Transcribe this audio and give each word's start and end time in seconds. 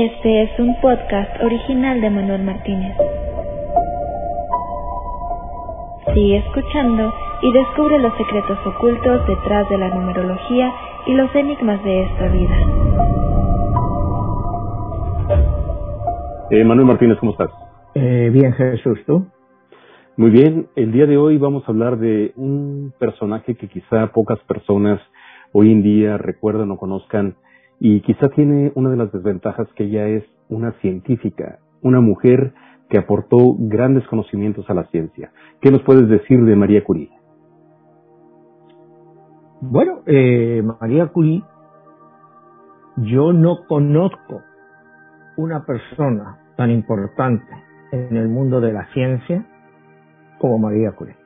Este 0.00 0.42
es 0.44 0.60
un 0.60 0.80
podcast 0.80 1.42
original 1.42 2.00
de 2.00 2.08
Manuel 2.08 2.44
Martínez. 2.44 2.96
Sigue 6.14 6.36
escuchando 6.36 7.12
y 7.42 7.52
descubre 7.52 7.98
los 7.98 8.12
secretos 8.16 8.58
ocultos 8.64 9.26
detrás 9.26 9.68
de 9.68 9.76
la 9.76 9.88
numerología 9.88 10.72
y 11.04 11.14
los 11.14 11.34
enigmas 11.34 11.82
de 11.82 12.02
esta 12.04 12.28
vida. 12.28 12.56
Eh, 16.52 16.62
Manuel 16.62 16.86
Martínez, 16.86 17.18
¿cómo 17.18 17.32
estás? 17.32 17.50
Eh, 17.96 18.30
bien, 18.32 18.52
Jesús, 18.52 19.00
¿tú? 19.04 19.26
Muy 20.16 20.30
bien, 20.30 20.68
el 20.76 20.92
día 20.92 21.06
de 21.06 21.16
hoy 21.16 21.38
vamos 21.38 21.64
a 21.66 21.72
hablar 21.72 21.98
de 21.98 22.34
un 22.36 22.92
personaje 23.00 23.56
que 23.56 23.66
quizá 23.66 24.12
pocas 24.12 24.38
personas 24.46 25.00
hoy 25.50 25.72
en 25.72 25.82
día 25.82 26.18
recuerdan 26.18 26.70
o 26.70 26.76
conozcan 26.76 27.34
y 27.80 28.00
quizá 28.00 28.28
tiene 28.30 28.72
una 28.74 28.90
de 28.90 28.96
las 28.96 29.12
desventajas 29.12 29.68
que 29.74 29.84
ella 29.84 30.06
es 30.08 30.24
una 30.48 30.72
científica, 30.80 31.58
una 31.82 32.00
mujer 32.00 32.52
que 32.88 32.98
aportó 32.98 33.36
grandes 33.58 34.06
conocimientos 34.08 34.68
a 34.68 34.74
la 34.74 34.84
ciencia. 34.84 35.30
¿Qué 35.60 35.70
nos 35.70 35.82
puedes 35.82 36.08
decir 36.08 36.42
de 36.44 36.56
María 36.56 36.82
Curie? 36.82 37.10
Bueno, 39.60 40.00
eh, 40.06 40.62
María 40.80 41.06
Curie, 41.08 41.42
yo 42.96 43.32
no 43.32 43.66
conozco 43.68 44.42
una 45.36 45.64
persona 45.64 46.38
tan 46.56 46.70
importante 46.70 47.46
en 47.92 48.16
el 48.16 48.28
mundo 48.28 48.60
de 48.60 48.72
la 48.72 48.86
ciencia 48.92 49.46
como 50.38 50.58
María 50.58 50.92
Curie. 50.92 51.16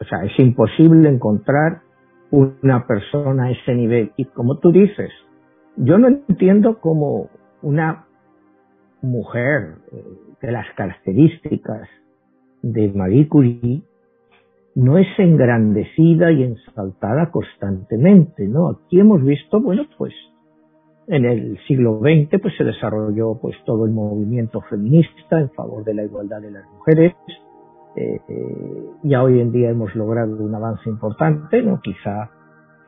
O 0.00 0.04
sea, 0.04 0.24
es 0.24 0.38
imposible 0.38 1.08
encontrar 1.08 1.82
una 2.30 2.86
persona 2.86 3.44
a 3.44 3.50
ese 3.50 3.74
nivel. 3.74 4.12
Y 4.16 4.26
como 4.26 4.58
tú 4.58 4.70
dices, 4.70 5.10
yo 5.78 5.98
no 5.98 6.08
entiendo 6.08 6.80
cómo 6.80 7.28
una 7.62 8.06
mujer 9.02 9.76
eh, 9.92 10.04
de 10.42 10.52
las 10.52 10.66
características 10.76 11.88
de 12.62 12.92
Marie 12.92 13.28
Curie 13.28 13.82
no 14.74 14.98
es 14.98 15.06
engrandecida 15.18 16.30
y 16.32 16.44
ensaltada 16.44 17.30
constantemente, 17.30 18.46
¿no? 18.46 18.70
Aquí 18.70 19.00
hemos 19.00 19.22
visto, 19.22 19.60
bueno, 19.60 19.84
pues 19.96 20.12
en 21.08 21.24
el 21.24 21.58
siglo 21.66 22.00
XX 22.00 22.40
pues 22.40 22.56
se 22.56 22.64
desarrolló 22.64 23.38
pues 23.40 23.56
todo 23.64 23.86
el 23.86 23.92
movimiento 23.92 24.60
feminista 24.68 25.40
en 25.40 25.50
favor 25.50 25.84
de 25.84 25.94
la 25.94 26.04
igualdad 26.04 26.40
de 26.42 26.50
las 26.50 26.64
mujeres, 26.70 27.14
eh, 27.96 28.20
eh, 28.28 28.84
ya 29.02 29.22
hoy 29.22 29.40
en 29.40 29.50
día 29.50 29.70
hemos 29.70 29.94
logrado 29.94 30.36
un 30.36 30.54
avance 30.54 30.88
importante, 30.88 31.62
no 31.62 31.80
quizá 31.80 32.30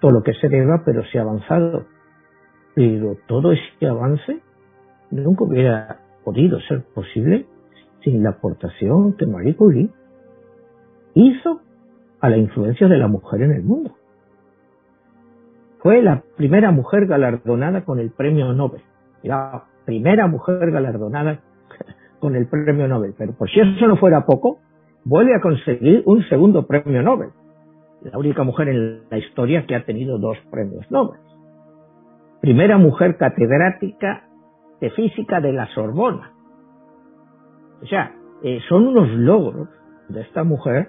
todo 0.01 0.13
lo 0.13 0.23
que 0.23 0.35
se 0.35 0.49
deba, 0.49 0.83
pero 0.85 1.03
se 1.11 1.19
ha 1.19 1.23
avanzado. 1.23 1.87
Pero 2.75 3.17
todo 3.27 3.53
ese 3.53 3.87
avance 3.87 4.41
nunca 5.11 5.45
hubiera 5.45 6.01
podido 6.25 6.61
ser 6.61 6.83
posible 6.95 7.47
sin 8.03 8.23
la 8.23 8.31
aportación 8.31 9.15
que 9.17 9.27
Marie 9.27 9.57
Curie 9.57 9.91
hizo 11.15 11.61
a 12.21 12.29
la 12.29 12.37
influencia 12.37 12.89
de 12.89 12.99
la 12.99 13.09
mujer 13.09 13.43
en 13.43 13.53
el 13.53 13.63
mundo. 13.63 13.97
Fue 15.79 16.03
la 16.03 16.23
primera 16.37 16.71
mujer 16.71 17.07
galardonada 17.07 17.85
con 17.85 17.99
el 17.99 18.11
premio 18.11 18.53
Nobel. 18.53 18.83
La 19.23 19.65
primera 19.87 20.27
mujer 20.27 20.71
galardonada 20.71 21.41
con 22.21 22.37
el 22.37 22.47
premio 22.47 22.87
Nobel. 22.87 23.15
Pero 23.17 23.33
por 23.33 23.51
si 23.51 23.61
eso 23.61 23.87
no 23.87 23.97
fuera 23.97 24.27
poco, 24.27 24.59
vuelve 25.05 25.35
a 25.35 25.41
conseguir 25.41 26.03
un 26.05 26.23
segundo 26.29 26.67
premio 26.67 27.03
Nobel. 27.03 27.31
La 28.03 28.19
única 28.19 28.45
mujer 28.45 28.69
en 28.69 29.03
la 29.11 29.19
historia 29.19 29.67
que 29.67 29.75
ha 29.75 29.85
tenido 29.85 30.19
dos 30.19 30.37
premios 30.51 30.91
Nobel. 30.91 31.21
Primera 32.41 32.79
mujer 32.79 33.19
catedrática 33.19 34.23
de 34.81 34.91
física 34.91 35.41
de 35.41 35.53
la 35.53 35.67
Sorbona. 35.75 36.33
O 37.83 37.87
sea, 37.87 38.13
eh, 38.43 38.61
son 38.69 38.87
unos 38.89 39.09
logros 39.11 39.69
de 40.09 40.23
esta 40.23 40.43
mujer 40.43 40.89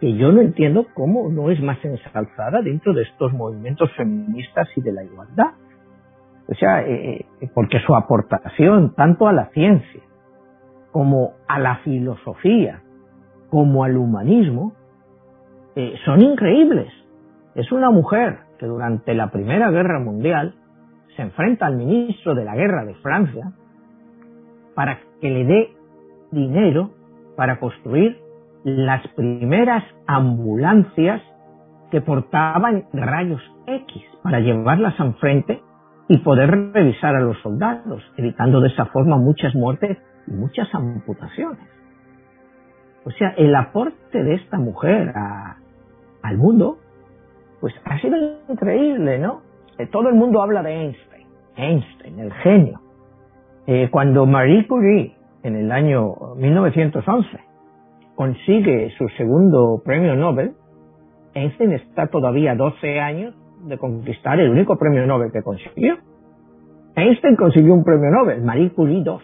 que 0.00 0.14
yo 0.14 0.32
no 0.32 0.40
entiendo 0.40 0.86
cómo 0.94 1.28
no 1.28 1.50
es 1.50 1.60
más 1.62 1.78
ensalzada 1.84 2.60
dentro 2.62 2.92
de 2.92 3.02
estos 3.02 3.32
movimientos 3.32 3.90
feministas 3.96 4.68
y 4.76 4.80
de 4.80 4.92
la 4.92 5.04
igualdad. 5.04 5.52
O 6.48 6.54
sea, 6.54 6.82
eh, 6.82 7.26
eh, 7.40 7.48
porque 7.54 7.78
su 7.86 7.94
aportación 7.94 8.94
tanto 8.96 9.28
a 9.28 9.32
la 9.32 9.50
ciencia 9.50 10.02
como 10.90 11.34
a 11.46 11.60
la 11.60 11.76
filosofía 11.78 12.82
como 13.48 13.82
al 13.82 13.96
humanismo, 13.96 14.74
son 16.04 16.20
increíbles. 16.20 16.92
Es 17.56 17.72
una 17.72 17.90
mujer 17.90 18.38
que 18.58 18.66
durante 18.66 19.12
la 19.14 19.32
Primera 19.32 19.70
Guerra 19.70 19.98
Mundial 19.98 20.54
se 21.16 21.22
enfrenta 21.22 21.66
al 21.66 21.76
ministro 21.76 22.34
de 22.34 22.44
la 22.44 22.54
guerra 22.54 22.84
de 22.84 22.94
Francia 22.96 23.52
para 24.74 24.98
que 25.20 25.30
le 25.30 25.44
dé 25.44 25.72
dinero 26.30 26.90
para 27.36 27.58
construir 27.58 28.18
las 28.64 29.06
primeras 29.08 29.84
ambulancias 30.06 31.22
que 31.90 32.00
portaban 32.00 32.84
rayos 32.92 33.42
X 33.66 34.02
para 34.22 34.40
llevarlas 34.40 34.98
al 35.00 35.14
frente 35.14 35.62
y 36.08 36.18
poder 36.18 36.50
revisar 36.72 37.14
a 37.14 37.20
los 37.20 37.38
soldados, 37.40 38.02
evitando 38.16 38.60
de 38.60 38.68
esa 38.68 38.86
forma 38.86 39.16
muchas 39.16 39.54
muertes 39.54 39.98
y 40.26 40.32
muchas 40.32 40.72
amputaciones. 40.74 41.66
O 43.04 43.10
sea, 43.12 43.30
el 43.36 43.54
aporte 43.54 44.22
de 44.22 44.34
esta 44.34 44.58
mujer 44.58 45.12
al 46.22 46.36
mundo, 46.36 46.78
pues 47.60 47.74
ha 47.84 47.98
sido 48.00 48.16
increíble, 48.48 49.18
¿no? 49.18 49.42
Eh, 49.80 49.86
todo 49.86 50.10
el 50.10 50.14
mundo 50.14 50.42
habla 50.42 50.62
de 50.62 50.72
Einstein, 50.72 51.26
Einstein, 51.56 52.20
el 52.20 52.32
genio. 52.34 52.80
Eh, 53.66 53.88
cuando 53.90 54.26
Marie 54.26 54.66
Curie, 54.66 55.14
en 55.42 55.56
el 55.56 55.72
año 55.72 56.34
1911, 56.36 57.28
consigue 58.14 58.90
su 58.98 59.08
segundo 59.16 59.80
premio 59.82 60.14
Nobel, 60.16 60.52
Einstein 61.32 61.72
está 61.72 62.08
todavía 62.08 62.54
12 62.54 63.00
años 63.00 63.34
de 63.64 63.78
conquistar 63.78 64.38
el 64.38 64.50
único 64.50 64.76
premio 64.76 65.06
Nobel 65.06 65.32
que 65.32 65.42
consiguió. 65.42 65.96
Einstein 66.94 67.36
consiguió 67.36 67.72
un 67.72 67.84
premio 67.84 68.10
Nobel, 68.10 68.42
Marie 68.42 68.72
Curie 68.72 69.02
dos 69.02 69.22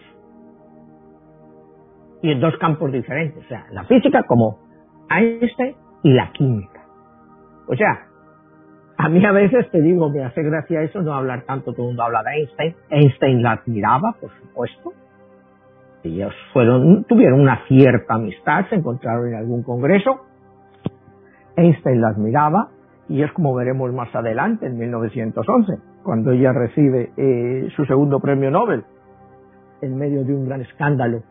y 2.23 2.31
en 2.31 2.39
dos 2.39 2.57
campos 2.57 2.91
diferentes, 2.91 3.45
o 3.45 3.47
sea, 3.47 3.67
la 3.71 3.83
física 3.83 4.23
como 4.23 4.57
Einstein 5.07 5.75
y 6.01 6.13
la 6.13 6.31
química. 6.31 6.81
O 7.67 7.75
sea, 7.75 8.06
a 8.97 9.09
mí 9.09 9.23
a 9.23 9.31
veces 9.31 9.69
te 9.71 9.81
digo, 9.81 10.09
me 10.09 10.23
hace 10.23 10.41
gracia 10.41 10.81
eso, 10.81 11.01
no 11.01 11.13
hablar 11.13 11.43
tanto, 11.43 11.71
todo 11.71 11.83
el 11.83 11.87
mundo 11.89 12.03
habla 12.03 12.23
de 12.23 12.39
Einstein. 12.39 12.75
Einstein 12.89 13.43
la 13.43 13.51
admiraba, 13.51 14.15
por 14.19 14.31
supuesto. 14.41 14.93
Ellos 16.03 16.33
fueron, 16.51 17.03
tuvieron 17.03 17.41
una 17.41 17.65
cierta 17.67 18.15
amistad, 18.15 18.65
se 18.69 18.75
encontraron 18.75 19.27
en 19.27 19.35
algún 19.35 19.61
congreso. 19.61 20.21
Einstein 21.55 22.01
la 22.01 22.09
admiraba 22.09 22.69
y 23.09 23.21
es 23.21 23.31
como 23.33 23.53
veremos 23.53 23.93
más 23.93 24.13
adelante, 24.15 24.65
en 24.65 24.77
1911, 24.77 25.77
cuando 26.03 26.31
ella 26.31 26.51
recibe 26.51 27.11
eh, 27.15 27.69
su 27.75 27.85
segundo 27.85 28.19
premio 28.19 28.51
Nobel, 28.51 28.83
en 29.81 29.97
medio 29.97 30.23
de 30.23 30.33
un 30.33 30.45
gran 30.47 30.61
escándalo 30.61 31.21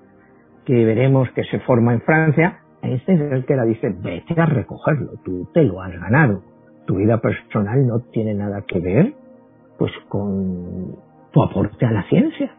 que 0.65 0.84
veremos 0.84 1.28
que 1.33 1.44
se 1.44 1.60
forma 1.60 1.93
en 1.93 2.00
Francia, 2.00 2.60
Einstein 2.83 3.22
es 3.22 3.33
el 3.33 3.44
que 3.44 3.56
la 3.56 3.65
dice, 3.65 3.94
vete 4.03 4.41
a 4.41 4.47
recogerlo, 4.47 5.12
tú 5.25 5.48
te 5.53 5.65
lo 5.65 5.83
has 5.83 5.93
ganado. 5.93 6.43
Tu 6.86 6.97
vida 6.97 7.19
personal 7.19 7.86
no 7.86 8.00
tiene 8.12 8.34
nada 8.34 8.62
que 8.62 8.80
ver 8.80 9.14
pues 9.78 9.92
con 10.08 10.97
tu 11.32 11.42
aporte 11.42 11.84
a 11.84 11.91
la 11.91 12.02
ciencia. 12.04 12.50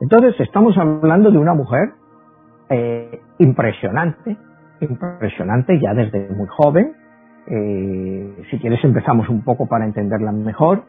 Entonces 0.00 0.38
estamos 0.40 0.76
hablando 0.76 1.30
de 1.30 1.38
una 1.38 1.54
mujer 1.54 1.90
eh, 2.68 3.20
impresionante, 3.38 4.36
impresionante 4.80 5.78
ya 5.80 5.94
desde 5.94 6.28
muy 6.30 6.46
joven. 6.48 6.92
Eh, 7.46 8.46
si 8.50 8.58
quieres 8.58 8.82
empezamos 8.84 9.28
un 9.28 9.42
poco 9.44 9.66
para 9.68 9.84
entenderla 9.84 10.32
mejor. 10.32 10.82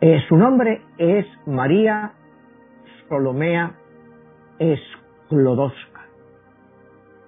Eh, 0.00 0.20
su 0.28 0.36
nombre 0.36 0.82
es 0.98 1.26
María 1.46 2.12
Solomea 3.08 3.72
Sklodowska. 4.58 6.00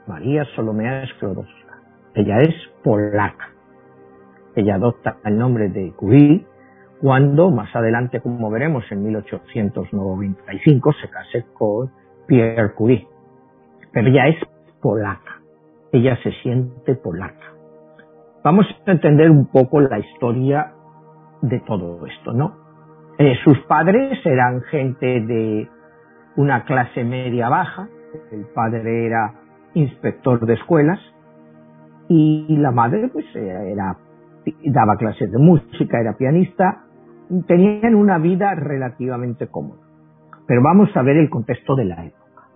María 0.06 0.44
Solomea 0.56 1.06
Sklodowska. 1.14 1.82
Ella 2.14 2.38
es 2.38 2.54
polaca. 2.82 3.57
Ella 4.58 4.74
adopta 4.74 5.18
el 5.24 5.38
nombre 5.38 5.68
de 5.68 5.92
Curie 5.92 6.44
cuando 7.00 7.52
más 7.52 7.74
adelante, 7.76 8.20
como 8.20 8.50
veremos, 8.50 8.82
en 8.90 9.04
1895 9.04 10.92
se 11.00 11.08
case 11.08 11.46
con 11.54 11.92
Pierre 12.26 12.74
Curie. 12.74 13.06
Pero 13.92 14.08
ella 14.08 14.26
es 14.26 14.36
polaca. 14.82 15.40
Ella 15.92 16.18
se 16.24 16.32
siente 16.42 16.96
polaca. 16.96 17.54
Vamos 18.42 18.66
a 18.84 18.90
entender 18.90 19.30
un 19.30 19.46
poco 19.46 19.80
la 19.80 20.00
historia 20.00 20.72
de 21.40 21.60
todo 21.60 22.04
esto, 22.06 22.32
¿no? 22.32 22.56
Eh, 23.16 23.36
sus 23.44 23.60
padres 23.60 24.18
eran 24.26 24.62
gente 24.62 25.20
de 25.20 25.68
una 26.34 26.64
clase 26.64 27.04
media 27.04 27.48
baja, 27.48 27.88
el 28.32 28.44
padre 28.46 29.06
era 29.06 29.34
inspector 29.74 30.44
de 30.46 30.54
escuelas 30.54 30.98
y 32.08 32.56
la 32.56 32.72
madre 32.72 33.08
pues 33.12 33.24
era 33.36 33.96
daba 34.64 34.96
clases 34.96 35.30
de 35.30 35.38
música, 35.38 36.00
era 36.00 36.16
pianista, 36.16 36.84
tenían 37.46 37.94
una 37.94 38.18
vida 38.18 38.54
relativamente 38.54 39.48
cómoda. 39.48 39.82
Pero 40.46 40.62
vamos 40.62 40.88
a 40.96 41.02
ver 41.02 41.16
el 41.16 41.28
contexto 41.28 41.76
de 41.76 41.84
la 41.84 42.06
época. 42.06 42.48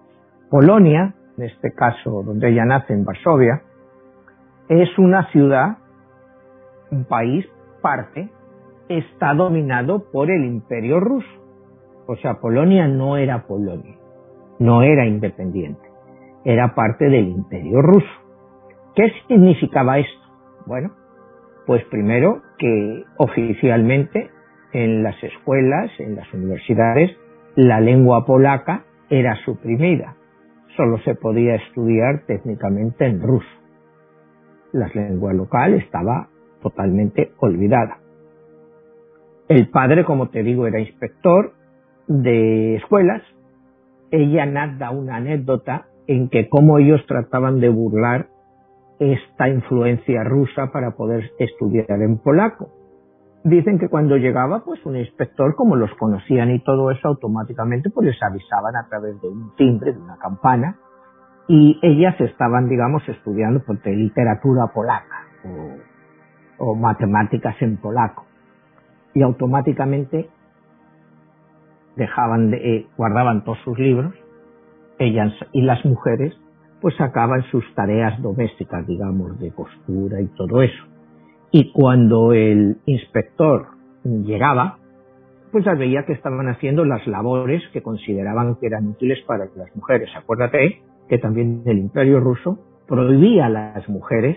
Polonia, 0.51 1.15
en 1.37 1.45
este 1.45 1.73
caso 1.73 2.23
donde 2.23 2.51
ella 2.51 2.65
nace 2.65 2.93
en 2.93 3.05
Varsovia, 3.05 3.63
es 4.69 4.99
una 4.99 5.31
ciudad, 5.31 5.79
un 6.91 7.05
país, 7.05 7.47
parte, 7.83 8.31
está 8.89 9.35
dominado 9.35 10.11
por 10.11 10.31
el 10.31 10.45
imperio 10.45 11.01
ruso. 11.01 11.29
O 12.07 12.17
sea, 12.17 12.35
Polonia 12.41 12.89
no 12.89 13.17
era 13.17 13.47
Polonia, 13.47 13.97
no 14.59 14.83
era 14.83 15.07
independiente, 15.07 15.89
era 16.45 16.75
parte 16.75 17.07
del 17.09 17.29
imperio 17.29 17.81
ruso. 17.83 18.07
¿Qué 18.95 19.11
significaba 19.27 19.99
esto? 19.99 20.21
Bueno, 20.67 20.93
pues 21.67 21.85
primero 21.85 22.43
que 22.59 23.05
oficialmente 23.17 24.31
en 24.73 25.03
las 25.03 25.23
escuelas, 25.23 25.91
en 25.99 26.17
las 26.17 26.33
universidades, 26.33 27.11
la 27.55 27.81
lengua 27.81 28.25
polaca 28.25 28.85
era 29.11 29.37
suprimida. 29.45 30.17
Solo 30.77 30.99
se 31.05 31.15
podía 31.15 31.57
estudiar 31.57 32.25
técnicamente 32.27 33.05
en 33.05 33.21
ruso. 33.21 33.47
La 34.73 34.89
lengua 34.89 35.35
local 35.35 35.75
estaba 35.75 36.29
totalmente 36.63 37.33
olvidada. 37.39 37.99
El 39.49 39.69
padre, 39.69 40.05
como 40.05 40.31
te 40.31 40.43
digo, 40.43 40.67
era 40.67 40.81
inspector 40.81 41.53
de 42.07 42.77
escuelas. 42.77 43.23
Ella 44.11 44.47
nada 44.47 44.91
una 44.91 45.17
anécdota 45.17 45.89
en 46.07 46.31
que 46.31 46.49
cómo 46.49 46.79
ellos 46.79 47.05
trataban 47.07 47.61
de 47.61 47.69
burlar 47.69 48.29
esta 49.03 49.49
influencia 49.49 50.23
rusa 50.23 50.71
para 50.73 50.93
poder 50.93 51.33
estudiar 51.39 52.01
en 52.01 52.19
polaco. 52.19 52.69
Dicen 53.45 53.79
que 53.79 53.89
cuando 53.89 54.17
llegaba 54.17 54.63
pues 54.65 54.85
un 54.87 54.97
inspector, 54.97 55.57
como 55.57 55.75
los 55.75 55.91
conocían 55.95 56.51
y 56.53 56.61
todo 56.61 56.91
eso, 56.93 57.09
automáticamente 57.09 57.91
pues 57.91 58.07
les 58.07 58.23
avisaban 58.23 58.77
a 58.77 58.89
través 58.89 59.21
de 59.21 59.29
un 59.29 59.55
timbre, 59.57 59.93
de 59.93 59.99
una 59.99 60.17
campana, 60.19 60.79
y 61.49 61.79
ellas 61.83 62.15
estaban, 62.21 62.69
digamos, 62.69 63.03
estudiando 63.09 63.61
pues, 63.67 63.85
literatura 63.85 64.69
polaca 64.73 65.27
o, 66.59 66.71
o 66.71 66.75
matemáticas 66.77 67.57
en 67.61 67.79
polaco. 67.79 68.25
Y 69.15 69.23
automáticamente 69.23 70.31
dejaban 71.97 72.53
de, 72.53 72.57
eh, 72.57 72.87
guardaban 72.97 73.43
todos 73.43 73.59
sus 73.65 73.77
libros, 73.79 74.15
ellas 74.99 75.33
y 75.53 75.63
las 75.63 75.85
mujeres 75.85 76.33
pues 76.83 76.97
sacaban 76.97 77.45
sus 77.45 77.65
tareas 77.75 78.21
domésticas, 78.21 78.85
digamos, 78.87 79.39
de 79.39 79.53
costura 79.53 80.21
y 80.21 80.27
todo 80.37 80.63
eso. 80.63 80.85
Y 81.53 81.71
cuando 81.73 82.33
el 82.33 82.79
inspector 82.87 83.69
llegaba, 84.05 84.79
pues 85.53 85.65
veía 85.79 86.05
que 86.05 86.13
estaban 86.13 86.49
haciendo 86.49 86.85
las 86.85 87.07
labores 87.07 87.63
que 87.73 87.83
consideraban 87.83 88.57
que 88.57 88.67
eran 88.67 88.89
útiles 88.89 89.21
para 89.27 89.45
las 89.55 89.75
mujeres. 89.77 90.11
Acuérdate 90.17 90.83
que 91.09 91.19
también 91.19 91.63
el 91.67 91.79
imperio 91.79 92.19
ruso 92.19 92.59
prohibía 92.89 93.47
a 93.47 93.51
las 93.51 93.89
mujeres 93.89 94.37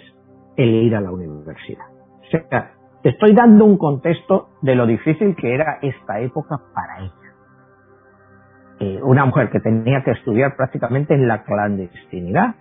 el 0.56 0.70
ir 0.70 0.96
a 0.96 1.02
la 1.02 1.12
universidad. 1.12 1.86
O 2.22 2.30
sea, 2.30 2.74
te 3.02 3.10
estoy 3.10 3.34
dando 3.34 3.66
un 3.66 3.78
contexto 3.78 4.50
de 4.62 4.76
lo 4.76 4.86
difícil 4.86 5.36
que 5.36 5.54
era 5.54 5.80
esta 5.82 6.20
época 6.20 6.62
para 6.74 7.00
ella. 7.00 7.25
Eh, 8.80 9.00
una 9.02 9.26
mujer 9.26 9.50
que 9.52 9.62
tenía 9.62 10.04
que 10.04 10.12
estudiar 10.12 10.56
prácticamente 10.58 11.14
en 11.14 11.28
la 11.28 11.44
clandestinidad. 11.44 12.56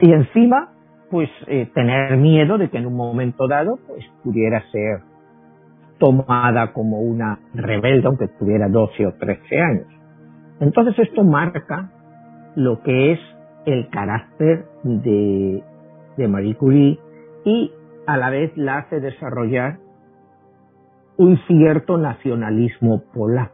Y 0.00 0.12
encima, 0.12 0.72
pues 1.10 1.30
eh, 1.46 1.70
tener 1.74 2.18
miedo 2.18 2.58
de 2.58 2.68
que 2.68 2.76
en 2.76 2.86
un 2.86 2.94
momento 2.94 3.48
dado 3.48 3.78
pues 3.86 4.04
pudiera 4.22 4.62
ser 4.70 5.00
tomada 5.98 6.72
como 6.72 7.00
una 7.00 7.38
rebelde 7.54 8.06
aunque 8.06 8.28
tuviera 8.28 8.68
12 8.68 9.06
o 9.06 9.12
13 9.14 9.60
años. 9.60 9.86
Entonces 10.60 10.98
esto 10.98 11.24
marca 11.24 11.90
lo 12.56 12.82
que 12.82 13.12
es 13.12 13.20
el 13.64 13.88
carácter 13.88 14.66
de, 14.82 15.62
de 16.16 16.28
Marie 16.28 16.56
Curie 16.56 16.98
y 17.44 17.72
a 18.06 18.16
la 18.18 18.28
vez 18.28 18.54
la 18.56 18.78
hace 18.78 19.00
desarrollar 19.00 19.78
un 21.16 21.38
cierto 21.46 21.96
nacionalismo 21.96 23.04
polaco 23.14 23.53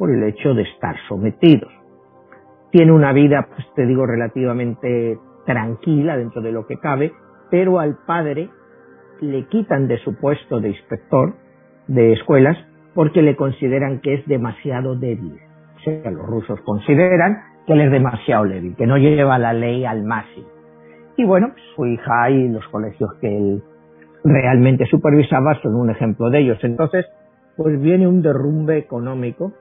por 0.00 0.10
el 0.10 0.22
hecho 0.22 0.54
de 0.54 0.62
estar 0.62 0.96
sometidos. 1.08 1.70
Tiene 2.72 2.90
una 2.90 3.12
vida, 3.12 3.46
pues 3.54 3.66
te 3.76 3.84
digo, 3.84 4.06
relativamente 4.06 5.18
tranquila 5.44 6.16
dentro 6.16 6.40
de 6.40 6.52
lo 6.52 6.66
que 6.66 6.78
cabe, 6.78 7.12
pero 7.50 7.80
al 7.80 7.98
padre 8.06 8.48
le 9.20 9.44
quitan 9.48 9.88
de 9.88 9.98
su 9.98 10.18
puesto 10.18 10.58
de 10.58 10.70
inspector 10.70 11.34
de 11.86 12.14
escuelas 12.14 12.56
porque 12.94 13.20
le 13.20 13.36
consideran 13.36 14.00
que 14.00 14.14
es 14.14 14.26
demasiado 14.26 14.96
débil. 14.96 15.38
O 15.76 15.80
sea, 15.80 16.10
los 16.10 16.26
rusos 16.26 16.58
consideran 16.62 17.42
que 17.66 17.74
él 17.74 17.82
es 17.82 17.90
demasiado 17.90 18.44
débil, 18.44 18.76
que 18.76 18.86
no 18.86 18.96
lleva 18.96 19.38
la 19.38 19.52
ley 19.52 19.84
al 19.84 20.02
máximo. 20.04 20.48
Y 21.18 21.26
bueno, 21.26 21.50
su 21.76 21.84
hija 21.84 22.30
y 22.30 22.48
los 22.48 22.66
colegios 22.68 23.10
que 23.20 23.36
él 23.36 23.62
realmente 24.24 24.86
supervisaba 24.86 25.60
son 25.60 25.74
un 25.74 25.90
ejemplo 25.90 26.30
de 26.30 26.38
ellos. 26.38 26.58
Entonces, 26.62 27.04
pues 27.58 27.78
viene 27.78 28.08
un 28.08 28.22
derrumbe 28.22 28.78
económico 28.78 29.52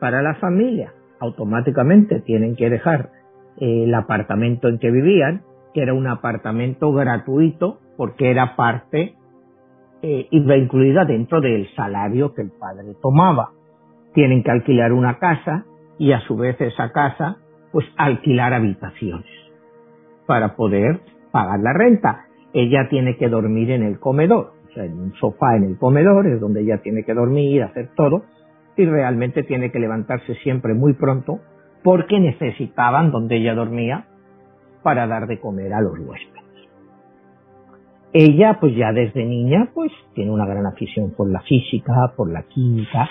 para 0.00 0.22
la 0.22 0.34
familia. 0.36 0.92
Automáticamente 1.20 2.20
tienen 2.20 2.56
que 2.56 2.70
dejar 2.70 3.10
eh, 3.58 3.84
el 3.84 3.94
apartamento 3.94 4.68
en 4.68 4.78
que 4.78 4.90
vivían, 4.90 5.42
que 5.74 5.82
era 5.82 5.94
un 5.94 6.06
apartamento 6.06 6.92
gratuito 6.92 7.78
porque 7.96 8.30
era 8.30 8.56
parte, 8.56 9.14
eh, 10.02 10.28
iba 10.30 10.56
incluida 10.56 11.04
dentro 11.04 11.40
del 11.40 11.68
salario 11.74 12.32
que 12.34 12.42
el 12.42 12.50
padre 12.50 12.94
tomaba. 13.02 13.50
Tienen 14.14 14.42
que 14.42 14.50
alquilar 14.50 14.92
una 14.92 15.18
casa 15.18 15.64
y 15.98 16.12
a 16.12 16.20
su 16.20 16.36
vez 16.36 16.60
esa 16.60 16.92
casa, 16.92 17.38
pues 17.72 17.86
alquilar 17.96 18.54
habitaciones 18.54 19.26
para 20.26 20.54
poder 20.54 21.00
pagar 21.32 21.58
la 21.60 21.72
renta 21.72 22.28
ella 22.52 22.88
tiene 22.88 23.16
que 23.16 23.28
dormir 23.28 23.70
en 23.70 23.82
el 23.82 23.98
comedor, 23.98 24.52
o 24.68 24.72
sea, 24.72 24.84
en 24.84 24.98
un 24.98 25.14
sofá 25.14 25.56
en 25.56 25.64
el 25.64 25.78
comedor 25.78 26.26
es 26.26 26.40
donde 26.40 26.62
ella 26.62 26.78
tiene 26.82 27.04
que 27.04 27.14
dormir, 27.14 27.62
hacer 27.62 27.90
todo, 27.94 28.22
y 28.82 28.86
realmente 28.86 29.42
tiene 29.42 29.70
que 29.70 29.78
levantarse 29.78 30.34
siempre 30.36 30.74
muy 30.74 30.94
pronto 30.94 31.40
porque 31.82 32.20
necesitaban 32.20 33.10
donde 33.10 33.36
ella 33.36 33.54
dormía 33.54 34.06
para 34.82 35.06
dar 35.06 35.26
de 35.26 35.40
comer 35.40 35.72
a 35.72 35.80
los 35.80 35.98
huéspedes. 35.98 36.44
Ella, 38.12 38.58
pues 38.60 38.74
ya 38.74 38.92
desde 38.92 39.24
niña, 39.24 39.70
pues 39.74 39.92
tiene 40.14 40.30
una 40.30 40.46
gran 40.46 40.66
afición 40.66 41.12
por 41.16 41.30
la 41.30 41.40
física, 41.40 41.92
por 42.16 42.30
la 42.30 42.42
química, 42.44 43.08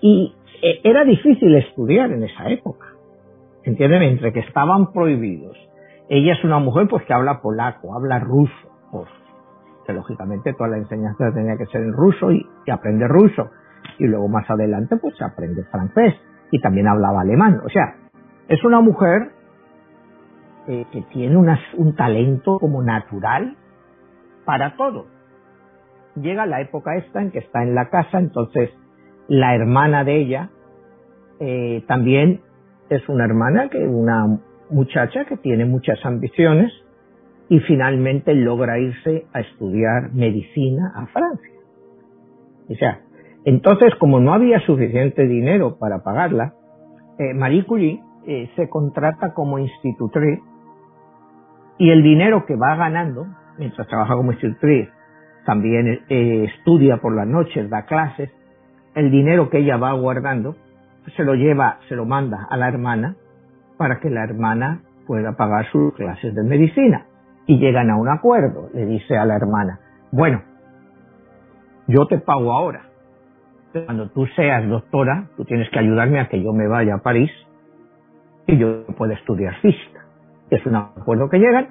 y 0.00 0.34
eh, 0.60 0.80
era 0.82 1.04
difícil 1.04 1.54
estudiar 1.54 2.10
en 2.10 2.24
esa 2.24 2.48
época. 2.50 2.86
¿Entienden? 3.62 4.02
Entre 4.02 4.32
que 4.32 4.40
estaban 4.40 4.92
prohibidos 4.92 5.56
ella 6.08 6.34
es 6.34 6.44
una 6.44 6.58
mujer 6.58 6.86
pues 6.88 7.04
que 7.04 7.14
habla 7.14 7.40
polaco, 7.40 7.94
habla 7.94 8.18
ruso, 8.18 8.52
pues 8.90 9.08
que 9.86 9.92
lógicamente 9.92 10.52
toda 10.54 10.70
la 10.70 10.78
enseñanza 10.78 11.32
tenía 11.32 11.56
que 11.56 11.66
ser 11.66 11.82
en 11.82 11.92
ruso 11.92 12.30
y, 12.32 12.46
aprende 12.70 13.06
ruso. 13.08 13.50
Y 13.98 14.06
luego 14.06 14.28
más 14.28 14.48
adelante 14.50 14.96
pues 14.96 15.14
aprende 15.22 15.64
francés 15.64 16.14
y 16.50 16.60
también 16.60 16.88
hablaba 16.88 17.22
alemán. 17.22 17.60
O 17.64 17.68
sea, 17.68 17.96
es 18.48 18.62
una 18.64 18.80
mujer 18.80 19.30
eh, 20.66 20.86
que 20.92 21.02
tiene 21.12 21.36
un 21.36 21.94
talento 21.96 22.58
como 22.58 22.82
natural 22.82 23.56
para 24.44 24.76
todo. 24.76 25.06
Llega 26.16 26.46
la 26.46 26.60
época 26.60 26.96
esta 26.96 27.20
en 27.20 27.30
que 27.30 27.40
está 27.40 27.62
en 27.62 27.74
la 27.74 27.88
casa, 27.90 28.18
entonces 28.18 28.70
la 29.28 29.54
hermana 29.54 30.04
de 30.04 30.16
ella 30.16 30.50
eh, 31.40 31.84
también 31.88 32.40
es 32.88 33.08
una 33.08 33.24
hermana 33.24 33.68
que 33.68 33.78
una 33.78 34.38
muchacha 34.70 35.24
que 35.24 35.36
tiene 35.36 35.64
muchas 35.64 35.98
ambiciones 36.04 36.72
y 37.48 37.60
finalmente 37.60 38.34
logra 38.34 38.78
irse 38.78 39.26
a 39.32 39.40
estudiar 39.40 40.12
medicina 40.12 40.92
a 40.94 41.06
Francia. 41.06 41.50
O 42.70 42.74
sea, 42.74 43.00
entonces 43.44 43.94
como 43.96 44.20
no 44.20 44.32
había 44.34 44.60
suficiente 44.60 45.26
dinero 45.26 45.76
para 45.78 46.02
pagarla, 46.02 46.54
eh, 47.18 47.34
Marie 47.34 47.64
Curie 47.64 48.00
eh, 48.26 48.50
se 48.56 48.68
contrata 48.68 49.34
como 49.34 49.58
institutriz 49.58 50.40
y 51.78 51.90
el 51.90 52.02
dinero 52.02 52.46
que 52.46 52.56
va 52.56 52.76
ganando 52.76 53.26
mientras 53.58 53.86
trabaja 53.88 54.14
como 54.14 54.32
institutriz, 54.32 54.88
también 55.44 56.04
eh, 56.08 56.44
estudia 56.44 56.98
por 56.98 57.14
las 57.14 57.26
noches, 57.26 57.68
da 57.68 57.84
clases, 57.84 58.30
el 58.94 59.10
dinero 59.10 59.50
que 59.50 59.58
ella 59.58 59.76
va 59.76 59.92
guardando 59.92 60.56
se 61.16 61.24
lo 61.24 61.34
lleva, 61.34 61.78
se 61.88 61.96
lo 61.96 62.04
manda 62.06 62.46
a 62.50 62.56
la 62.56 62.68
hermana 62.68 63.16
para 63.76 64.00
que 64.00 64.10
la 64.10 64.24
hermana 64.24 64.80
pueda 65.06 65.36
pagar 65.36 65.66
sus 65.70 65.94
clases 65.94 66.34
de 66.34 66.42
medicina. 66.42 67.06
Y 67.46 67.58
llegan 67.58 67.90
a 67.90 67.96
un 67.96 68.08
acuerdo. 68.08 68.70
Le 68.72 68.86
dice 68.86 69.18
a 69.18 69.26
la 69.26 69.36
hermana, 69.36 69.80
bueno, 70.10 70.42
yo 71.86 72.06
te 72.06 72.18
pago 72.18 72.52
ahora. 72.52 72.84
Cuando 73.74 74.08
tú 74.10 74.24
seas 74.36 74.68
doctora, 74.68 75.26
tú 75.36 75.44
tienes 75.44 75.68
que 75.70 75.80
ayudarme 75.80 76.20
a 76.20 76.28
que 76.28 76.40
yo 76.40 76.52
me 76.52 76.68
vaya 76.68 76.94
a 76.94 76.98
París 76.98 77.32
y 78.46 78.56
yo 78.56 78.86
pueda 78.96 79.14
estudiar 79.14 79.56
física. 79.60 80.06
Es 80.48 80.64
un 80.64 80.76
acuerdo 80.76 81.28
que 81.28 81.38
llegan 81.38 81.70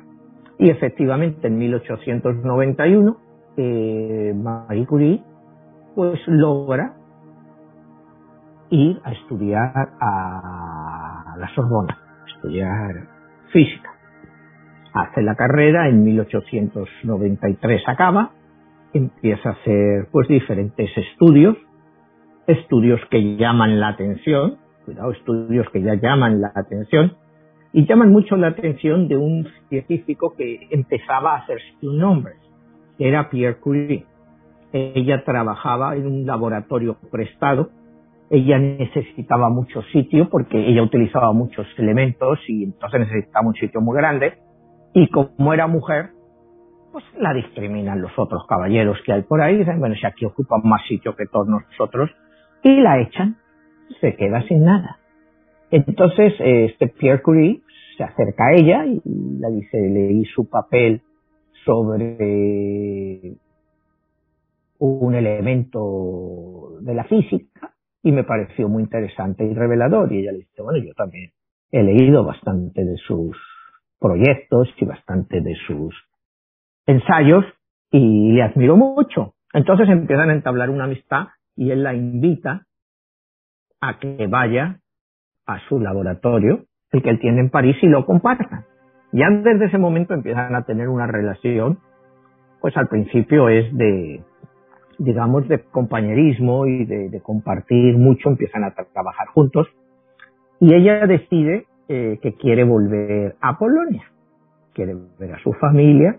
y 0.59 0.69
efectivamente 0.69 1.47
en 1.47 1.57
1891 1.57 3.17
eh, 3.55 4.33
Marie 4.35 4.85
Curie 4.85 5.23
pues 5.95 6.19
logra 6.27 6.93
ir 8.69 8.99
a 9.05 9.11
estudiar 9.13 9.89
a 10.01 11.35
la 11.37 11.47
Sorbona, 11.55 11.97
estudiar 12.27 13.07
física. 13.53 13.91
Hace 14.93 15.21
la 15.21 15.35
carrera, 15.35 15.87
en 15.87 16.03
1893 16.03 17.81
acaba, 17.87 18.31
empieza 18.93 19.49
a 19.49 19.51
hacer 19.53 20.09
pues 20.11 20.27
diferentes 20.27 20.89
estudios, 20.97 21.55
estudios 22.47 22.99
que 23.09 23.37
llaman 23.37 23.79
la 23.79 23.89
atención, 23.89 24.57
cuidado, 24.85 25.11
estudios 25.11 25.67
que 25.71 25.81
ya 25.81 25.95
llaman 25.95 26.41
la 26.41 26.51
atención, 26.55 27.13
y 27.71 27.87
llaman 27.87 28.11
mucho 28.11 28.35
la 28.35 28.49
atención 28.49 29.07
de 29.07 29.17
un 29.17 29.47
científico 29.69 30.35
que 30.37 30.67
empezaba 30.69 31.33
a 31.33 31.37
hacerse 31.39 31.73
un 31.81 31.97
nombre, 31.97 32.33
que 32.97 33.07
era 33.07 33.29
Pierre 33.29 33.59
Curie. 33.59 34.05
Ella 34.71 35.23
trabajaba 35.23 35.95
en 35.95 36.05
un 36.05 36.25
laboratorio 36.25 36.97
prestado, 37.11 37.69
ella 38.29 38.57
necesitaba 38.57 39.49
mucho 39.49 39.81
sitio 39.91 40.29
porque 40.29 40.57
ella 40.57 40.81
utilizaba 40.83 41.33
muchos 41.33 41.67
elementos 41.77 42.39
y 42.47 42.63
entonces 42.63 43.01
necesitaba 43.01 43.47
un 43.47 43.55
sitio 43.55 43.81
muy 43.81 43.95
grande, 43.97 44.39
y 44.93 45.07
como 45.07 45.53
era 45.53 45.67
mujer, 45.67 46.09
pues 46.91 47.03
la 47.17 47.33
discriminan 47.33 48.01
los 48.01 48.11
otros 48.17 48.45
caballeros 48.47 48.99
que 49.03 49.13
hay 49.13 49.23
por 49.23 49.41
ahí, 49.41 49.57
dicen, 49.57 49.79
bueno, 49.79 49.95
si 49.95 50.05
aquí 50.05 50.25
ocupan 50.25 50.61
más 50.63 50.81
sitio 50.87 51.15
que 51.15 51.25
todos 51.25 51.47
nosotros, 51.47 52.11
y 52.63 52.81
la 52.81 53.01
echan, 53.01 53.37
se 53.99 54.15
queda 54.15 54.41
sin 54.47 54.63
nada. 54.63 54.97
Entonces, 55.69 56.33
este 56.39 56.87
Pierre 56.87 57.21
Curie 57.21 57.61
se 57.97 58.03
acerca 58.03 58.45
a 58.45 58.53
ella 58.53 58.85
y 58.85 59.01
le 59.05 59.51
dice, 59.51 59.77
leí 59.77 60.25
su 60.25 60.49
papel 60.49 61.01
sobre 61.65 63.33
un 64.79 65.15
elemento 65.15 66.77
de 66.81 66.93
la 66.93 67.03
física 67.05 67.73
y 68.01 68.11
me 68.11 68.23
pareció 68.23 68.67
muy 68.67 68.83
interesante 68.83 69.45
y 69.45 69.53
revelador. 69.53 70.11
Y 70.11 70.19
ella 70.19 70.31
le 70.31 70.39
dice, 70.39 70.61
bueno, 70.61 70.83
yo 70.83 70.93
también 70.93 71.31
he 71.71 71.83
leído 71.83 72.23
bastante 72.23 72.83
de 72.83 72.97
sus 72.97 73.37
proyectos 73.99 74.69
y 74.77 74.85
bastante 74.85 75.41
de 75.41 75.55
sus 75.65 75.95
ensayos 76.85 77.45
y 77.91 78.33
le 78.33 78.43
admiro 78.43 78.75
mucho. 78.75 79.35
Entonces 79.53 79.87
empiezan 79.89 80.29
a 80.29 80.33
entablar 80.33 80.69
una 80.69 80.83
amistad 80.83 81.27
y 81.55 81.71
él 81.71 81.83
la 81.83 81.93
invita 81.93 82.65
a 83.81 83.99
que 83.99 84.27
vaya 84.27 84.79
a 85.45 85.59
su 85.67 85.79
laboratorio, 85.79 86.65
el 86.91 87.01
que 87.01 87.09
él 87.09 87.19
tiene 87.19 87.41
en 87.41 87.49
París, 87.49 87.75
y 87.81 87.87
lo 87.87 88.05
compartan. 88.05 88.65
Ya 89.11 89.29
desde 89.29 89.65
ese 89.65 89.77
momento 89.77 90.13
empiezan 90.13 90.55
a 90.55 90.63
tener 90.63 90.87
una 90.87 91.05
relación, 91.05 91.79
pues 92.61 92.75
al 92.77 92.87
principio 92.87 93.49
es 93.49 93.75
de, 93.75 94.23
digamos, 94.97 95.47
de 95.47 95.59
compañerismo 95.63 96.65
y 96.65 96.85
de, 96.85 97.21
compartir 97.21 97.97
mucho, 97.97 98.29
empiezan 98.29 98.63
a 98.63 98.73
trabajar 98.73 99.27
juntos, 99.27 99.67
y 100.59 100.73
ella 100.73 101.05
decide 101.05 101.65
eh, 101.89 102.19
que 102.21 102.33
quiere 102.35 102.63
volver 102.63 103.35
a 103.41 103.57
Polonia, 103.57 104.03
quiere 104.73 104.95
ver 105.19 105.33
a 105.33 105.39
su 105.39 105.51
familia, 105.53 106.17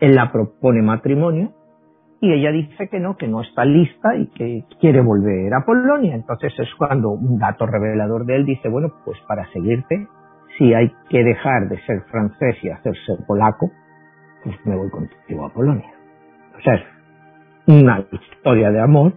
él 0.00 0.14
la 0.14 0.30
propone 0.30 0.82
matrimonio 0.82 1.55
y 2.26 2.32
ella 2.32 2.50
dice 2.50 2.88
que 2.88 2.98
no, 2.98 3.16
que 3.16 3.28
no 3.28 3.40
está 3.40 3.64
lista 3.64 4.16
y 4.16 4.26
que 4.28 4.64
quiere 4.80 5.00
volver 5.00 5.54
a 5.54 5.64
Polonia. 5.64 6.14
Entonces 6.14 6.52
es 6.58 6.74
cuando 6.74 7.10
un 7.10 7.38
dato 7.38 7.66
revelador 7.66 8.26
de 8.26 8.36
él 8.36 8.44
dice, 8.44 8.68
bueno, 8.68 8.92
pues 9.04 9.18
para 9.28 9.50
seguirte, 9.52 10.08
si 10.58 10.74
hay 10.74 10.92
que 11.08 11.22
dejar 11.22 11.68
de 11.68 11.78
ser 11.86 12.02
francés 12.10 12.56
y 12.62 12.70
hacerse 12.70 13.16
polaco, 13.26 13.70
pues 14.42 14.56
me 14.64 14.76
voy 14.76 14.90
contigo 14.90 15.46
a 15.46 15.52
Polonia. 15.52 15.90
O 16.58 16.60
sea, 16.62 16.74
es 16.74 16.82
una 17.66 18.04
historia 18.10 18.70
de 18.70 18.80
amor, 18.80 19.14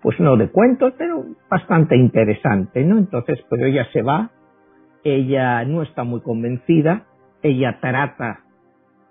pues 0.00 0.20
no 0.20 0.36
de 0.36 0.48
cuentos, 0.50 0.94
pero 0.96 1.24
bastante 1.50 1.96
interesante, 1.96 2.84
¿no? 2.84 2.98
Entonces, 2.98 3.40
pues 3.48 3.62
ella 3.62 3.86
se 3.92 4.02
va, 4.02 4.30
ella 5.02 5.64
no 5.64 5.82
está 5.82 6.04
muy 6.04 6.20
convencida, 6.20 7.04
ella 7.42 7.78
trata 7.80 8.40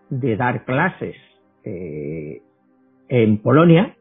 de 0.10 0.36
dar 0.38 0.64
clases 0.66 1.16
eh, 1.64 2.42
en 3.10 3.42
Polonia 3.42 3.96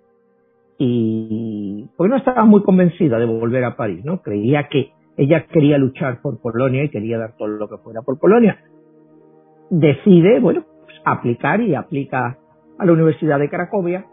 y 0.79 1.89
pues 1.97 2.11
no 2.11 2.17
estaba 2.17 2.45
muy 2.45 2.63
convencida 2.63 3.19
de 3.19 3.27
volver 3.27 3.65
a 3.65 3.77
París, 3.77 4.05
¿no? 4.05 4.21
Creía 4.23 4.69
que 4.69 4.93
ella 5.17 5.47
quería 5.47 5.79
luchar 5.79 6.21
por 6.21 6.41
Polonia 6.41 6.85
y 6.85 6.89
quería 6.89 7.19
dar 7.19 7.37
todo 7.37 7.49
lo 7.49 7.69
que 7.69 7.79
fuera 7.79 8.03
por 8.03 8.19
Polonia. 8.19 8.59
Decide, 9.71 10.41
bueno, 10.41 10.65
pues, 10.85 10.97
aplicar 11.05 11.61
y 11.61 11.75
aplica 11.75 12.39
a 12.79 12.85
la 12.85 12.93
Universidad 12.93 13.39
de 13.39 13.49
Cracovia 13.49 14.07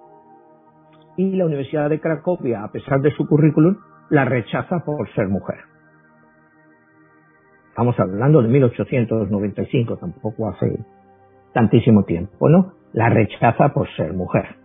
y 1.18 1.36
la 1.36 1.46
Universidad 1.46 1.90
de 1.90 2.00
Cracovia, 2.00 2.64
a 2.64 2.72
pesar 2.72 3.02
de 3.02 3.12
su 3.12 3.28
currículum, 3.28 3.78
la 4.10 4.26
rechaza 4.26 4.84
por 4.86 5.10
ser 5.14 5.28
mujer. 5.28 5.58
Estamos 7.70 8.00
hablando 8.00 8.42
de 8.42 8.50
1895, 8.50 9.98
tampoco 9.98 10.50
hace 10.50 10.78
tantísimo 11.54 12.04
tiempo, 12.04 12.50
¿no? 12.50 12.74
La 12.94 13.10
rechaza 13.10 13.70
por 13.70 13.88
ser 13.96 14.14
mujer. 14.14 14.59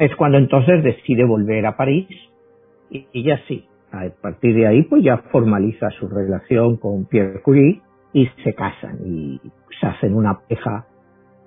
Es 0.00 0.16
cuando 0.16 0.38
entonces 0.38 0.82
decide 0.82 1.26
volver 1.26 1.66
a 1.66 1.76
París 1.76 2.08
y 2.88 3.06
ella 3.12 3.38
sí, 3.46 3.68
a 3.92 4.08
partir 4.22 4.54
de 4.54 4.66
ahí 4.66 4.82
pues 4.84 5.04
ya 5.04 5.18
formaliza 5.30 5.90
su 5.90 6.08
relación 6.08 6.78
con 6.78 7.04
Pierre 7.04 7.42
Curie 7.42 7.82
y 8.14 8.26
se 8.42 8.54
casan 8.54 8.98
y 9.04 9.38
se 9.78 9.86
hacen 9.86 10.14
una 10.14 10.40
pareja 10.40 10.86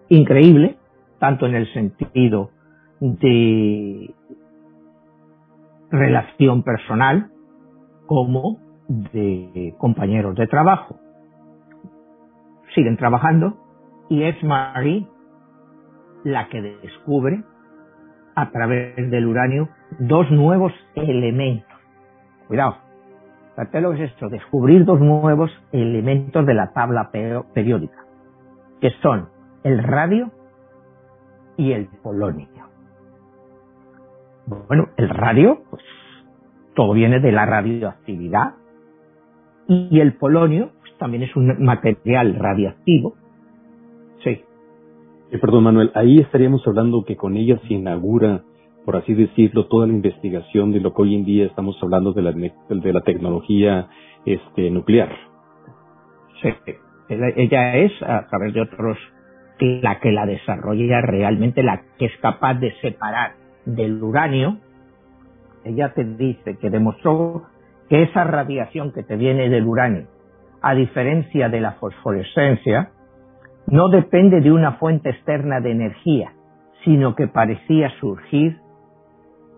increíble, 0.10 0.78
tanto 1.18 1.48
en 1.48 1.56
el 1.56 1.74
sentido 1.74 2.52
de 3.00 4.14
relación 5.90 6.62
personal 6.62 7.32
como 8.06 8.60
de 8.88 9.74
compañeros 9.80 10.36
de 10.36 10.46
trabajo. 10.46 11.00
Siguen 12.76 12.98
trabajando 12.98 13.58
y 14.12 14.22
es 14.22 14.44
Marie 14.44 15.08
la 16.24 16.50
que 16.50 16.62
descubre 16.62 17.44
a 18.36 18.50
través 18.52 18.96
del 19.10 19.28
uranio 19.28 19.70
dos 20.00 20.30
nuevos 20.32 20.74
elementos. 20.96 21.68
Cuidado, 22.48 22.78
lo 23.56 23.92
que 23.92 24.04
es 24.04 24.12
esto, 24.12 24.30
descubrir 24.30 24.86
dos 24.86 25.00
nuevos 25.00 25.52
elementos 25.72 26.46
de 26.46 26.54
la 26.54 26.74
tabla 26.74 27.12
periódica, 27.12 28.06
que 28.82 28.92
son 29.02 29.30
el 29.64 29.84
radio 29.84 30.32
y 31.58 31.72
el 31.72 31.88
polonio. 32.02 32.48
Bueno, 34.46 34.90
el 34.98 35.10
radio, 35.10 35.62
pues 35.70 35.84
todo 36.76 36.94
viene 36.94 37.20
de 37.20 37.32
la 37.32 37.46
radioactividad 37.46 38.56
y 39.68 40.00
el 40.00 40.14
polonio 40.14 40.72
pues, 40.82 40.98
también 40.98 41.24
es 41.24 41.36
un 41.36 41.64
material 41.64 42.36
radioactivo. 42.36 43.16
Eh, 45.34 45.40
perdón, 45.40 45.64
Manuel, 45.64 45.92
ahí 45.96 46.20
estaríamos 46.20 46.62
hablando 46.68 47.04
que 47.06 47.16
con 47.16 47.36
ella 47.36 47.60
se 47.68 47.74
inaugura, 47.74 48.44
por 48.86 48.98
así 48.98 49.16
decirlo, 49.16 49.66
toda 49.66 49.88
la 49.88 49.94
investigación 49.94 50.72
de 50.72 50.80
lo 50.80 50.94
que 50.94 51.02
hoy 51.02 51.16
en 51.16 51.26
día 51.26 51.48
estamos 51.48 51.76
hablando 51.82 52.14
de 52.14 52.22
la, 52.22 52.32
de 52.34 52.94
la 52.94 53.02
tecnología 53.02 53.88
este, 54.28 54.70
nuclear. 54.70 55.10
Sí, 56.40 56.50
ella 57.10 57.78
es, 57.78 57.92
a 58.04 58.28
través 58.28 58.54
de 58.54 58.62
otros, 58.62 58.96
la 59.60 60.00
que 60.00 60.12
la 60.12 60.28
desarrolla 60.28 61.02
realmente, 61.02 61.64
la 61.64 61.82
que 61.98 62.06
es 62.06 62.18
capaz 62.22 62.54
de 62.60 62.72
separar 62.82 63.32
del 63.66 64.04
uranio. 64.04 64.58
Ella 65.66 65.96
te 65.96 66.04
dice 66.04 66.58
que 66.62 66.70
demostró 66.70 67.46
que 67.90 68.04
esa 68.04 68.24
radiación 68.24 68.92
que 68.92 69.02
te 69.02 69.16
viene 69.16 69.50
del 69.50 69.66
uranio, 69.66 70.06
a 70.62 70.76
diferencia 70.76 71.50
de 71.50 71.60
la 71.60 71.72
fosforescencia, 71.74 72.92
no 73.68 73.90
depende 73.90 74.42
de 74.42 74.52
una 74.52 74.74
fuente 74.74 75.10
externa 75.10 75.60
de 75.62 75.72
energía, 75.72 76.34
sino 76.84 77.16
que 77.16 77.28
parecía 77.28 77.90
surgir 78.00 78.58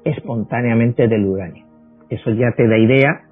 espontáneamente 0.04 1.08
del 1.08 1.26
uranio. 1.26 1.66
Eso 2.10 2.30
ya 2.32 2.52
te 2.56 2.68
da 2.68 2.78
idea, 2.78 3.24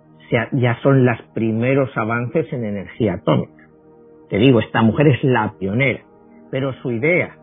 ya 0.52 0.78
son 0.82 1.06
los 1.06 1.22
primeros 1.34 1.96
avances 1.96 2.52
en 2.52 2.66
energía 2.66 3.14
atómica. 3.16 3.64
Te 4.30 4.38
digo, 4.38 4.60
esta 4.60 4.82
mujer 4.82 5.08
es 5.10 5.24
la 5.24 5.54
pionera, 5.60 6.00
pero 6.50 6.74
su 6.82 6.92
idea, 6.92 7.38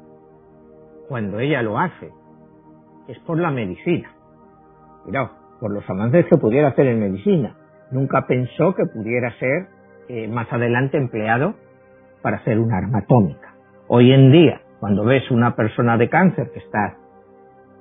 cuando 1.09 1.39
ella 1.39 1.63
lo 1.63 1.79
hace, 1.79 2.11
es 3.07 3.19
por 3.21 3.39
la 3.39 3.51
medicina. 3.53 4.11
Cuidado, 5.05 5.31
por 5.61 5.73
los 5.73 5.89
avances 5.89 6.27
que 6.27 6.37
pudiera 6.37 6.69
hacer 6.69 6.87
en 6.87 7.01
medicina. 7.01 7.55
Nunca 7.93 8.27
pensó 8.27 8.75
que 8.75 8.87
pudiera 8.87 9.31
ser 9.39 9.69
eh, 10.09 10.27
más 10.27 10.53
adelante 10.53 10.97
empleado 10.97 11.55
para 12.23 12.39
hacer 12.39 12.59
un 12.59 12.73
arma 12.73 12.99
atómica. 12.99 13.55
Hoy 13.89 14.13
en 14.13 14.33
día, 14.33 14.61
cuando 14.79 15.05
ves 15.05 15.31
una 15.31 15.57
persona 15.57 15.97
de 15.97 16.09
cáncer 16.09 16.51
que 16.53 16.61
está 16.61 16.97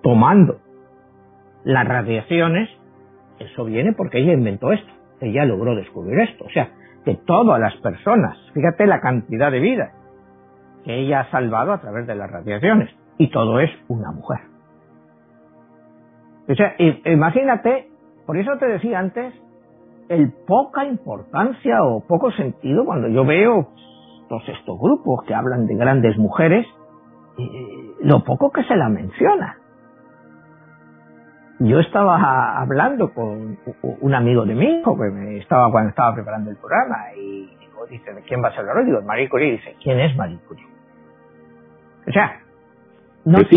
tomando 0.01 0.60
las 1.63 1.88
radiaciones, 1.88 2.69
eso 3.39 3.65
viene 3.65 3.93
porque 3.93 4.19
ella 4.19 4.34
inventó 4.34 4.72
esto, 4.72 4.91
ella 5.22 5.46
logró 5.46 5.75
descubrir 5.75 6.19
esto. 6.19 6.46
O 6.46 6.50
sea, 6.50 6.69
que 7.05 7.15
todas 7.15 7.60
las 7.60 7.75
personas, 7.77 8.38
fíjate 8.53 8.86
la 8.88 9.01
cantidad 9.01 9.51
de 9.51 9.60
vida 9.60 9.91
que 10.84 10.96
ella 10.96 11.22
ha 11.22 11.31
salvado 11.31 11.74
a 11.74 11.81
través 11.81 12.08
de 12.08 12.15
las 12.15 12.31
radiaciones, 12.31 12.89
y 13.17 13.29
todo 13.29 13.60
es 13.60 13.69
una 13.89 14.12
mujer. 14.12 14.39
O 16.48 16.55
sea, 16.55 16.74
imagínate, 17.05 17.89
por 18.25 18.38
eso 18.38 18.58
te 18.58 18.65
decía 18.65 18.98
antes 18.98 19.34
el 20.08 20.31
poca 20.48 20.86
importancia 20.86 21.84
o 21.84 22.05
poco 22.08 22.31
sentido 22.31 22.86
cuando 22.86 23.08
yo 23.10 23.24
veo 23.25 23.69
todos 24.29 24.48
estos 24.48 24.79
grupos 24.79 25.25
que 25.25 25.33
hablan 25.33 25.67
de 25.67 25.75
grandes 25.75 26.17
mujeres, 26.17 26.65
eh, 27.38 27.95
lo 28.01 28.24
poco 28.24 28.51
que 28.51 28.63
se 28.63 28.75
la 28.75 28.88
menciona. 28.88 29.57
Yo 31.59 31.79
estaba 31.79 32.57
hablando 32.62 33.13
con 33.13 33.57
un 34.00 34.15
amigo 34.15 34.45
de 34.45 34.55
mi 34.55 34.79
hijo, 34.79 34.98
que 34.98 35.09
me 35.09 35.38
estaba 35.39 35.69
cuando 35.69 35.89
estaba 35.89 36.15
preparando 36.15 36.51
el 36.51 36.55
programa, 36.55 36.95
y 37.17 37.50
dice, 37.89 38.13
¿de 38.13 38.21
quién 38.21 38.41
va 38.41 38.50
a 38.50 38.55
ser 38.55 38.65
hoy? 38.65 38.86
Digo, 38.86 39.01
Marie 39.01 39.29
Curie. 39.29 39.53
Dice, 39.53 39.75
¿quién 39.81 40.00
es 40.00 40.15
Marie 40.15 40.39
Curie? 40.48 40.65
O 42.07 42.12
sea, 42.12 42.39
no 43.25 43.39
es, 43.39 43.48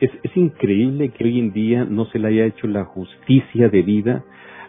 Es, 0.00 0.36
increíble 0.36 1.10
que 1.10 1.24
hoy 1.24 1.38
en 1.38 1.52
día 1.52 1.84
no 1.84 2.04
se 2.06 2.18
le 2.18 2.28
haya 2.28 2.44
hecho 2.44 2.66
la 2.66 2.84
justicia 2.84 3.68
de 3.68 3.82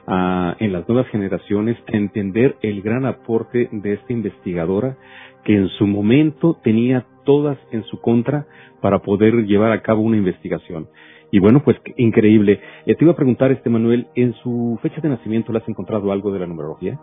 vida 0.08 0.56
en 0.60 0.74
las 0.74 0.88
nuevas 0.88 1.08
generaciones 1.10 1.78
a 1.92 1.98
entender 1.98 2.56
el 2.62 2.82
gran 2.82 3.06
aporte 3.06 3.70
de 3.72 3.94
esta 3.94 4.14
investigadora 4.14 4.98
que 5.44 5.56
en 5.56 5.68
su 5.70 5.88
momento 5.88 6.58
tenía 6.64 7.06
todas 7.26 7.58
en 7.72 7.84
su 7.84 8.00
contra 8.02 8.46
para 8.82 9.00
poder 9.00 9.46
llevar 9.46 9.72
a 9.72 9.82
cabo 9.82 10.02
una 10.02 10.18
investigación. 10.18 10.88
Y 11.32 11.40
bueno, 11.40 11.64
pues 11.64 11.78
increíble. 11.98 12.62
Eh, 12.86 12.96
te 12.96 13.04
iba 13.04 13.14
a 13.14 13.16
preguntar, 13.16 13.52
este 13.52 13.70
Manuel, 13.70 14.08
¿en 14.14 14.34
su 14.36 14.78
fecha 14.82 15.02
de 15.02 15.10
nacimiento 15.10 15.52
le 15.52 15.60
has 15.60 15.68
encontrado 15.68 16.12
algo 16.12 16.32
de 16.32 16.40
la 16.40 16.48
numerología? 16.48 17.00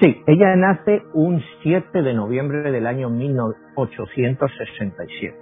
Sí, 0.00 0.22
ella 0.26 0.54
nace 0.56 1.02
un 1.14 1.40
7 1.62 2.02
de 2.02 2.12
noviembre 2.12 2.70
del 2.70 2.86
año 2.86 3.08
1867. 3.08 5.34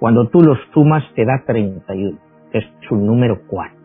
Cuando 0.00 0.30
tú 0.30 0.40
los 0.40 0.58
sumas 0.72 1.04
te 1.14 1.26
da 1.26 1.44
31, 1.46 2.18
que 2.50 2.58
es 2.58 2.64
su 2.88 2.96
número 2.96 3.42
4. 3.48 3.83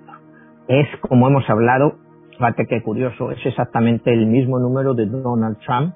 Es, 0.69 0.87
como 1.01 1.27
hemos 1.27 1.49
hablado, 1.49 1.95
fíjate 2.37 2.67
qué 2.67 2.83
curioso, 2.83 3.31
es 3.31 3.43
exactamente 3.43 4.13
el 4.13 4.27
mismo 4.27 4.59
número 4.59 4.93
de 4.93 5.07
Donald 5.07 5.57
Trump 5.65 5.95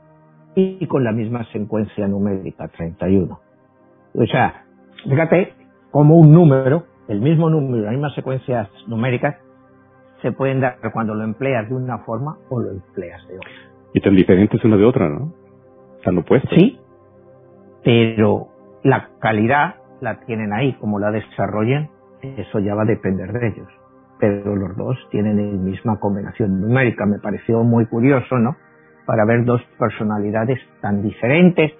y 0.56 0.86
con 0.88 1.04
la 1.04 1.12
misma 1.12 1.46
secuencia 1.52 2.08
numérica, 2.08 2.68
31. 2.70 3.40
O 4.16 4.26
sea, 4.26 4.66
fíjate 5.08 5.54
como 5.92 6.18
un 6.18 6.32
número, 6.32 6.86
el 7.08 7.22
mismo 7.22 7.52
número, 7.52 7.84
las 7.84 7.92
mismas 7.92 8.16
secuencias 8.16 8.68
numéricas, 8.88 9.36
se 10.24 10.32
pueden 10.32 10.60
dar 10.60 10.78
cuando 10.92 11.14
lo 11.14 11.24
empleas 11.24 11.70
de 11.70 11.76
una 11.76 12.00
forma 12.00 12.38
o 12.50 12.60
lo 12.60 12.72
empleas 12.72 13.28
de 13.28 13.36
otra. 13.36 13.52
Y 13.94 14.02
tan 14.02 14.16
diferentes 14.16 14.64
una 14.66 14.78
de 14.78 14.86
otra, 14.86 15.08
¿no? 15.08 15.34
Tan 16.04 16.18
opuestas. 16.18 16.52
Sí, 16.58 16.80
pero 17.84 18.48
la 18.84 19.10
calidad 19.20 19.76
la 20.02 20.20
tienen 20.22 20.52
ahí, 20.52 20.74
como 20.74 20.98
la 20.98 21.12
desarrollen, 21.12 21.92
eso 22.24 22.58
ya 22.58 22.74
va 22.74 22.84
a 22.84 22.86
depender 22.86 23.32
de 23.32 23.50
ellos. 23.50 23.83
Pero 24.24 24.56
los 24.56 24.78
dos 24.78 24.98
tienen 25.12 25.36
la 25.36 25.58
misma 25.58 26.00
combinación 26.00 26.62
numérica. 26.62 27.06
Me 27.06 27.20
pareció 27.20 27.62
muy 27.62 27.86
curioso, 27.88 28.38
¿no? 28.38 28.56
Para 29.06 29.26
ver 29.26 29.44
dos 29.44 29.62
personalidades 29.78 30.62
tan 30.80 31.04
diferentes, 31.04 31.74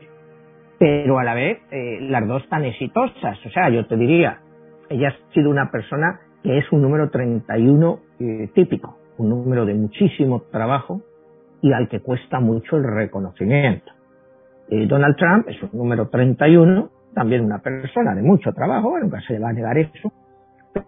pero 0.78 1.20
a 1.20 1.24
la 1.24 1.36
vez 1.36 1.60
eh, 1.72 2.00
las 2.02 2.28
dos 2.28 2.46
tan 2.50 2.66
exitosas. 2.66 3.38
O 3.46 3.50
sea, 3.50 3.70
yo 3.70 3.88
te 3.88 3.96
diría, 3.96 4.42
ella 4.90 5.08
ha 5.08 5.34
sido 5.34 5.50
una 5.50 5.72
persona 5.72 6.20
que 6.44 6.58
es 6.58 6.70
un 6.74 6.82
número 6.82 7.10
31 7.12 8.00
eh, 8.20 8.50
típico, 8.54 8.98
un 9.20 9.30
número 9.30 9.66
de 9.66 9.76
muchísimo 9.76 10.42
trabajo, 10.52 11.00
y 11.62 11.72
al 11.72 11.88
que 11.88 12.02
cuesta 12.02 12.42
mucho 12.42 12.76
el 12.76 12.84
reconocimiento. 12.84 13.90
Eh, 14.70 14.86
Donald 14.86 15.16
Trump 15.16 15.48
es 15.48 15.64
un 15.64 15.80
número 15.80 16.10
31, 16.10 16.90
también 17.16 17.46
una 17.46 17.60
persona 17.60 18.14
de 18.14 18.22
mucho 18.22 18.52
trabajo, 18.52 19.00
nunca 19.00 19.22
se 19.22 19.32
le 19.32 19.40
va 19.40 19.52
a 19.52 19.54
negar 19.54 19.78
eso, 19.78 20.12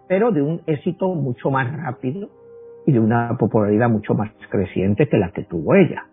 pero 0.08 0.32
de 0.32 0.42
un 0.42 0.62
éxito 0.66 1.14
mucho 1.14 1.50
más 1.50 1.72
rápido 1.76 2.28
y 2.86 2.92
de 2.92 3.00
una 3.00 3.36
popularidad 3.38 3.88
mucho 3.88 4.14
más 4.14 4.30
creciente 4.48 5.08
que 5.08 5.18
la 5.18 5.32
que 5.32 5.44
tuvo 5.44 5.74
ella. 5.74 6.06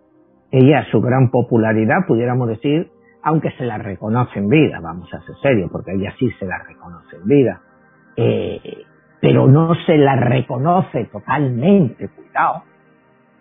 Ella, 0.52 0.86
su 0.92 1.02
gran 1.02 1.32
popularidad, 1.32 2.06
pudiéramos 2.08 2.48
decir, 2.48 2.92
aunque 3.24 3.52
se 3.52 3.66
la 3.66 3.78
reconoce 3.78 4.40
en 4.40 4.48
vida, 4.50 4.80
vamos 4.82 5.14
a 5.14 5.22
ser 5.22 5.36
serios, 5.42 5.70
porque 5.72 5.94
ella 5.94 6.14
sí 6.20 6.30
se 6.40 6.46
la 6.46 6.58
reconoce 6.60 7.16
en 7.16 7.26
vida, 7.26 7.62
eh, 8.18 8.60
pero 9.22 9.48
no 9.48 9.74
se 9.86 9.98
la 9.98 10.16
reconoce 10.16 11.06
totalmente, 11.06 12.10
cuidado, 12.10 12.64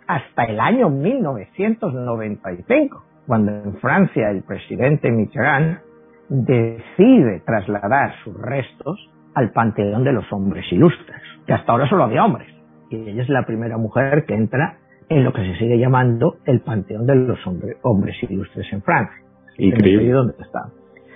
hasta 0.06 0.44
el 0.44 0.60
año 0.60 0.90
1995, 0.90 3.04
cuando 3.26 3.52
en 3.52 3.76
Francia 3.78 4.30
el 4.30 4.42
presidente 4.42 5.10
Mitterrand 5.10 5.80
decide 6.28 7.40
trasladar 7.44 8.14
sus 8.24 8.40
restos 8.40 9.10
al 9.34 9.50
Panteón 9.52 10.04
de 10.04 10.12
los 10.12 10.30
Hombres 10.32 10.64
Ilustres, 10.70 11.22
que 11.46 11.52
hasta 11.52 11.72
ahora 11.72 11.88
solo 11.88 12.04
había 12.04 12.24
hombres. 12.24 12.48
Y 12.90 12.96
ella 13.08 13.22
es 13.22 13.28
la 13.28 13.44
primera 13.46 13.78
mujer 13.78 14.24
que 14.26 14.34
entra 14.34 14.78
en 15.08 15.24
lo 15.24 15.32
que 15.32 15.42
se 15.42 15.58
sigue 15.58 15.78
llamando 15.78 16.36
el 16.44 16.60
Panteón 16.60 17.06
de 17.06 17.16
los 17.16 17.38
Hombres 17.82 18.16
Ilustres 18.22 18.72
en 18.72 18.82
Francia. 18.82 19.16
Increíble. 19.58 20.10
¿Dónde 20.10 20.34
está? 20.40 20.68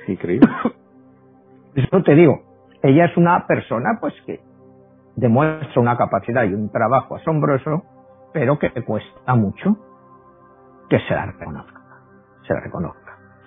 Increíble. 0.07 0.49
Eso 1.75 2.03
te 2.03 2.15
digo, 2.15 2.43
ella 2.83 3.07
es 3.07 3.17
una 3.17 3.47
persona 3.47 3.99
pues 4.01 4.15
que 4.25 4.41
demuestra 5.17 5.81
una 5.81 5.97
capacidad 5.97 6.45
y 6.45 6.55
un 6.55 6.71
trabajo 6.71 7.17
asombroso 7.17 7.83
pero 8.33 8.59
que 8.59 8.71
cuesta 8.85 9.35
mucho 9.35 9.79
que 10.91 10.99
se 11.01 11.15
la 11.15 11.25
reconozca. 11.25 11.81
Se 12.47 12.53
la 12.53 12.61
reconozca. 12.61 13.06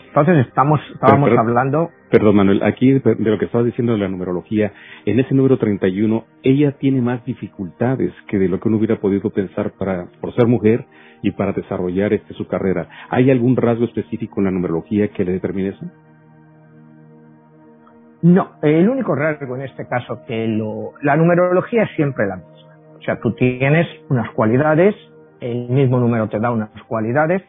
Entonces 0.10 0.48
estamos, 0.48 0.82
estábamos 0.92 1.30
hablando. 1.38 1.92
Perdón, 2.10 2.36
Manuel, 2.38 2.64
aquí 2.64 2.94
de 2.94 3.16
lo 3.20 3.38
que 3.38 3.46
estabas 3.46 3.68
diciendo 3.68 3.94
de 3.94 4.00
la 4.00 4.08
numerología, 4.08 4.74
en 5.06 5.20
ese 5.20 5.36
número 5.36 5.58
31, 5.58 6.26
ella 6.42 6.72
tiene 6.80 7.00
más 7.00 7.24
dificultades 7.26 8.12
que 8.28 8.40
de 8.40 8.50
lo 8.50 8.60
que 8.60 8.70
uno 8.70 8.78
hubiera 8.78 8.96
podido 8.96 9.30
pensar 9.30 9.72
para, 9.78 10.08
por 10.20 10.34
ser 10.34 10.48
mujer 10.48 10.86
y 11.22 11.32
para 11.32 11.54
desarrollar 11.54 12.14
este, 12.14 12.34
su 12.34 12.48
carrera. 12.48 12.88
¿Hay 13.10 13.30
algún 13.30 13.56
rasgo 13.56 13.86
específico 13.86 14.40
en 14.40 14.46
la 14.46 14.52
numerología 14.52 15.10
que 15.10 15.24
le 15.24 15.34
determine 15.34 15.70
eso? 15.70 15.86
No, 18.24 18.54
el 18.64 18.90
único 18.90 19.14
rasgo 19.14 19.56
en 19.56 19.62
este 19.62 19.88
caso 19.88 20.22
que 20.28 20.48
lo, 20.48 20.94
la 21.04 21.16
numerología 21.18 21.84
es 21.84 21.92
siempre 21.96 22.26
la 22.26 22.38
misma. 22.38 22.76
O 22.98 23.02
sea, 23.02 23.20
tú 23.20 23.34
tienes 23.36 23.88
unas 24.10 24.32
cualidades, 24.32 24.96
el 25.40 25.70
mismo 25.70 26.00
número 26.00 26.28
te 26.30 26.40
da 26.40 26.52
unas 26.52 26.72
cualidades 26.88 27.44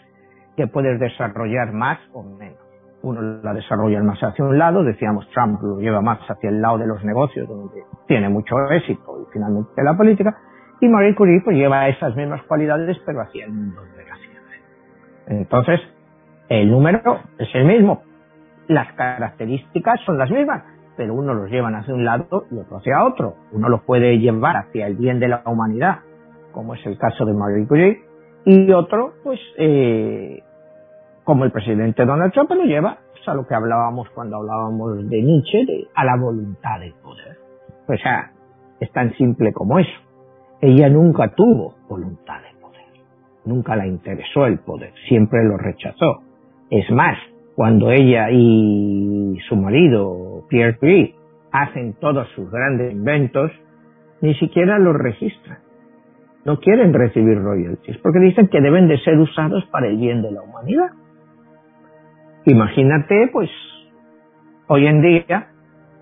que 0.60 0.66
puedes 0.66 1.00
desarrollar 1.00 1.72
más 1.72 1.98
o 2.12 2.22
menos. 2.22 2.58
Uno 3.02 3.22
la 3.42 3.54
desarrolla 3.54 4.02
más 4.02 4.22
hacia 4.22 4.44
un 4.44 4.58
lado, 4.58 4.84
decíamos 4.84 5.26
Trump 5.30 5.58
lo 5.62 5.80
lleva 5.80 6.02
más 6.02 6.18
hacia 6.28 6.50
el 6.50 6.60
lado 6.60 6.76
de 6.76 6.86
los 6.86 7.02
negocios, 7.02 7.48
donde 7.48 7.82
tiene 8.06 8.28
mucho 8.28 8.56
éxito 8.70 9.22
y 9.22 9.32
finalmente 9.32 9.82
la 9.82 9.96
política, 9.96 10.36
y 10.82 10.88
Marie 10.88 11.14
Curie 11.14 11.40
pues 11.42 11.56
lleva 11.56 11.88
esas 11.88 12.14
mismas 12.14 12.42
cualidades 12.42 12.98
pero 13.06 13.22
hacia 13.22 13.46
el 13.46 13.52
mundo 13.52 13.80
de 13.96 14.04
la 14.04 14.16
ciencia. 14.16 14.62
Entonces, 15.28 15.80
el 16.50 16.70
número 16.70 17.20
es 17.38 17.48
el 17.54 17.64
mismo, 17.64 18.02
las 18.68 18.92
características 18.92 19.98
son 20.04 20.18
las 20.18 20.30
mismas, 20.30 20.62
pero 20.98 21.14
uno 21.14 21.32
los 21.32 21.50
llevan 21.50 21.74
hacia 21.74 21.94
un 21.94 22.04
lado 22.04 22.44
y 22.50 22.58
otro 22.58 22.76
hacia 22.76 23.02
otro. 23.02 23.34
Uno 23.52 23.70
los 23.70 23.80
puede 23.84 24.18
llevar 24.18 24.58
hacia 24.58 24.86
el 24.86 24.96
bien 24.96 25.20
de 25.20 25.28
la 25.28 25.42
humanidad, 25.46 26.00
como 26.52 26.74
es 26.74 26.84
el 26.84 26.98
caso 26.98 27.24
de 27.24 27.32
Marie 27.32 27.66
Curie, 27.66 28.10
y 28.44 28.72
otro, 28.72 29.14
pues, 29.22 29.40
eh, 29.58 30.42
como 31.24 31.44
el 31.44 31.52
presidente 31.52 32.04
Donald 32.04 32.32
Trump, 32.32 32.50
lo 32.50 32.64
lleva 32.64 32.98
pues, 33.12 33.28
a 33.28 33.34
lo 33.34 33.46
que 33.46 33.54
hablábamos 33.54 34.08
cuando 34.10 34.36
hablábamos 34.36 35.08
de 35.08 35.22
Nietzsche, 35.22 35.88
a 35.94 36.04
la 36.04 36.16
voluntad 36.16 36.80
del 36.80 36.94
poder. 36.94 37.36
O 37.86 37.96
sea, 37.96 38.32
es 38.80 38.90
tan 38.92 39.12
simple 39.14 39.52
como 39.52 39.78
eso. 39.78 40.00
Ella 40.60 40.88
nunca 40.88 41.28
tuvo 41.34 41.74
voluntad 41.88 42.40
de 42.42 42.60
poder, 42.60 42.84
nunca 43.44 43.76
la 43.76 43.86
interesó 43.86 44.46
el 44.46 44.58
poder, 44.58 44.92
siempre 45.08 45.44
lo 45.44 45.56
rechazó. 45.56 46.22
Es 46.70 46.90
más, 46.90 47.16
cuando 47.54 47.90
ella 47.90 48.30
y 48.30 49.38
su 49.48 49.56
marido 49.56 50.44
Pierre 50.48 50.76
Curie 50.78 51.14
hacen 51.52 51.94
todos 52.00 52.28
sus 52.34 52.50
grandes 52.50 52.92
inventos, 52.92 53.50
ni 54.20 54.34
siquiera 54.34 54.78
los 54.78 54.96
registran. 54.96 55.58
No 56.44 56.58
quieren 56.58 56.94
recibir 56.94 57.38
royalties 57.38 57.98
porque 57.98 58.18
dicen 58.20 58.48
que 58.48 58.60
deben 58.60 58.88
de 58.88 58.98
ser 58.98 59.18
usados 59.18 59.64
para 59.66 59.88
el 59.88 59.96
bien 59.96 60.22
de 60.22 60.30
la 60.30 60.42
humanidad. 60.42 60.90
Imagínate, 62.50 63.30
pues, 63.32 63.48
hoy 64.66 64.84
en 64.88 65.00
día, 65.00 65.50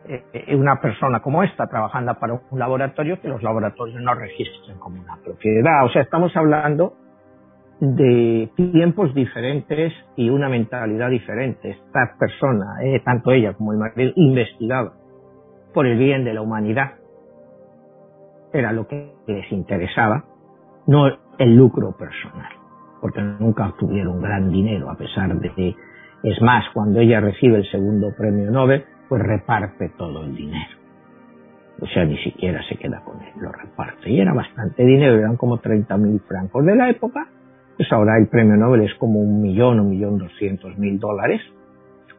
eh, 0.08 0.56
una 0.56 0.80
persona 0.80 1.20
como 1.20 1.42
esta 1.42 1.66
trabajando 1.66 2.14
para 2.14 2.40
un 2.50 2.58
laboratorio, 2.58 3.20
que 3.20 3.28
los 3.28 3.42
laboratorios 3.42 4.00
no 4.00 4.14
registren 4.14 4.78
como 4.78 4.98
una 4.98 5.18
propiedad. 5.22 5.84
O 5.84 5.90
sea, 5.90 6.00
estamos 6.00 6.34
hablando 6.34 6.94
de 7.80 8.50
tiempos 8.56 9.14
diferentes 9.14 9.92
y 10.16 10.30
una 10.30 10.48
mentalidad 10.48 11.11
diferente. 11.11 11.68
Esta 11.68 12.16
persona, 12.18 12.82
eh, 12.82 13.02
tanto 13.04 13.30
ella 13.30 13.52
como 13.52 13.72
el 13.72 13.78
marido, 13.78 14.12
investigaba 14.16 14.94
por 15.74 15.87
el 15.87 15.98
bien 15.98 16.24
de 16.24 16.32
la 16.32 16.40
humanidad. 16.40 16.94
Era 18.54 18.72
lo 18.72 18.88
que 18.88 19.12
les 19.26 19.52
interesaba, 19.52 20.24
no 20.87 21.08
el 21.37 21.54
lucro 21.54 21.94
personal, 21.94 22.52
porque 23.02 23.20
nunca 23.20 23.66
obtuvieron 23.66 24.22
gran 24.22 24.50
dinero 24.50 24.88
a 24.90 24.96
pesar 24.96 25.34
de 25.38 25.76
es 26.22 26.40
más, 26.42 26.64
cuando 26.74 27.00
ella 27.00 27.20
recibe 27.20 27.59
el 27.59 27.70
segundo 27.70 28.12
premio 28.16 28.50
Nobel, 28.50 28.85
pues 29.09 29.22
reparte 29.22 29.90
todo 29.96 30.24
el 30.24 30.35
dinero. 30.35 30.76
O 31.81 31.87
sea, 31.87 32.04
ni 32.04 32.18
siquiera 32.18 32.61
se 32.68 32.76
queda 32.76 33.00
con 33.04 33.20
él, 33.20 33.33
lo 33.40 33.52
reparte. 33.52 34.11
Y 34.11 34.20
era 34.20 34.35
bastante 34.35 34.85
dinero, 34.85 35.14
eran 35.14 35.37
como 35.37 35.59
30.000 35.59 36.20
francos 36.22 36.64
de 36.64 36.74
la 36.74 36.90
época. 36.90 37.28
Pues 37.76 37.92
ahora 37.92 38.18
el 38.18 38.26
premio 38.26 38.57
Nobel 38.57 38.83
es 38.83 38.94
como 38.94 39.20
un 39.20 39.40
millón, 39.40 39.78
un 39.78 39.90
millón 39.90 40.18
doscientos 40.18 40.76
mil 40.76 40.98
dólares. 40.98 41.40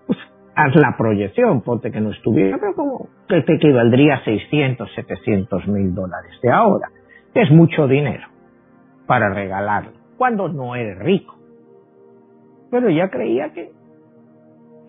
Pues 0.08 0.18
haz 0.56 0.74
la 0.76 0.96
proyección, 0.98 1.62
ponte 1.62 1.92
que 1.92 2.00
no 2.00 2.12
estuviera, 2.12 2.58
pero 2.58 2.74
como 2.76 3.10
que 3.28 3.42
te 3.42 3.56
equivaldría 3.56 4.16
a 4.16 4.24
600, 4.24 4.90
700 4.96 5.68
mil 5.68 5.94
dólares 5.94 6.32
de 6.42 6.50
ahora. 6.50 6.88
Es 7.34 7.52
mucho 7.52 7.88
dinero 7.88 8.26
para 9.06 9.34
regalarlo, 9.34 9.92
cuando 10.18 10.48
no 10.48 10.76
eres 10.76 10.98
rico. 11.00 11.36
Pero 12.72 12.90
ya 12.90 13.10
creía 13.10 13.52
que, 13.52 13.72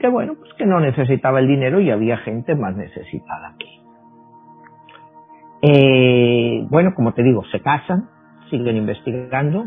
que 0.01 0.09
bueno, 0.09 0.35
pues 0.35 0.53
que 0.55 0.67
no 0.67 0.81
necesitaba 0.81 1.41
el 1.41 1.47
dinero 1.47 1.81
y 1.81 1.91
había 1.91 2.17
gente 2.19 2.55
más 2.55 2.75
necesitada 2.75 3.51
aquí. 3.55 3.81
Eh, 5.63 6.67
bueno, 6.71 6.95
como 6.95 7.13
te 7.13 7.23
digo, 7.23 7.45
se 7.53 7.61
casan, 7.61 8.09
siguen 8.51 8.77
investigando. 8.77 9.67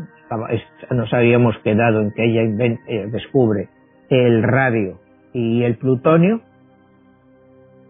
Nos 0.90 1.14
habíamos 1.14 1.58
quedado 1.60 2.02
en 2.02 2.12
que 2.12 2.26
ella 2.26 2.42
eh, 2.88 3.08
descubre 3.12 3.70
el 4.10 4.42
radio 4.42 5.00
y 5.34 5.64
el 5.64 5.78
plutonio, 5.78 6.42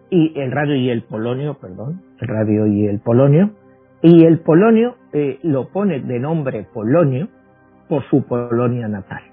y 0.10 0.38
el 0.39 0.51
radio 0.51 0.75
y 0.75 0.89
el 0.89 1.03
polonio, 1.03 1.56
perdón, 1.56 2.01
el 2.19 2.27
radio 2.27 2.67
y 2.67 2.86
el 2.86 2.99
polonio, 2.99 3.51
y 4.01 4.25
el 4.25 4.39
polonio 4.39 4.95
eh, 5.13 5.39
lo 5.43 5.69
pone 5.69 6.01
de 6.01 6.19
nombre 6.19 6.67
polonio 6.73 7.29
por 7.88 8.03
su 8.10 8.25
Polonia 8.25 8.88
natal. 8.88 9.23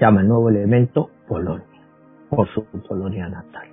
Llama 0.00 0.22
el 0.22 0.28
nuevo 0.28 0.48
elemento 0.48 1.10
polonio, 1.28 1.64
por 2.30 2.48
su 2.48 2.64
Polonia 2.88 3.28
natal. 3.28 3.68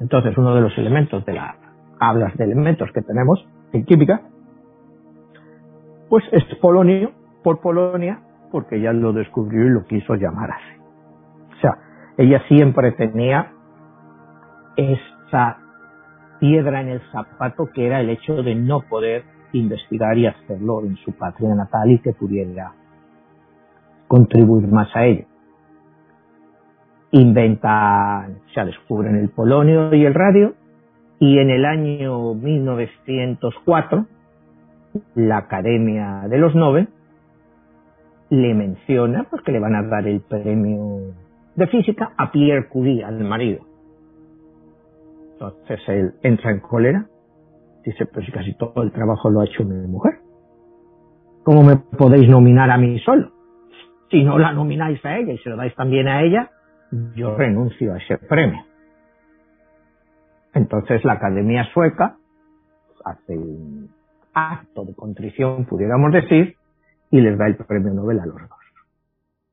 Entonces, 0.00 0.36
uno 0.36 0.54
de 0.54 0.60
los 0.60 0.76
elementos 0.78 1.24
de 1.24 1.34
la 1.34 1.56
hablas 2.00 2.36
de 2.36 2.44
elementos 2.44 2.90
que 2.92 3.02
tenemos 3.02 3.46
en 3.72 3.84
química, 3.84 4.22
pues 6.08 6.24
es 6.32 6.44
polonio 6.56 7.12
por 7.42 7.60
Polonia, 7.60 8.20
porque 8.50 8.76
ella 8.76 8.92
lo 8.92 9.12
descubrió 9.12 9.64
y 9.64 9.70
lo 9.70 9.84
quiso 9.84 10.14
llamar 10.14 10.50
así. 10.50 10.80
O 11.56 11.60
sea, 11.60 11.78
ella 12.18 12.42
siempre 12.48 12.92
tenía 12.92 13.52
esa 14.76 15.58
piedra 16.40 16.80
en 16.80 16.88
el 16.88 17.00
zapato 17.12 17.70
que 17.72 17.86
era 17.86 18.00
el 18.00 18.10
hecho 18.10 18.42
de 18.42 18.54
no 18.54 18.80
poder 18.80 19.24
investigar 19.52 20.18
y 20.18 20.26
hacerlo 20.26 20.82
en 20.82 20.96
su 20.96 21.12
patria 21.12 21.54
natal 21.54 21.90
y 21.90 21.98
que 22.00 22.12
pudiera 22.12 22.72
contribuir 24.08 24.66
más 24.68 24.88
a 24.96 25.04
ello. 25.04 25.26
Inventan, 27.12 28.40
sea, 28.52 28.64
descubren 28.64 29.16
el 29.16 29.28
polonio 29.28 29.94
y 29.94 30.04
el 30.04 30.14
radio 30.14 30.54
y 31.22 31.38
en 31.38 31.50
el 31.50 31.64
año 31.64 32.34
1904, 32.34 34.06
la 35.14 35.36
Academia 35.36 36.24
de 36.28 36.36
los 36.36 36.52
Nobel 36.56 36.88
le 38.28 38.54
menciona 38.54 39.24
porque 39.30 39.52
pues, 39.52 39.54
le 39.54 39.60
van 39.60 39.76
a 39.76 39.82
dar 39.84 40.08
el 40.08 40.20
premio 40.22 41.14
de 41.54 41.66
física 41.68 42.12
a 42.16 42.32
Pierre 42.32 42.68
Curie, 42.68 43.04
al 43.04 43.22
marido. 43.22 43.60
Entonces 45.34 45.80
él 45.86 46.14
entra 46.22 46.50
en 46.50 46.58
cólera, 46.58 47.06
dice, 47.84 48.06
pues 48.06 48.28
casi 48.32 48.54
todo 48.54 48.82
el 48.82 48.90
trabajo 48.90 49.30
lo 49.30 49.42
ha 49.42 49.44
hecho 49.44 49.64
mi 49.64 49.86
mujer. 49.86 50.14
¿Cómo 51.44 51.62
me 51.62 51.76
podéis 51.76 52.28
nominar 52.28 52.70
a 52.70 52.78
mí 52.78 52.98
solo? 53.00 53.30
Si 54.10 54.24
no 54.24 54.38
la 54.38 54.52
nomináis 54.52 55.04
a 55.04 55.18
ella 55.18 55.34
y 55.34 55.38
se 55.38 55.50
lo 55.50 55.56
dais 55.56 55.74
también 55.76 56.08
a 56.08 56.22
ella, 56.22 56.50
yo 57.14 57.36
renuncio 57.36 57.94
a 57.94 57.98
ese 57.98 58.18
premio. 58.18 58.64
Entonces 60.54 61.04
la 61.04 61.14
Academia 61.14 61.64
Sueca 61.72 62.16
hace 63.04 63.36
un 63.36 63.90
acto 64.34 64.84
de 64.84 64.94
contrición, 64.94 65.64
pudiéramos 65.64 66.12
decir, 66.12 66.56
y 67.10 67.20
les 67.20 67.36
da 67.38 67.46
el 67.46 67.56
premio 67.56 67.92
Nobel 67.92 68.20
a 68.20 68.26
los 68.26 68.36
dos, 68.36 68.58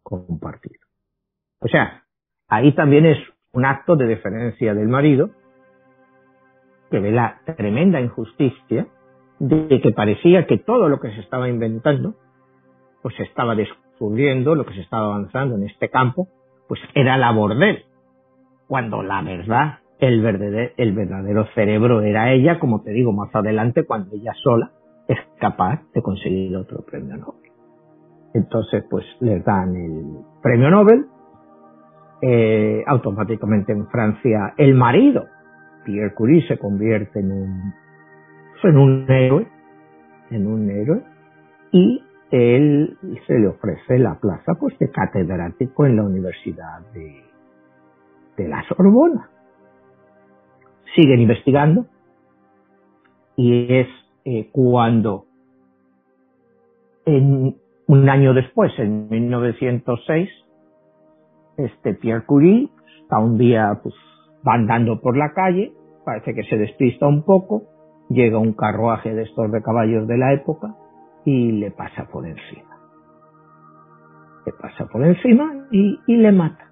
compartido. 0.04 0.80
O 1.60 1.68
sea, 1.68 2.04
ahí 2.48 2.74
también 2.74 3.06
es 3.06 3.18
un 3.52 3.66
acto 3.66 3.96
de 3.96 4.08
deferencia 4.08 4.74
del 4.74 4.88
marido, 4.88 5.32
que 6.92 7.00
ve 7.00 7.12
la 7.12 7.42
tremenda 7.58 8.02
injusticia 8.02 8.88
de 9.40 9.80
que 9.82 9.92
parecía 9.92 10.46
que 10.48 10.58
todo 10.58 10.90
lo 10.90 11.00
que 11.00 11.12
se 11.12 11.22
estaba 11.22 11.48
inventando, 11.48 12.16
pues 13.02 13.16
se 13.16 13.24
estaba 13.24 13.56
descubriendo, 13.56 14.56
lo 14.56 14.66
que 14.66 14.74
se 14.74 14.82
estaba 14.82 15.06
avanzando 15.06 15.56
en 15.56 15.64
este 15.64 15.90
campo, 15.90 16.28
pues 16.70 16.80
era 16.94 17.18
labor 17.18 17.58
de 17.58 17.70
él, 17.72 17.86
cuando 18.68 19.02
la 19.02 19.24
verdad 19.24 19.80
el 20.00 20.22
verdadero, 20.22 20.72
el 20.78 20.94
verdadero 20.94 21.46
cerebro 21.56 22.02
era 22.02 22.32
ella, 22.32 22.60
como 22.60 22.84
te 22.84 22.92
digo 22.92 23.12
más 23.12 23.36
adelante, 23.36 23.86
cuando 23.86 24.16
ella 24.16 24.34
sola 24.44 24.72
es 25.08 25.18
capaz 25.40 25.82
de 25.94 26.02
conseguir 26.04 26.56
otro 26.56 26.86
premio 26.86 27.18
Nobel. 27.18 27.52
Entonces, 28.36 28.86
pues 28.88 29.04
les 29.20 29.44
dan 29.44 29.76
el 29.76 30.20
premio 30.44 30.70
Nobel, 30.70 31.06
eh, 32.22 32.84
automáticamente 32.86 33.74
en 33.74 33.88
Francia 33.88 34.54
el 34.56 34.76
marido, 34.76 35.26
Pierre 35.84 36.14
Curie, 36.14 36.48
se 36.48 36.60
convierte 36.60 37.20
en 37.20 37.32
un, 37.32 37.74
en 38.64 38.78
un 38.78 39.06
héroe, 39.10 39.48
en 40.30 40.46
un 40.46 40.70
héroe, 40.70 41.04
y 41.72 42.04
él 42.32 42.98
se 43.26 43.40
le 43.40 43.48
ofrece 43.48 43.98
la 43.98 44.20
plaza 44.20 44.54
pues 44.60 44.78
de 44.78 44.90
catedrático 44.92 45.86
en 45.86 45.96
la 45.96 46.04
Universidad 46.04 46.82
de, 46.94 47.24
de 48.38 48.48
la 48.48 48.64
Sorbona. 48.68 49.30
Siguen 50.96 51.22
investigando. 51.22 51.86
Y 53.36 53.74
es 53.74 53.88
eh, 54.26 54.50
cuando 54.52 55.26
en, 57.06 57.56
un 57.88 58.10
año 58.10 58.34
después, 58.34 58.72
en 58.78 59.10
1906, 59.10 60.30
este 61.58 61.94
Pierre 61.96 62.26
Curie 62.26 62.70
está 63.02 63.18
un 63.18 63.38
día 63.38 63.80
pues, 63.82 63.96
andando 64.46 65.02
por 65.02 65.18
la 65.18 65.34
calle, 65.34 65.74
parece 66.06 66.34
que 66.34 66.44
se 66.44 66.58
despista 66.58 67.08
un 67.08 67.24
poco, 67.24 67.64
llega 68.10 68.38
un 68.38 68.54
carruaje 68.54 69.14
de 69.14 69.24
estos 69.24 69.52
de 69.52 69.62
caballos 69.62 70.08
de 70.08 70.18
la 70.18 70.34
época 70.34 70.76
y 71.30 71.52
le 71.54 71.72
pasa 71.72 72.06
por 72.06 72.26
encima. 72.26 72.78
Le 74.46 74.54
pasa 74.54 74.86
por 74.88 75.06
encima 75.06 75.68
y, 75.72 76.00
y 76.08 76.16
le 76.18 76.32
mata 76.32 76.70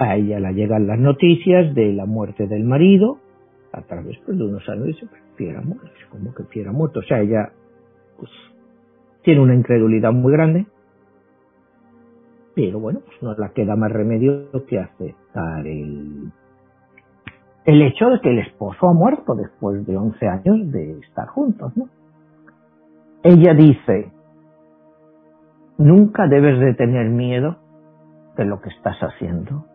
a 0.00 0.16
ella 0.16 0.40
le 0.40 0.54
llegan 0.54 0.86
las 0.86 0.98
noticias 0.98 1.74
de 1.74 1.92
la 1.92 2.06
muerte 2.06 2.46
del 2.46 2.64
marido 2.64 3.18
a 3.72 3.82
través 3.82 4.18
pues, 4.24 4.36
de 4.36 4.44
unos 4.44 4.66
años 4.68 4.86
dice 4.86 5.06
pues 5.06 5.22
Pierre 5.36 5.60
muerto 5.60 5.90
como 6.10 6.34
que 6.34 6.44
Pierre 6.44 6.72
muerto 6.72 7.00
o 7.00 7.02
sea 7.02 7.20
ella 7.20 7.52
pues 8.16 8.30
tiene 9.22 9.42
una 9.42 9.54
incredulidad 9.54 10.12
muy 10.12 10.32
grande 10.32 10.66
pero 12.54 12.80
bueno 12.80 13.00
pues 13.04 13.22
no 13.22 13.34
la 13.34 13.50
queda 13.50 13.76
más 13.76 13.92
remedio 13.92 14.50
que 14.66 14.78
aceptar 14.78 15.66
el 15.66 16.32
el 17.66 17.82
hecho 17.82 18.08
de 18.08 18.20
que 18.20 18.30
el 18.30 18.38
esposo 18.38 18.88
ha 18.88 18.94
muerto 18.94 19.34
después 19.34 19.86
de 19.86 19.96
11 19.98 20.26
años 20.26 20.72
de 20.72 20.98
estar 21.00 21.28
juntos 21.28 21.76
¿no? 21.76 21.90
Ella 23.22 23.54
dice 23.54 24.12
nunca 25.78 26.26
debes 26.26 26.58
de 26.60 26.74
tener 26.74 27.08
miedo 27.08 27.56
de 28.36 28.44
lo 28.44 28.60
que 28.60 28.70
estás 28.70 28.98
haciendo 29.00 29.66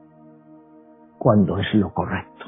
cuando 1.17 1.57
es 1.59 1.73
lo 1.73 1.93
correcto. 1.93 2.45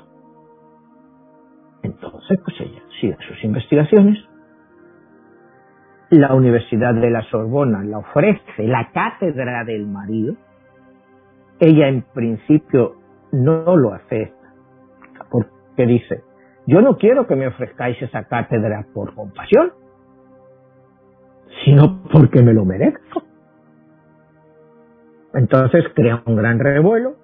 Entonces, 1.83 2.39
pues 2.43 2.59
ella 2.61 2.81
sigue 2.99 3.17
sus 3.27 3.43
investigaciones. 3.43 4.17
La 6.09 6.33
Universidad 6.33 6.93
de 6.93 7.09
la 7.09 7.23
Sorbona 7.23 7.83
la 7.83 7.99
ofrece 7.99 8.67
la 8.67 8.91
cátedra 8.91 9.63
del 9.63 9.87
marido. 9.87 10.35
Ella 11.59 11.87
en 11.87 12.03
principio 12.13 12.95
no 13.31 13.75
lo 13.75 13.93
acepta, 13.93 14.53
porque 15.29 15.85
dice, 15.85 16.23
yo 16.65 16.81
no 16.81 16.97
quiero 16.97 17.27
que 17.27 17.35
me 17.35 17.47
ofrezcáis 17.47 18.01
esa 18.01 18.25
cátedra 18.25 18.85
por 18.93 19.15
compasión, 19.15 19.71
sino 21.63 22.03
porque 22.11 22.41
me 22.41 22.53
lo 22.53 22.65
merezco. 22.65 23.23
Entonces 25.33 25.85
crea 25.93 26.23
un 26.25 26.35
gran 26.35 26.59
revuelo, 26.59 27.15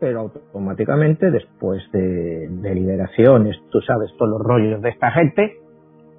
pero 0.00 0.20
automáticamente 0.20 1.30
después 1.30 1.82
de 1.92 2.48
deliberaciones, 2.50 3.56
tú 3.70 3.80
sabes 3.80 4.10
todos 4.18 4.30
los 4.32 4.40
rollos 4.40 4.82
de 4.82 4.90
esta 4.90 5.10
gente, 5.12 5.58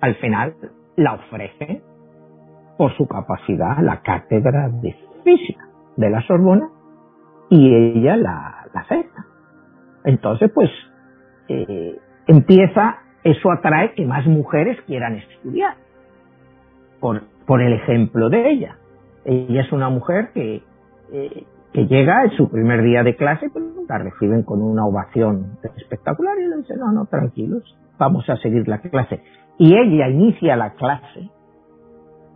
al 0.02 0.16
final 0.16 0.56
la 0.96 1.14
ofrece 1.14 1.82
por 2.78 2.96
su 2.96 3.08
capacidad 3.08 3.78
la 3.82 4.02
cátedra 4.02 4.70
de 4.70 4.96
física 5.24 5.68
de 5.98 6.10
la 6.10 6.22
Sorbona 6.22 6.70
y 7.50 7.74
ella 7.74 8.18
la, 8.18 8.68
acepta. 8.74 9.26
Entonces, 10.04 10.52
pues, 10.54 10.70
eh, 11.48 11.98
empieza, 12.28 12.98
eso 13.24 13.52
atrae 13.52 13.94
que 13.94 14.06
más 14.06 14.26
mujeres 14.26 14.80
quieran 14.86 15.16
estudiar, 15.16 15.76
por, 17.00 17.24
por 17.46 17.62
el 17.62 17.74
ejemplo 17.74 18.30
de 18.30 18.50
ella. 18.50 18.78
Ella 19.24 19.62
es 19.62 19.72
una 19.72 19.90
mujer 19.90 20.32
que 20.34 20.64
eh, 21.12 21.46
que 21.76 21.88
llega 21.88 22.24
en 22.24 22.32
su 22.38 22.50
primer 22.50 22.82
día 22.84 23.04
de 23.04 23.18
clase, 23.18 23.50
pero 23.54 23.66
la 23.90 23.98
reciben 23.98 24.44
con 24.44 24.62
una 24.62 24.86
ovación 24.86 25.58
espectacular 25.76 26.40
y 26.40 26.48
le 26.48 26.58
dicen, 26.58 26.80
no, 26.80 26.94
no, 26.94 27.06
tranquilos, 27.06 27.64
vamos 28.00 28.30
a 28.30 28.38
seguir 28.38 28.66
la 28.66 28.80
clase. 28.80 29.22
Y 29.58 29.76
ella 29.76 30.08
inicia 30.08 30.56
la 30.56 30.72
clase 30.76 31.30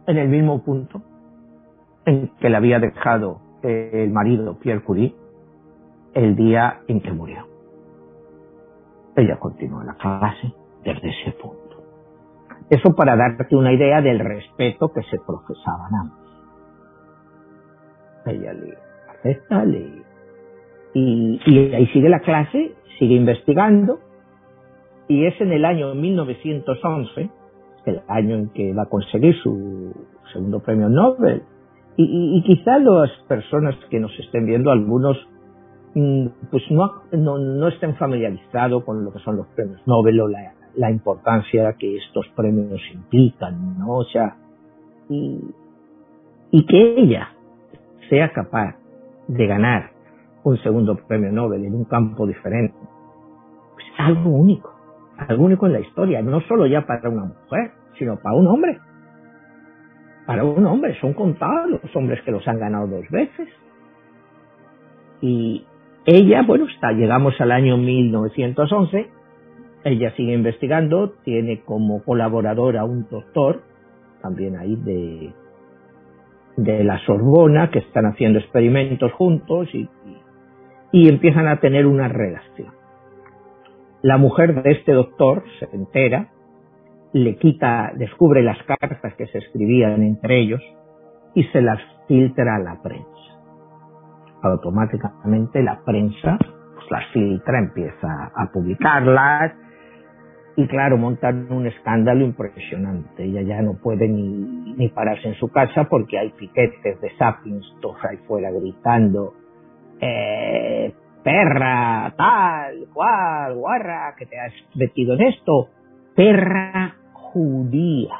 en 0.07 0.17
el 0.17 0.27
mismo 0.27 0.61
punto 0.61 1.01
en 2.05 2.31
que 2.41 2.49
le 2.49 2.57
había 2.57 2.79
dejado 2.79 3.39
el 3.63 4.11
marido 4.11 4.59
Pierre 4.59 4.83
Curie 4.83 5.15
el 6.13 6.35
día 6.35 6.81
en 6.89 6.99
que 6.99 7.13
murió. 7.13 7.47
Ella 9.15 9.37
continúa 9.39 9.85
la 9.85 9.93
clase 9.93 10.53
desde 10.83 11.09
ese 11.11 11.31
punto. 11.41 11.68
Eso 12.69 12.93
para 12.95 13.15
darte 13.15 13.55
una 13.55 13.73
idea 13.73 14.01
del 14.01 14.19
respeto 14.19 14.91
que 14.93 15.01
se 15.03 15.17
profesaban 15.25 15.95
ambos. 16.01 16.19
Ella 18.25 18.53
lee, 18.53 18.73
acepta, 19.09 19.65
lee. 19.65 20.03
Y, 20.93 21.39
y 21.45 21.73
ahí 21.73 21.87
sigue 21.87 22.09
la 22.09 22.19
clase, 22.19 22.73
sigue 22.99 23.15
investigando, 23.15 23.99
y 25.07 25.25
es 25.25 25.41
en 25.41 25.51
el 25.51 25.65
año 25.65 25.95
1911, 25.95 27.29
el 27.85 28.01
año 28.07 28.35
en 28.35 28.49
que 28.49 28.73
va 28.73 28.83
a 28.83 28.89
conseguir 28.89 29.35
su 29.41 29.91
segundo 30.31 30.59
premio 30.59 30.87
Nobel. 30.87 31.41
Y, 31.97 32.37
y, 32.37 32.43
quizá 32.43 32.77
las 32.77 33.09
personas 33.27 33.75
que 33.89 33.99
nos 33.99 34.17
estén 34.19 34.45
viendo, 34.45 34.71
algunos 34.71 35.17
mm, 35.95 36.27
pues 36.51 36.63
no, 36.69 37.01
no, 37.11 37.39
no 37.39 37.67
estén 37.67 37.95
familiarizados 37.95 38.83
con 38.85 39.03
lo 39.03 39.11
que 39.11 39.19
son 39.19 39.37
los 39.37 39.47
premios 39.47 39.81
Nobel 39.85 40.21
o 40.21 40.27
la, 40.27 40.53
la 40.79 40.89
importancia 40.89 41.73
que 41.73 41.97
estos 41.97 42.25
premios 42.37 42.81
implican, 42.93 43.77
¿no? 43.77 43.97
O 43.97 44.05
sea, 44.05 44.37
y, 45.09 45.41
que 46.65 46.95
ella 46.97 47.33
sea 48.09 48.31
capaz 48.31 48.77
de 49.27 49.45
ganar 49.45 49.91
un 50.43 50.57
segundo 50.59 50.95
premio 50.95 51.33
Nobel 51.33 51.65
en 51.65 51.75
un 51.75 51.83
campo 51.83 52.25
diferente, 52.25 52.77
pues 53.73 53.87
algo 53.97 54.29
único, 54.29 54.73
algo 55.17 55.43
único 55.43 55.65
en 55.65 55.73
la 55.73 55.81
historia, 55.81 56.21
no 56.21 56.39
solo 56.47 56.65
ya 56.65 56.85
para 56.85 57.09
una 57.09 57.25
mujer, 57.25 57.71
sino 57.97 58.15
para 58.15 58.37
un 58.37 58.47
hombre. 58.47 58.79
Para 60.25 60.45
un 60.45 60.65
hombre, 60.65 60.97
son 61.01 61.13
contados 61.13 61.71
los 61.71 61.93
hombres 61.93 62.21
que 62.21 62.31
los 62.31 62.47
han 62.47 62.57
ganado 62.57 62.87
dos 62.87 63.05
veces. 63.09 63.49
Y 65.19 65.65
ella, 66.05 66.43
bueno, 66.43 66.67
está, 66.73 66.93
llegamos 66.93 67.33
al 67.41 67.51
año 67.51 67.75
1911 67.75 69.18
ella 69.83 70.13
sigue 70.15 70.33
investigando, 70.33 71.13
tiene 71.23 71.61
como 71.61 72.03
colaborador 72.03 72.77
a 72.77 72.83
un 72.83 73.07
doctor, 73.09 73.61
también 74.21 74.57
ahí 74.57 74.75
de, 74.75 75.33
de 76.57 76.83
la 76.83 76.99
Sorbona, 77.05 77.71
que 77.71 77.79
están 77.79 78.05
haciendo 78.05 78.39
experimentos 78.39 79.11
juntos 79.13 79.69
y, 79.73 79.89
y 80.91 81.09
empiezan 81.09 81.47
a 81.47 81.59
tener 81.59 81.85
una 81.85 82.07
relación. 82.07 82.73
La 84.01 84.17
mujer 84.17 84.63
de 84.63 84.71
este 84.71 84.93
doctor 84.93 85.43
se 85.59 85.75
entera, 85.75 86.29
le 87.13 87.37
quita, 87.37 87.91
descubre 87.95 88.43
las 88.43 88.61
cartas 88.63 89.13
que 89.15 89.27
se 89.27 89.39
escribían 89.39 90.03
entre 90.03 90.39
ellos 90.39 90.61
y 91.35 91.43
se 91.45 91.61
las 91.61 91.79
filtra 92.07 92.55
a 92.55 92.59
la 92.59 92.81
prensa. 92.81 93.07
Automáticamente 94.41 95.61
la 95.63 95.81
prensa 95.83 96.37
pues, 96.75 96.91
las 96.91 97.05
filtra, 97.11 97.59
empieza 97.59 98.31
a 98.35 98.51
publicarlas, 98.51 99.53
y 100.59 100.67
claro, 100.67 100.97
montan 100.97 101.49
un 101.53 101.67
escándalo 101.67 102.25
impresionante. 102.25 103.23
Ella 103.23 103.41
ya 103.43 103.61
no 103.61 103.75
puede 103.81 104.09
ni, 104.09 104.73
ni 104.75 104.89
pararse 104.89 105.29
en 105.29 105.35
su 105.35 105.47
casa 105.47 105.85
porque 105.89 106.19
hay 106.19 106.31
piquetes 106.31 106.99
de 106.99 107.15
sapiens 107.17 107.65
todos 107.79 107.95
ahí 108.03 108.17
fuera 108.27 108.51
gritando, 108.51 109.35
eh, 110.01 110.93
perra, 111.23 112.13
tal, 112.17 112.87
cual, 112.93 113.55
guarra, 113.55 114.13
que 114.17 114.25
te 114.25 114.37
has 114.37 114.51
metido 114.75 115.13
en 115.13 115.21
esto, 115.27 115.69
perra 116.13 116.95
judía. 117.13 118.15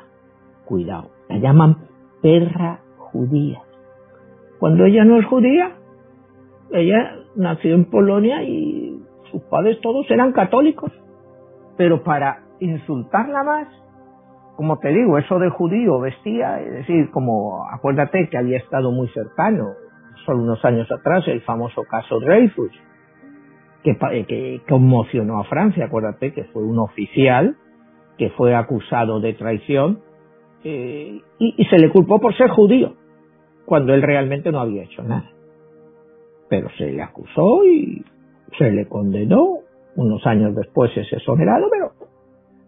Cuidado, 0.64 1.10
la 1.28 1.40
llaman 1.40 1.76
perra 2.22 2.80
judía. 3.00 3.64
Cuando 4.60 4.86
ella 4.86 5.04
no 5.04 5.20
es 5.20 5.26
judía, 5.26 5.74
ella 6.72 7.18
nació 7.36 7.76
en 7.76 7.84
Polonia 7.84 8.44
y 8.44 8.98
sus 9.30 9.42
padres 9.44 9.82
todos 9.82 10.10
eran 10.10 10.32
católicos 10.32 10.94
pero 11.80 12.04
para 12.04 12.42
insultarla 12.60 13.42
más, 13.42 13.68
como 14.58 14.80
te 14.80 14.90
digo, 14.90 15.18
eso 15.18 15.40
de 15.40 15.50
judío 15.50 15.98
vestía, 16.02 16.60
es 16.60 16.74
decir, 16.74 17.10
como 17.12 17.66
acuérdate 17.72 18.28
que 18.30 18.38
había 18.38 18.58
estado 18.58 18.92
muy 18.92 19.08
cercano, 19.08 19.70
solo 20.26 20.44
unos 20.44 20.66
años 20.66 20.92
atrás, 20.92 21.26
el 21.28 21.40
famoso 21.40 21.84
caso 21.90 22.20
Dreyfus, 22.20 22.74
que, 23.82 23.96
que 24.28 24.62
conmocionó 24.68 25.40
a 25.40 25.46
Francia, 25.46 25.86
acuérdate 25.86 26.34
que 26.34 26.44
fue 26.52 26.64
un 26.66 26.80
oficial 26.80 27.56
que 28.18 28.30
fue 28.32 28.54
acusado 28.54 29.22
de 29.22 29.36
traición 29.36 30.02
eh, 30.66 31.22
y 31.38 31.64
se 31.64 31.78
le 31.78 31.90
culpó 31.92 32.20
por 32.20 32.36
ser 32.36 32.50
judío, 32.50 32.96
cuando 33.66 33.94
él 33.94 34.02
realmente 34.02 34.52
no 34.52 34.60
había 34.60 34.84
hecho 34.84 35.02
nada. 35.02 35.32
Pero 36.50 36.68
se 36.78 36.92
le 36.92 37.02
acusó 37.02 37.64
y 37.64 38.04
se 38.58 38.70
le 38.70 38.86
condenó 38.90 39.59
unos 40.00 40.26
años 40.26 40.56
después 40.56 40.96
es 40.96 41.12
exonerado, 41.12 41.68
pero 41.70 41.92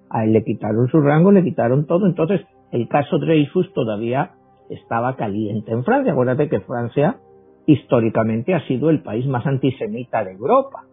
a 0.10 0.26
él 0.26 0.34
le 0.34 0.44
quitaron 0.44 0.88
su 0.90 1.00
rango, 1.02 1.32
le 1.32 1.44
quitaron 1.44 1.86
todo. 1.88 2.06
Entonces, 2.06 2.42
el 2.72 2.88
caso 2.88 3.18
Dreyfus 3.20 3.74
todavía 3.74 4.32
estaba 4.70 5.16
caliente 5.16 5.72
en 5.72 5.84
Francia. 5.84 6.12
Acuérdate 6.12 6.50
que 6.50 6.60
Francia 6.60 7.18
históricamente 7.66 8.54
ha 8.54 8.66
sido 8.68 8.90
el 8.90 9.02
país 9.02 9.26
más 9.28 9.46
antisemita 9.46 10.24
de 10.24 10.32
Europa. 10.34 10.84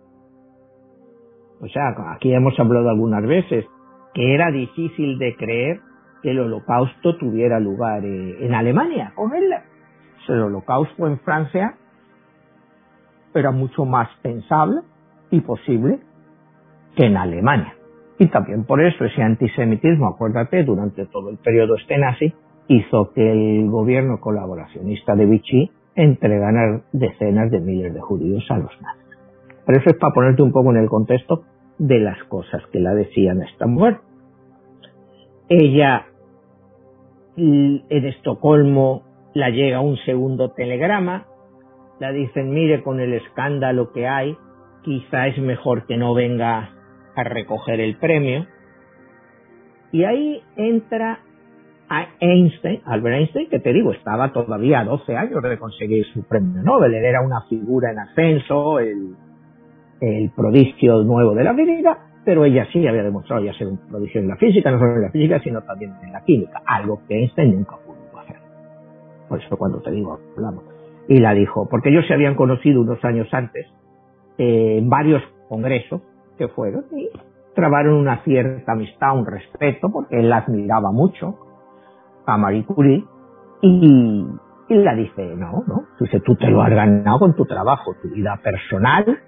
O 1.61 1.66
sea, 1.66 1.94
aquí 2.14 2.33
hemos 2.33 2.59
hablado 2.61 2.88
algunas 2.88 3.27
veces 3.27 3.66
que 4.14 4.35
era 4.35 4.53
difícil 4.53 5.18
de 5.18 5.35
creer 5.37 5.81
que 6.22 6.31
el 6.31 6.38
holocausto 6.38 7.16
tuviera 7.16 7.59
lugar 7.59 8.05
eh, 8.05 8.44
en 8.44 8.55
Alemania 8.55 9.12
con 9.16 9.33
El 9.35 10.40
holocausto 10.40 11.07
en 11.07 11.18
Francia 11.20 11.74
era 13.35 13.51
mucho 13.51 13.85
más 13.85 14.09
pensable 14.22 14.83
y 15.31 15.40
posible 15.40 16.01
en 17.06 17.16
Alemania. 17.16 17.74
Y 18.18 18.26
también 18.26 18.64
por 18.64 18.82
eso 18.82 19.04
ese 19.04 19.22
antisemitismo, 19.22 20.08
acuérdate, 20.08 20.64
durante 20.64 21.06
todo 21.06 21.30
el 21.30 21.38
periodo 21.38 21.76
este 21.76 21.98
nazi, 21.98 22.32
hizo 22.66 23.12
que 23.12 23.30
el 23.30 23.70
gobierno 23.70 24.20
colaboracionista 24.20 25.14
de 25.14 25.26
Vichy 25.26 25.70
entregara 25.94 26.82
decenas 26.92 27.50
de 27.50 27.61
miles 27.61 27.94
de 27.94 28.00
judíos 28.00 28.44
a 28.50 28.58
los 28.58 28.70
nazis. 28.80 29.16
Pero 29.66 29.80
eso 29.80 29.90
es 29.90 29.96
para 29.96 30.12
ponerte 30.12 30.42
un 30.42 30.52
poco 30.52 30.70
en 30.70 30.78
el 30.78 30.88
contexto 30.88 31.44
de 31.78 32.00
las 32.00 32.22
cosas 32.24 32.62
que 32.72 32.80
la 32.80 32.94
decían 32.94 33.42
esta 33.42 33.66
mujer. 33.66 33.98
Ella, 35.48 36.06
en 37.37 37.82
Estocolmo, 37.88 39.02
la 39.34 39.50
llega 39.50 39.80
un 39.80 39.96
segundo 39.98 40.50
telegrama, 40.50 41.26
la 42.00 42.12
dicen, 42.12 42.50
mire, 42.50 42.82
con 42.82 43.00
el 43.00 43.12
escándalo 43.14 43.92
que 43.92 44.06
hay, 44.06 44.37
quizá 44.82 45.28
es 45.28 45.38
mejor 45.38 45.87
que 45.87 45.96
no 45.96 46.14
venga 46.14 46.70
a 47.18 47.24
recoger 47.24 47.81
el 47.81 47.96
premio. 47.96 48.46
Y 49.90 50.04
ahí 50.04 50.42
entra 50.57 51.20
a 51.88 52.07
Einstein, 52.20 52.83
Albert 52.85 53.16
Einstein, 53.16 53.48
que 53.48 53.61
te 53.61 53.72
digo, 53.72 53.92
estaba 53.92 54.33
todavía 54.33 54.81
a 54.81 54.85
12 54.85 55.16
años 55.16 55.42
de 55.42 55.59
conseguir 55.59 56.04
su 56.12 56.22
premio 56.24 56.62
Nobel. 56.62 56.94
Él 56.94 57.04
era 57.04 57.22
una 57.22 57.42
figura 57.48 57.90
en 57.90 57.98
ascenso, 57.98 58.78
el, 58.78 59.16
el 60.00 60.31
prodigio 60.37 61.02
nuevo 61.02 61.35
de 61.35 61.44
la 61.44 61.54
física, 61.54 61.98
pero 62.24 62.44
ella 62.44 62.66
sí 62.72 62.87
había 62.87 63.02
demostrado 63.02 63.42
ya 63.42 63.54
ser 63.54 63.68
un 63.68 63.78
prodigio 63.88 64.20
en 64.20 64.28
la 64.28 64.37
física, 64.37 64.70
no 64.70 64.78
solo 64.78 64.96
en 64.96 65.02
la 65.02 65.11
física, 65.11 65.40
sino 65.40 65.62
también 65.62 65.94
en 66.02 66.12
la 66.12 66.22
química, 66.22 66.62
algo 66.66 67.00
que 67.09 67.18
Einstein 67.18 67.54
nunca 67.54 67.76
pudo 67.78 68.18
hacer. 68.20 68.37
Por 69.28 69.42
eso 69.42 69.57
cuando 69.57 69.81
te 69.81 69.90
digo, 69.90 70.20
hablamos. 70.37 70.64
Y 71.09 71.18
la 71.20 71.33
dijo, 71.33 71.66
porque 71.70 71.88
ellos 71.88 72.07
se 72.07 72.12
habían 72.12 72.35
conocido 72.35 72.83
unos 72.83 73.02
años 73.02 73.28
antes 73.33 73.66
eh, 74.37 74.76
en 74.78 74.90
varios 74.90 75.22
congresos, 75.48 76.02
que 76.38 76.48
fueron 76.48 76.85
y 76.92 77.11
trabaron 77.55 77.94
una 77.94 78.22
cierta 78.22 78.72
amistad, 78.72 79.16
un 79.16 79.27
respeto, 79.27 79.90
porque 79.92 80.20
él 80.20 80.33
admiraba 80.33 80.92
mucho 80.92 81.37
a 82.24 82.38
Marie 82.38 82.64
Curie 82.64 83.05
y, 83.61 84.27
y 84.68 84.74
la 84.77 84.94
dice, 84.94 85.35
no, 85.37 85.64
no, 85.66 85.85
dice, 85.98 86.20
tú 86.20 86.37
te 86.37 86.48
lo 86.48 86.62
has 86.62 86.70
ganado 86.70 87.18
con 87.18 87.35
tu 87.35 87.44
trabajo, 87.44 87.94
tu 88.01 88.09
vida 88.11 88.38
personal 88.42 89.18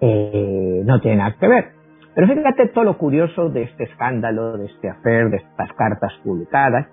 eh, 0.00 0.82
no 0.84 1.00
tiene 1.00 1.18
nada 1.18 1.36
que 1.38 1.48
ver. 1.48 1.72
Pero 2.14 2.26
fíjate 2.26 2.68
todo 2.68 2.84
lo 2.84 2.98
curioso 2.98 3.48
de 3.50 3.62
este 3.62 3.84
escándalo, 3.84 4.58
de 4.58 4.66
este 4.66 4.90
hacer, 4.90 5.30
de 5.30 5.36
estas 5.36 5.72
cartas 5.74 6.12
publicadas. 6.24 6.86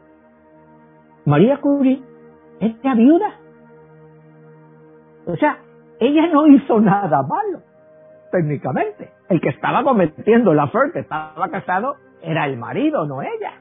María 1.26 1.58
Curie 1.58 2.02
era 2.60 2.96
viuda. 2.96 3.34
O 5.26 5.36
sea, 5.36 5.58
ella 6.00 6.28
no 6.28 6.48
hizo 6.48 6.80
nada 6.80 7.24
malo 7.24 7.62
técnicamente. 8.32 9.10
El 9.30 9.42
que 9.42 9.50
estaba 9.50 9.84
cometiendo 9.84 10.54
la 10.54 10.64
affair, 10.64 10.92
que 10.94 11.00
estaba 11.00 11.50
casado, 11.50 11.96
era 12.22 12.46
el 12.46 12.58
marido, 12.58 13.06
no 13.06 13.22
ella. 13.22 13.54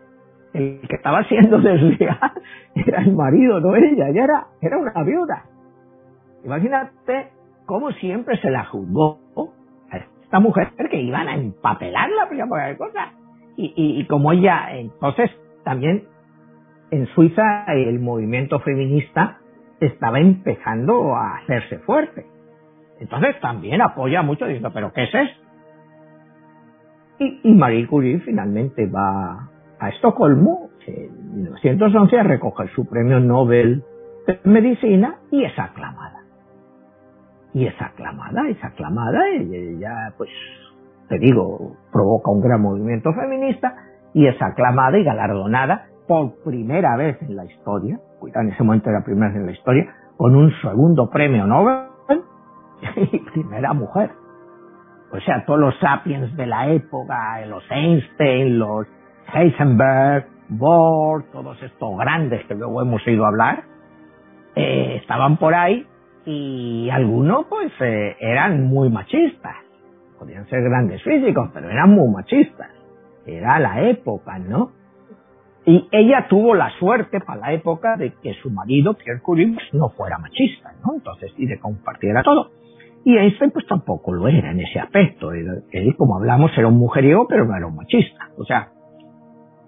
El 0.53 0.81
que 0.89 0.97
estaba 0.97 1.25
siendo 1.25 1.59
desleal 1.61 2.33
era 2.75 3.01
el 3.01 3.13
marido, 3.15 3.61
no 3.61 3.75
ella. 3.75 4.09
Ella 4.09 4.25
era, 4.25 4.47
era 4.61 4.79
una 4.79 5.03
viuda. 5.03 5.45
Imagínate 6.45 7.31
cómo 7.67 7.91
siempre 7.93 8.41
se 8.41 8.51
la 8.51 8.65
juzgó, 8.67 9.19
esta 10.27 10.41
mujer 10.41 10.73
que 10.91 11.01
iban 11.01 11.29
a 11.29 11.37
empapelarla 11.37 12.29
por 12.29 12.59
la 12.59 12.77
cosa. 12.77 13.13
Y, 13.57 13.73
y, 13.77 14.01
y 14.01 14.07
como 14.07 14.33
ella, 14.33 14.69
entonces 14.73 15.31
también 15.65 16.05
en 16.91 17.07
Suiza 17.15 17.65
el 17.69 18.01
movimiento 18.01 18.61
feminista 18.61 19.39
estaba 19.81 20.19
empezando 20.19 21.15
a 21.15 21.39
hacerse 21.39 21.79
fuerte. 21.81 22.27
Entonces 23.01 23.39
también 23.41 23.81
apoya 23.83 24.23
mucho 24.23 24.47
diciendo, 24.47 24.71
pero 24.73 24.93
¿qué 24.93 25.05
es 25.05 25.15
esto? 25.15 25.46
Y, 27.19 27.55
Marie 27.55 27.87
Curie 27.87 28.21
finalmente 28.21 28.87
va 28.87 29.49
a 29.79 29.89
Estocolmo 29.89 30.71
en 30.87 31.43
1911 31.43 32.19
a 32.19 32.23
recoger 32.23 32.69
su 32.75 32.87
premio 32.87 33.21
Nobel 33.21 33.83
de 34.27 34.39
Medicina 34.45 35.17
y 35.31 35.45
es 35.45 35.59
aclamada. 35.59 36.21
Y 37.55 37.67
es 37.67 37.75
aclamada, 37.81 38.49
es 38.49 38.63
aclamada, 38.63 39.31
y 39.31 39.55
ella, 39.55 40.13
pues, 40.19 40.31
te 41.09 41.19
digo, 41.19 41.77
provoca 41.91 42.31
un 42.31 42.43
gran 42.43 42.61
movimiento 42.61 43.13
feminista 43.15 43.75
y 44.13 44.27
es 44.27 44.41
aclamada 44.41 44.99
y 44.99 45.05
galardonada 45.05 45.87
por 46.07 46.35
primera 46.45 46.97
vez 46.97 47.21
en 47.23 47.35
la 47.35 47.45
historia, 47.47 47.99
en 48.35 48.49
ese 48.49 48.63
momento 48.63 48.91
era 48.91 49.03
primera 49.03 49.29
vez 49.29 49.37
en 49.37 49.47
la 49.47 49.53
historia, 49.53 49.95
con 50.17 50.37
un 50.37 50.51
segundo 50.63 51.11
premio 51.11 51.47
Nobel 51.47 51.87
y 53.13 53.19
primera 53.19 53.73
mujer. 53.73 54.11
O 55.13 55.21
sea, 55.21 55.45
todos 55.47 55.61
los 55.61 55.79
sapiens 55.79 56.37
de 56.37 56.47
la 56.47 56.69
época, 56.71 57.45
los 57.47 57.63
Einstein, 57.71 58.59
los 58.59 58.87
Heisenberg, 59.33 60.27
Bohr, 60.49 61.25
todos 61.33 61.61
estos 61.63 61.97
grandes 61.99 62.45
que 62.47 62.55
luego 62.55 62.83
hemos 62.83 63.03
a 63.07 63.27
hablar, 63.27 63.65
eh, 64.55 64.99
estaban 65.01 65.37
por 65.37 65.55
ahí 65.55 65.87
y 66.25 66.89
algunos 66.91 67.47
pues 67.47 67.73
eh, 67.81 68.17
eran 68.21 68.65
muy 68.65 68.91
machistas. 68.91 69.57
Podían 70.19 70.47
ser 70.49 70.63
grandes 70.63 71.03
físicos, 71.03 71.51
pero 71.53 71.71
eran 71.71 71.91
muy 71.91 72.09
machistas. 72.13 72.71
Era 73.27 73.59
la 73.59 73.83
época, 73.89 74.39
¿no? 74.39 74.73
Y 75.67 75.89
ella 75.91 76.27
tuvo 76.29 76.55
la 76.55 76.71
suerte 76.79 77.21
para 77.21 77.41
la 77.41 77.53
época 77.53 77.97
de 77.97 78.13
que 78.23 78.35
su 78.35 78.51
marido, 78.51 78.95
Pierre 78.95 79.21
Curie, 79.21 79.53
pues, 79.53 79.67
no 79.75 79.89
fuera 79.91 80.17
machista, 80.19 80.73
¿no? 80.85 80.95
Entonces, 80.95 81.33
y 81.37 81.47
de 81.47 81.59
compartiera 81.59 82.23
todo. 82.23 82.51
Y 83.07 83.17
Einstein 83.17 83.53
pues 83.53 83.65
tampoco 83.69 84.13
lo 84.13 84.27
era 84.27 84.51
en 84.51 84.59
ese 84.59 84.81
aspecto. 84.81 85.31
Él, 85.31 85.95
como 85.97 86.17
hablamos, 86.17 86.51
era 86.59 86.67
un 86.67 86.77
mujeriego, 86.77 87.29
pero 87.29 87.45
no 87.45 87.57
era 87.57 87.69
un 87.69 87.77
machista. 87.77 88.31
O 88.37 88.45
sea, 88.45 88.71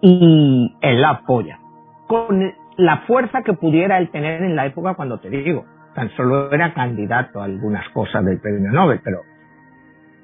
y 0.00 0.74
él 0.80 1.00
la 1.00 1.10
apoya. 1.10 1.60
Con 2.08 2.52
la 2.78 3.02
fuerza 3.06 3.42
que 3.44 3.52
pudiera 3.52 3.98
él 3.98 4.10
tener 4.10 4.42
en 4.42 4.56
la 4.56 4.66
época 4.66 4.94
cuando 4.94 5.20
te 5.20 5.30
digo, 5.30 5.64
tan 5.94 6.10
solo 6.16 6.50
era 6.50 6.74
candidato 6.74 7.40
a 7.40 7.44
algunas 7.44 7.88
cosas 7.90 8.24
del 8.24 8.40
premio 8.40 8.72
Nobel, 8.72 8.98
pero 9.04 9.20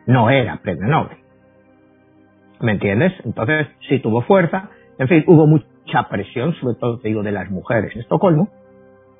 no 0.08 0.28
era 0.28 0.56
premio 0.56 0.88
Nobel. 0.88 1.18
¿Me 2.62 2.72
entiendes? 2.72 3.12
Entonces, 3.24 3.68
sí 3.88 4.00
tuvo 4.00 4.22
fuerza, 4.22 4.70
en 4.98 5.06
fin, 5.06 5.22
hubo 5.28 5.46
mucha 5.46 6.08
presión, 6.10 6.52
sobre 6.54 6.74
todo 6.80 6.98
te 6.98 7.10
digo, 7.10 7.22
de 7.22 7.30
las 7.30 7.48
mujeres 7.48 7.94
en 7.94 8.00
Estocolmo, 8.00 8.48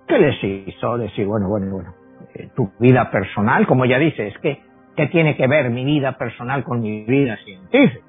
que 0.09 0.19
les 0.19 0.43
hizo 0.43 0.99
decir, 0.99 1.29
bueno, 1.29 1.49
bueno, 1.49 1.71
bueno, 1.71 1.95
eh, 2.35 2.51
tu 2.55 2.73
vida 2.79 3.11
personal, 3.11 3.67
como 3.67 3.85
ella 3.85 3.99
dice, 3.99 4.27
es 4.27 4.39
que, 4.39 4.63
¿qué 4.97 5.07
tiene 5.07 5.37
que 5.37 5.47
ver 5.47 5.71
mi 5.71 5.85
vida 5.85 6.13
personal 6.19 6.65
con 6.65 6.81
mi 6.81 7.05
vida 7.05 7.37
científica? 7.45 8.05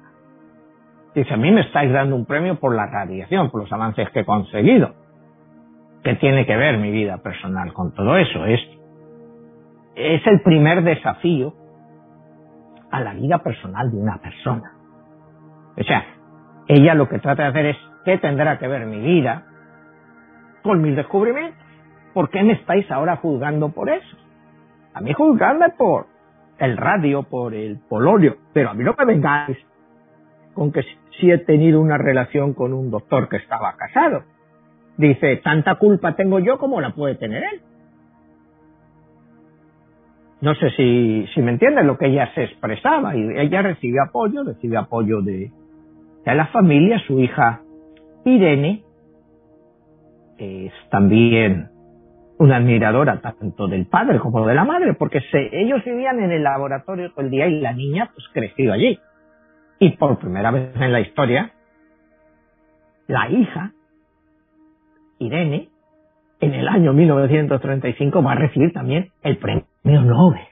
Dice, 1.14 1.32
a 1.32 1.36
mí 1.36 1.50
me 1.50 1.62
estáis 1.62 1.92
dando 1.92 2.14
un 2.14 2.26
premio 2.26 2.60
por 2.60 2.74
la 2.74 2.86
radiación, 2.86 3.50
por 3.50 3.62
los 3.62 3.72
avances 3.72 4.10
que 4.10 4.20
he 4.20 4.24
conseguido. 4.24 4.94
¿Qué 6.04 6.14
tiene 6.16 6.44
que 6.44 6.56
ver 6.56 6.78
mi 6.78 6.90
vida 6.90 7.18
personal 7.18 7.72
con 7.72 7.94
todo 7.94 8.16
eso? 8.16 8.44
Es, 8.44 8.60
es 9.94 10.26
el 10.26 10.42
primer 10.42 10.82
desafío 10.82 11.54
a 12.90 13.00
la 13.00 13.14
vida 13.14 13.38
personal 13.38 13.90
de 13.90 13.96
una 13.96 14.18
persona. 14.18 14.72
O 15.78 15.82
sea, 15.84 16.04
ella 16.68 16.94
lo 16.94 17.08
que 17.08 17.18
trata 17.18 17.44
de 17.44 17.48
hacer 17.48 17.66
es, 17.66 17.76
¿qué 18.04 18.18
tendrá 18.18 18.58
que 18.58 18.68
ver 18.68 18.86
mi 18.86 18.98
vida 18.98 19.44
con 20.62 20.82
mis 20.82 20.96
descubrimientos? 20.96 21.65
¿Por 22.16 22.30
qué 22.30 22.42
me 22.42 22.54
estáis 22.54 22.90
ahora 22.90 23.16
juzgando 23.16 23.68
por 23.68 23.90
eso? 23.90 24.16
A 24.94 25.02
mí 25.02 25.12
juzgadme 25.12 25.68
por 25.76 26.06
el 26.56 26.78
radio, 26.78 27.24
por 27.24 27.52
el 27.52 27.78
polonio, 27.90 28.38
pero 28.54 28.70
a 28.70 28.72
mí 28.72 28.82
no 28.84 28.94
me 28.98 29.04
vengáis 29.04 29.58
con 30.54 30.72
que 30.72 30.80
si 31.20 31.30
he 31.30 31.36
tenido 31.36 31.78
una 31.78 31.98
relación 31.98 32.54
con 32.54 32.72
un 32.72 32.90
doctor 32.90 33.28
que 33.28 33.36
estaba 33.36 33.76
casado. 33.76 34.22
Dice, 34.96 35.36
tanta 35.44 35.74
culpa 35.74 36.16
tengo 36.16 36.38
yo 36.38 36.56
como 36.56 36.80
la 36.80 36.94
puede 36.94 37.16
tener 37.16 37.44
él. 37.52 37.60
No 40.40 40.54
sé 40.54 40.70
si, 40.70 41.26
si 41.34 41.42
me 41.42 41.50
entiendes 41.50 41.84
lo 41.84 41.98
que 41.98 42.06
ella 42.06 42.32
se 42.34 42.44
expresaba 42.44 43.14
y 43.14 43.28
ella 43.36 43.60
recibe 43.60 43.98
apoyo, 44.00 44.42
recibe 44.42 44.78
apoyo 44.78 45.20
de, 45.20 45.50
de 46.24 46.34
la 46.34 46.46
familia, 46.46 46.98
su 47.00 47.20
hija 47.20 47.60
Irene 48.24 48.84
es 50.38 50.72
también 50.88 51.75
una 52.38 52.56
admiradora 52.56 53.20
tanto 53.20 53.66
del 53.66 53.86
padre 53.86 54.18
como 54.18 54.46
de 54.46 54.54
la 54.54 54.64
madre, 54.64 54.94
porque 54.94 55.20
se, 55.30 55.48
ellos 55.52 55.84
vivían 55.84 56.20
en 56.20 56.32
el 56.32 56.42
laboratorio 56.42 57.10
todo 57.12 57.24
el 57.24 57.30
día 57.30 57.46
y 57.46 57.60
la 57.60 57.72
niña 57.72 58.10
pues 58.12 58.26
creció 58.32 58.72
allí. 58.72 58.98
Y 59.78 59.90
por 59.96 60.18
primera 60.18 60.50
vez 60.50 60.74
en 60.76 60.92
la 60.92 61.00
historia, 61.00 61.52
la 63.06 63.28
hija, 63.30 63.72
Irene, 65.18 65.68
en 66.40 66.54
el 66.54 66.68
año 66.68 66.92
1935 66.92 68.22
va 68.22 68.32
a 68.32 68.36
recibir 68.36 68.72
también 68.72 69.10
el 69.22 69.38
premio 69.38 70.02
Nobel 70.02 70.46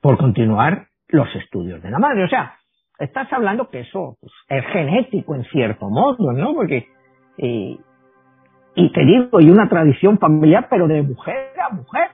por 0.00 0.16
continuar 0.16 0.86
los 1.08 1.28
estudios 1.34 1.82
de 1.82 1.90
la 1.90 1.98
madre. 1.98 2.24
O 2.24 2.28
sea, 2.28 2.54
estás 2.98 3.32
hablando 3.32 3.68
que 3.68 3.80
eso 3.80 4.16
pues, 4.20 4.32
es 4.48 4.64
genético 4.72 5.34
en 5.34 5.44
cierto 5.44 5.88
modo, 5.88 6.32
¿no? 6.32 6.54
Porque, 6.54 6.86
eh, 7.38 7.76
y 8.78 8.92
te 8.92 9.04
digo, 9.04 9.40
y 9.40 9.50
una 9.50 9.68
tradición 9.68 10.18
familiar, 10.18 10.68
pero 10.70 10.86
de 10.86 11.02
mujer 11.02 11.50
a 11.68 11.74
mujer. 11.74 12.10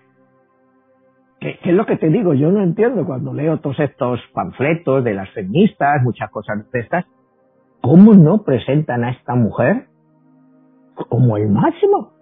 ¿Qué, 1.38 1.58
es 1.62 1.74
lo 1.74 1.84
que 1.84 1.98
te 1.98 2.08
digo? 2.08 2.32
Yo 2.32 2.50
no 2.50 2.62
entiendo 2.62 3.04
cuando 3.04 3.34
leo 3.34 3.58
todos 3.58 3.78
estos 3.80 4.18
panfletos 4.32 5.04
de 5.04 5.12
las 5.12 5.28
feministas, 5.34 6.02
muchas 6.02 6.30
cosas 6.30 6.70
de 6.72 6.80
estas, 6.80 7.04
¿cómo 7.82 8.14
no 8.14 8.44
presentan 8.44 9.04
a 9.04 9.10
esta 9.10 9.34
mujer 9.34 9.88
como 11.10 11.36
el 11.36 11.50
máximo? 11.50 12.14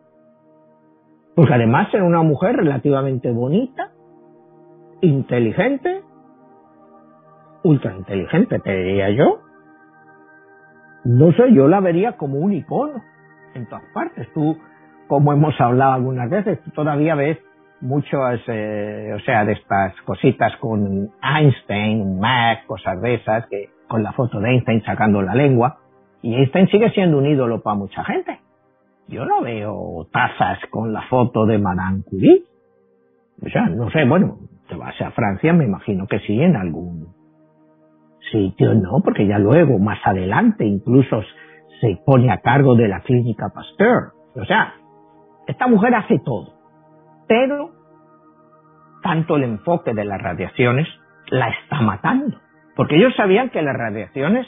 Porque 1.36 1.54
además 1.54 1.94
era 1.94 2.02
una 2.02 2.22
mujer 2.22 2.56
relativamente 2.56 3.30
bonita, 3.30 3.92
inteligente, 5.02 6.02
ultra 7.62 7.94
inteligente, 7.94 8.58
te 8.58 8.76
diría 8.76 9.10
yo. 9.10 9.38
No 11.04 11.30
sé, 11.30 11.54
yo 11.54 11.68
la 11.68 11.78
vería 11.78 12.16
como 12.16 12.38
un 12.38 12.54
icono 12.54 13.04
en 13.54 13.66
todas 13.66 13.84
partes. 13.94 14.28
Tú, 14.32 14.58
como 15.08 15.32
hemos 15.32 15.60
hablado 15.60 15.92
algunas 15.92 16.28
veces, 16.30 16.62
tú 16.62 16.70
todavía 16.70 17.14
ves 17.14 17.38
muchas, 17.80 18.40
eh, 18.46 19.12
o 19.14 19.20
sea, 19.20 19.44
de 19.44 19.52
estas 19.52 20.00
cositas 20.02 20.56
con 20.58 21.10
Einstein, 21.22 22.18
Mac, 22.18 22.64
cosas 22.66 23.00
de 23.00 23.14
esas, 23.14 23.46
que 23.46 23.70
con 23.88 24.02
la 24.02 24.12
foto 24.12 24.40
de 24.40 24.50
Einstein 24.50 24.82
sacando 24.84 25.20
la 25.22 25.34
lengua. 25.34 25.78
Y 26.22 26.34
Einstein 26.34 26.68
sigue 26.68 26.90
siendo 26.90 27.18
un 27.18 27.26
ídolo 27.26 27.62
para 27.62 27.76
mucha 27.76 28.04
gente. 28.04 28.38
Yo 29.08 29.26
no 29.26 29.42
veo 29.42 30.06
tazas 30.12 30.58
con 30.70 30.92
la 30.92 31.02
foto 31.02 31.44
de 31.44 31.58
Madame 31.58 32.02
Curie. 32.04 32.44
O 33.44 33.48
sea, 33.48 33.66
no 33.66 33.90
sé, 33.90 34.04
bueno, 34.04 34.38
te 34.68 34.76
vas 34.76 34.98
a 35.00 35.10
Francia, 35.10 35.52
me 35.52 35.64
imagino 35.64 36.06
que 36.06 36.20
sí, 36.20 36.40
en 36.40 36.56
algún 36.56 37.08
sitio, 38.30 38.74
no, 38.74 39.00
porque 39.04 39.26
ya 39.26 39.38
luego, 39.38 39.78
más 39.78 39.98
adelante, 40.04 40.64
incluso 40.64 41.22
se 41.82 41.98
pone 42.06 42.30
a 42.30 42.38
cargo 42.38 42.76
de 42.76 42.86
la 42.86 43.00
clínica 43.00 43.48
Pasteur. 43.52 44.12
O 44.36 44.44
sea, 44.44 44.74
esta 45.48 45.66
mujer 45.66 45.94
hace 45.96 46.20
todo, 46.24 46.54
pero 47.26 47.72
tanto 49.02 49.34
el 49.36 49.42
enfoque 49.42 49.92
de 49.92 50.04
las 50.04 50.22
radiaciones 50.22 50.86
la 51.28 51.48
está 51.48 51.80
matando, 51.80 52.38
porque 52.76 52.96
ellos 52.96 53.12
sabían 53.16 53.50
que 53.50 53.62
las 53.62 53.76
radiaciones 53.76 54.46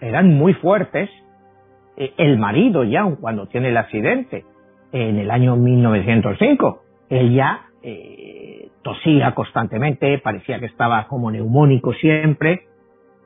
eran 0.00 0.34
muy 0.34 0.52
fuertes. 0.54 1.08
E, 1.96 2.12
el 2.18 2.38
marido 2.38 2.84
ya, 2.84 3.04
cuando 3.18 3.46
tiene 3.46 3.70
el 3.70 3.78
accidente, 3.78 4.44
en 4.92 5.18
el 5.18 5.30
año 5.30 5.56
1905, 5.56 6.82
él 7.08 7.32
ya 7.32 7.62
eh, 7.82 8.68
tosía 8.82 9.34
constantemente, 9.34 10.18
parecía 10.18 10.60
que 10.60 10.66
estaba 10.66 11.06
como 11.06 11.30
neumónico 11.30 11.94
siempre, 11.94 12.66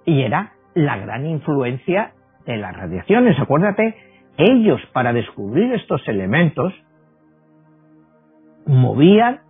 y 0.05 0.23
era 0.23 0.53
la 0.75 0.97
gran 0.99 1.27
influencia 1.27 2.14
de 2.47 2.57
las 2.57 2.77
radiaciones. 2.77 3.39
Acuérdate, 3.39 3.97
ellos 4.37 4.81
para 4.93 5.13
descubrir 5.13 5.73
estos 5.75 6.07
elementos 6.09 6.73
movían 8.67 9.41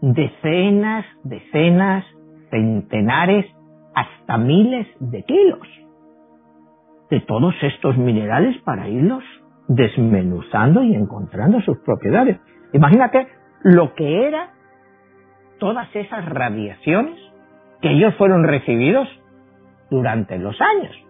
decenas, 0.00 1.04
decenas, 1.24 2.04
centenares, 2.50 3.46
hasta 3.94 4.38
miles 4.38 4.86
de 5.00 5.22
kilos 5.24 5.66
de 7.10 7.20
todos 7.20 7.54
estos 7.62 7.96
minerales 7.96 8.56
para 8.62 8.88
irlos 8.88 9.24
desmenuzando 9.66 10.82
y 10.82 10.94
encontrando 10.94 11.60
sus 11.62 11.78
propiedades. 11.78 12.38
Imagínate 12.72 13.28
lo 13.62 13.94
que 13.94 14.28
era 14.28 14.50
todas 15.58 15.88
esas 15.96 16.24
radiaciones 16.26 17.18
que 17.80 17.90
ellos 17.90 18.14
fueron 18.16 18.44
recibidos 18.44 19.08
durante 19.90 20.38
los 20.38 20.56
años. 20.60 21.07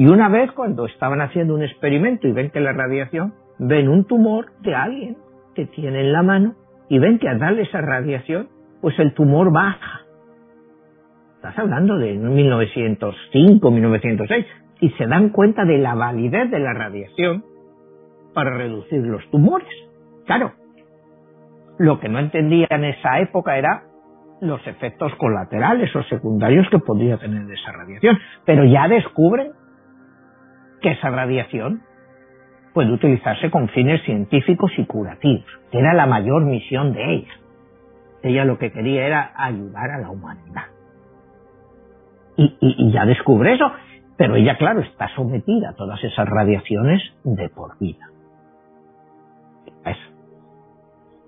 Y 0.00 0.06
una 0.06 0.30
vez 0.30 0.50
cuando 0.52 0.86
estaban 0.86 1.20
haciendo 1.20 1.54
un 1.54 1.62
experimento 1.62 2.26
y 2.26 2.32
ven 2.32 2.48
que 2.48 2.58
la 2.58 2.72
radiación, 2.72 3.34
ven 3.58 3.86
un 3.86 4.06
tumor 4.06 4.46
de 4.62 4.74
alguien 4.74 5.18
que 5.54 5.66
tiene 5.66 6.00
en 6.00 6.12
la 6.14 6.22
mano 6.22 6.54
y 6.88 6.98
ven 6.98 7.18
que 7.18 7.28
al 7.28 7.38
darle 7.38 7.64
esa 7.64 7.82
radiación, 7.82 8.48
pues 8.80 8.98
el 8.98 9.12
tumor 9.12 9.52
baja. 9.52 10.00
Estás 11.34 11.58
hablando 11.58 11.98
de 11.98 12.14
1905, 12.14 13.70
1906, 13.70 14.46
y 14.80 14.88
se 14.92 15.06
dan 15.06 15.28
cuenta 15.28 15.66
de 15.66 15.76
la 15.76 15.94
validez 15.94 16.50
de 16.50 16.60
la 16.60 16.72
radiación 16.72 17.44
para 18.32 18.56
reducir 18.56 19.02
los 19.02 19.30
tumores. 19.30 19.68
Claro, 20.24 20.52
lo 21.78 22.00
que 22.00 22.08
no 22.08 22.20
entendía 22.20 22.68
en 22.70 22.84
esa 22.84 23.20
época 23.20 23.58
era 23.58 23.82
los 24.40 24.66
efectos 24.66 25.14
colaterales 25.16 25.94
o 25.94 26.02
secundarios 26.04 26.66
que 26.70 26.78
podría 26.78 27.18
tener 27.18 27.42
esa 27.52 27.72
radiación, 27.72 28.18
pero 28.46 28.64
ya 28.64 28.88
descubren 28.88 29.59
que 30.80 30.90
esa 30.90 31.10
radiación 31.10 31.82
puede 32.72 32.92
utilizarse 32.92 33.50
con 33.50 33.68
fines 33.68 34.02
científicos 34.04 34.72
y 34.76 34.84
curativos, 34.86 35.46
que 35.70 35.78
era 35.78 35.94
la 35.94 36.06
mayor 36.06 36.44
misión 36.44 36.92
de 36.92 37.14
ella. 37.14 37.32
Ella 38.22 38.44
lo 38.44 38.58
que 38.58 38.70
quería 38.70 39.06
era 39.06 39.32
ayudar 39.36 39.90
a 39.90 39.98
la 39.98 40.10
humanidad. 40.10 40.64
Y, 42.36 42.92
ya 42.92 43.04
descubre 43.04 43.52
eso, 43.54 43.70
pero 44.16 44.34
ella, 44.34 44.56
claro, 44.56 44.80
está 44.80 45.08
sometida 45.14 45.70
a 45.70 45.74
todas 45.74 46.02
esas 46.02 46.26
radiaciones 46.26 47.02
de 47.24 47.48
por 47.50 47.78
vida. 47.78 48.08
Eso. 49.84 50.00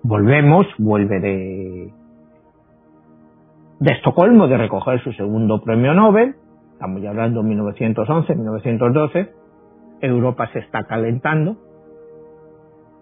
Volvemos, 0.01 0.65
vuelve 0.79 1.19
de, 1.19 1.93
de 3.79 3.91
Estocolmo 3.91 4.47
de 4.47 4.57
recoger 4.57 5.03
su 5.03 5.13
segundo 5.13 5.61
premio 5.61 5.93
Nobel, 5.93 6.35
estamos 6.73 7.01
ya 7.01 7.11
hablando 7.11 7.43
de 7.43 7.49
1911, 7.49 8.35
1912, 8.35 9.42
Europa 10.03 10.49
se 10.51 10.59
está 10.59 10.83
calentando, 10.83 11.55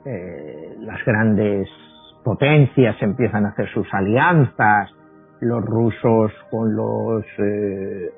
eh, 0.05 0.75
las 0.79 1.03
grandes 1.03 1.67
potencias 2.23 2.95
empiezan 3.01 3.45
a 3.45 3.49
hacer 3.49 3.67
sus 3.73 3.91
alianzas, 3.91 4.93
los 5.39 5.65
rusos 5.65 6.31
con 6.51 6.75
los 6.75 7.25
eh, 7.39 8.11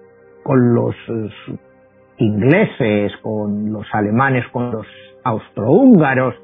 con 0.43 0.75
los 0.75 0.95
eh, 1.07 1.57
ingleses, 2.17 3.13
con 3.21 3.71
los 3.71 3.87
alemanes, 3.93 4.45
con 4.49 4.71
los 4.71 4.85
austrohúngaros, 5.23 6.35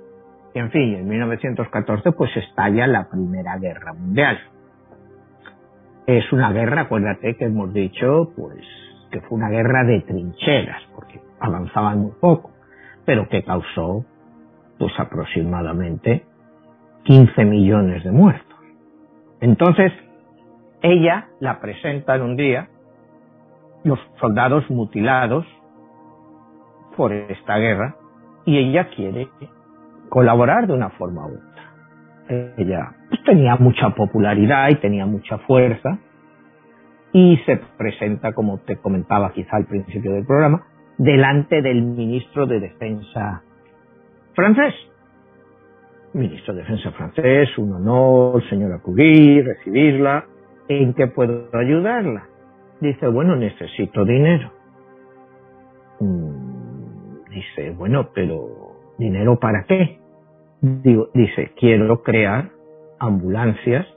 y 0.54 0.60
en 0.60 0.72
fin, 0.72 0.96
en 0.96 1.08
1914 1.10 2.14
pues 2.14 2.36
estalla 2.38 2.88
la 2.88 3.10
Primera 3.10 3.58
Guerra 3.58 3.94
Mundial. 3.94 4.40
Es 6.08 6.32
una 6.32 6.52
guerra, 6.54 6.84
acuérdate 6.84 7.36
que 7.36 7.46
hemos 7.46 7.74
dicho, 7.74 8.32
pues 8.36 8.66
que 9.12 9.20
fue 9.22 9.38
una 9.38 9.50
guerra 9.50 9.84
de 9.84 10.02
trincheras, 10.02 10.82
porque 10.96 11.20
avanzaban 11.40 12.00
muy 12.00 12.12
poco, 12.20 12.52
pero 13.06 13.28
que 13.30 13.44
causó 13.44 14.06
pues 14.78 14.94
aproximadamente 14.98 16.26
15 17.04 17.46
millones 17.46 18.04
de 18.04 18.12
muertos. 18.12 18.58
Entonces, 19.42 19.92
ella 20.82 21.28
la 21.40 21.60
presenta 21.60 22.16
en 22.16 22.22
un 22.22 22.36
día, 22.36 22.70
los 23.84 24.00
soldados 24.20 24.70
mutilados 24.70 25.46
por 26.96 27.14
esta 27.14 27.58
guerra, 27.58 27.96
y 28.46 28.58
ella 28.58 28.90
quiere 28.90 29.28
colaborar 30.10 30.68
de 30.68 30.74
una 30.74 30.90
forma 30.92 31.26
u 31.26 31.36
otra. 31.36 32.54
Ella 32.58 32.92
pues, 33.10 33.24
tenía 33.24 33.56
mucha 33.56 33.90
popularidad 33.92 34.70
y 34.70 34.76
tenía 34.76 35.06
mucha 35.06 35.38
fuerza, 35.40 36.00
y 37.12 37.38
se 37.46 37.58
presenta, 37.78 38.34
como 38.34 38.60
te 38.60 38.78
comentaba 38.78 39.32
quizá 39.34 39.58
al 39.58 39.66
principio 39.66 40.14
del 40.14 40.26
programa, 40.26 40.64
delante 41.00 41.62
del 41.62 41.82
ministro 41.82 42.46
de 42.46 42.60
Defensa 42.60 43.42
francés. 44.36 44.76
Ministro 46.14 46.54
de 46.54 46.62
Defensa 46.62 46.92
francés, 46.92 47.58
un 47.58 47.74
honor, 47.74 48.44
señora 48.50 48.80
Curie, 48.80 49.42
recibirla. 49.42 50.26
¿En 50.68 50.94
qué 50.94 51.08
puedo 51.08 51.50
ayudarla? 51.54 52.28
Dice, 52.82 53.08
bueno, 53.08 53.36
necesito 53.36 54.06
dinero. 54.06 54.52
Mm, 56.02 57.30
dice, 57.30 57.72
bueno, 57.72 58.10
pero 58.14 58.76
¿dinero 58.98 59.40
para 59.40 59.64
qué? 59.64 60.00
Digo, 60.62 61.10
dice, 61.14 61.54
quiero 61.58 62.04
crear 62.04 62.50
ambulancias 63.00 63.88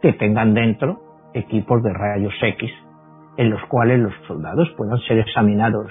que 0.00 0.12
tengan 0.12 0.54
dentro 0.54 1.00
equipos 1.34 1.82
de 1.82 1.92
rayos 1.92 2.34
X 2.40 2.70
en 3.38 3.50
los 3.50 3.64
cuales 3.66 4.00
los 4.00 4.12
soldados 4.26 4.68
puedan 4.76 4.98
ser 5.06 5.20
examinados 5.20 5.90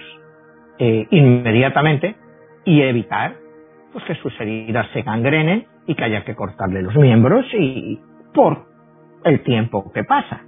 eh, 0.77 1.07
inmediatamente 1.09 2.17
y 2.65 2.81
evitar 2.81 3.35
pues 3.93 4.03
que 4.03 4.15
sus 4.15 4.39
heridas 4.39 4.85
se 4.91 5.01
gangrenen 5.01 5.65
y 5.87 5.95
que 5.95 6.03
haya 6.03 6.25
que 6.25 6.35
cortarle 6.35 6.81
los 6.81 6.95
miembros 6.97 7.45
y 7.53 7.99
por 8.33 8.65
el 9.23 9.41
tiempo 9.43 9.91
que 9.93 10.03
pasa. 10.03 10.41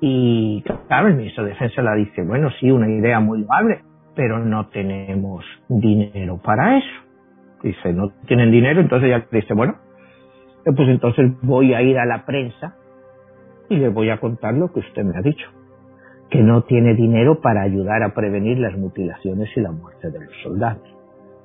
Y 0.00 0.64
claro, 0.88 1.06
el 1.06 1.14
ministro 1.14 1.44
de 1.44 1.50
Defensa 1.50 1.80
la 1.80 1.94
dice, 1.94 2.24
bueno, 2.24 2.50
sí, 2.58 2.72
una 2.72 2.90
idea 2.90 3.20
muy 3.20 3.42
loable, 3.42 3.82
pero 4.16 4.40
no 4.40 4.66
tenemos 4.68 5.44
dinero 5.68 6.40
para 6.42 6.78
eso. 6.78 7.02
Dice, 7.62 7.92
no 7.92 8.10
tienen 8.26 8.50
dinero, 8.50 8.80
entonces 8.80 9.08
ya 9.08 9.24
dice, 9.30 9.54
bueno, 9.54 9.76
pues 10.64 10.88
entonces 10.88 11.30
voy 11.42 11.72
a 11.72 11.82
ir 11.82 11.96
a 12.00 12.04
la 12.04 12.26
prensa 12.26 12.74
y 13.68 13.76
le 13.76 13.90
voy 13.90 14.10
a 14.10 14.18
contar 14.18 14.54
lo 14.54 14.72
que 14.72 14.80
usted 14.80 15.04
me 15.04 15.16
ha 15.16 15.22
dicho 15.22 15.61
que 16.32 16.42
no 16.42 16.62
tiene 16.62 16.94
dinero 16.94 17.42
para 17.42 17.60
ayudar 17.60 18.02
a 18.02 18.14
prevenir 18.14 18.58
las 18.58 18.74
mutilaciones 18.74 19.50
y 19.54 19.60
la 19.60 19.70
muerte 19.70 20.10
de 20.10 20.24
los 20.24 20.34
soldados. 20.42 20.82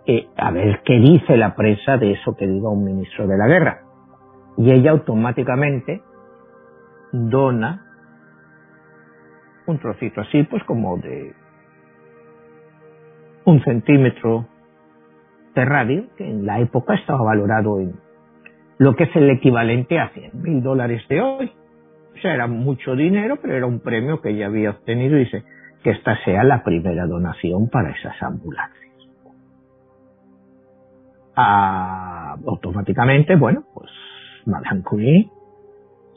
Eh, 0.05 0.29
a 0.37 0.49
ver 0.51 0.79
qué 0.85 0.93
dice 0.93 1.35
la 1.35 1.55
prensa 1.55 1.97
de 1.97 2.13
eso 2.13 2.37
que 2.37 2.47
diga 2.47 2.69
un 2.69 2.85
ministro 2.85 3.27
de 3.27 3.37
la 3.37 3.47
guerra. 3.47 3.81
Y 4.55 4.71
ella 4.71 4.91
automáticamente 4.91 6.01
dona 7.11 7.83
un 9.65 9.77
trocito 9.79 10.21
así, 10.21 10.43
pues 10.43 10.63
como 10.63 10.95
de 10.95 11.33
un 13.43 13.61
centímetro 13.63 14.47
de 15.53 15.65
radio, 15.65 16.05
que 16.15 16.29
en 16.29 16.45
la 16.45 16.61
época 16.61 16.93
estaba 16.93 17.23
valorado 17.23 17.81
en 17.81 17.93
lo 18.77 18.95
que 18.95 19.03
es 19.03 19.15
el 19.17 19.29
equivalente 19.31 19.99
a 19.99 20.11
100 20.11 20.41
mil 20.41 20.63
dólares 20.63 21.05
de 21.09 21.19
hoy. 21.19 21.51
O 22.17 22.21
sea, 22.21 22.33
era 22.33 22.47
mucho 22.47 22.95
dinero, 22.95 23.37
pero 23.41 23.55
era 23.55 23.65
un 23.65 23.79
premio 23.79 24.21
que 24.21 24.29
ella 24.29 24.47
había 24.47 24.71
obtenido 24.71 25.17
y 25.17 25.25
dice 25.25 25.43
que 25.83 25.91
esta 25.91 26.17
sea 26.23 26.43
la 26.43 26.63
primera 26.63 27.05
donación 27.05 27.69
para 27.69 27.91
esas 27.91 28.15
ambulancias. 28.23 28.77
Ah, 31.35 32.35
automáticamente, 32.47 33.35
bueno, 33.35 33.63
pues 33.73 33.91
Madame 34.45 34.81
Curie 34.81 35.29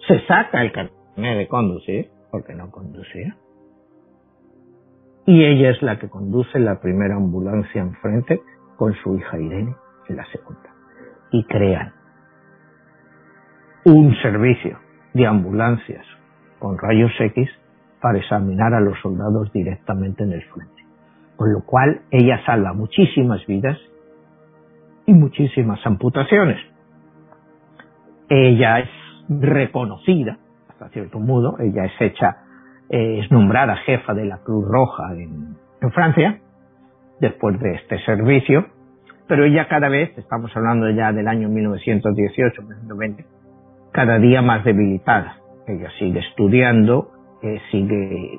se 0.09 0.27
saca 0.27 0.63
el 0.63 0.73
carnet 0.73 1.37
de 1.37 1.47
conducir, 1.49 2.09
porque 2.31 2.55
no 2.55 2.71
conducía, 2.71 3.37
y 5.27 5.45
ella 5.45 5.71
es 5.71 5.83
la 5.83 5.99
que 5.99 6.09
conduce 6.09 6.59
la 6.59 6.81
primera 6.81 7.17
ambulancia 7.17 7.83
enfrente 7.83 8.41
con 8.77 8.95
su 8.95 9.17
hija 9.17 9.39
Irene 9.39 9.75
en 10.09 10.17
la 10.17 10.25
segunda. 10.33 10.75
Y 11.31 11.45
crean 11.45 11.93
un 13.85 14.15
servicio 14.23 14.79
de 15.15 15.27
ambulancias 15.27 16.05
con 16.59 16.79
rayos 16.79 17.13
X 17.19 17.49
para 18.01 18.19
examinar 18.19 18.75
a 18.75 18.81
los 18.81 18.99
soldados 19.01 19.53
directamente 19.53 20.25
en 20.25 20.33
el 20.33 20.43
frente. 20.45 20.85
Con 21.37 21.53
lo 21.53 21.65
cual 21.65 22.03
ella 22.11 22.41
salva 22.45 22.73
muchísimas 22.73 23.45
vidas 23.47 23.79
y 25.07 25.13
muchísimas 25.13 25.85
amputaciones. 25.87 26.59
Ella 28.29 28.81
es 28.81 28.89
reconocida, 29.29 30.39
hasta 30.69 30.89
cierto 30.91 31.19
modo, 31.19 31.57
ella 31.59 31.85
es 31.85 32.01
hecha, 32.01 32.37
eh, 32.89 33.21
es 33.25 33.31
nombrada 33.31 33.77
jefa 33.77 34.15
de 34.15 34.27
la 34.27 34.39
Cruz 34.39 34.67
Roja 34.69 35.13
en, 35.15 35.57
en 35.81 35.91
Francia, 35.93 36.41
después 37.21 37.59
de 37.61 37.75
este 37.75 37.99
servicio, 38.05 38.67
pero 39.29 39.45
ella 39.45 39.69
cada 39.69 39.89
vez, 39.89 40.17
estamos 40.19 40.51
hablando 40.57 40.91
ya 40.91 41.13
del 41.13 41.29
año 41.29 41.49
1918, 41.49 42.63
1920, 42.63 43.25
cada 43.93 44.19
día 44.19 44.43
más 44.43 44.65
debilitada. 44.65 45.37
Ella 45.67 45.89
sigue 45.99 46.21
estudiando, 46.21 47.11
eh, 47.43 47.61
sigue, 47.71 48.39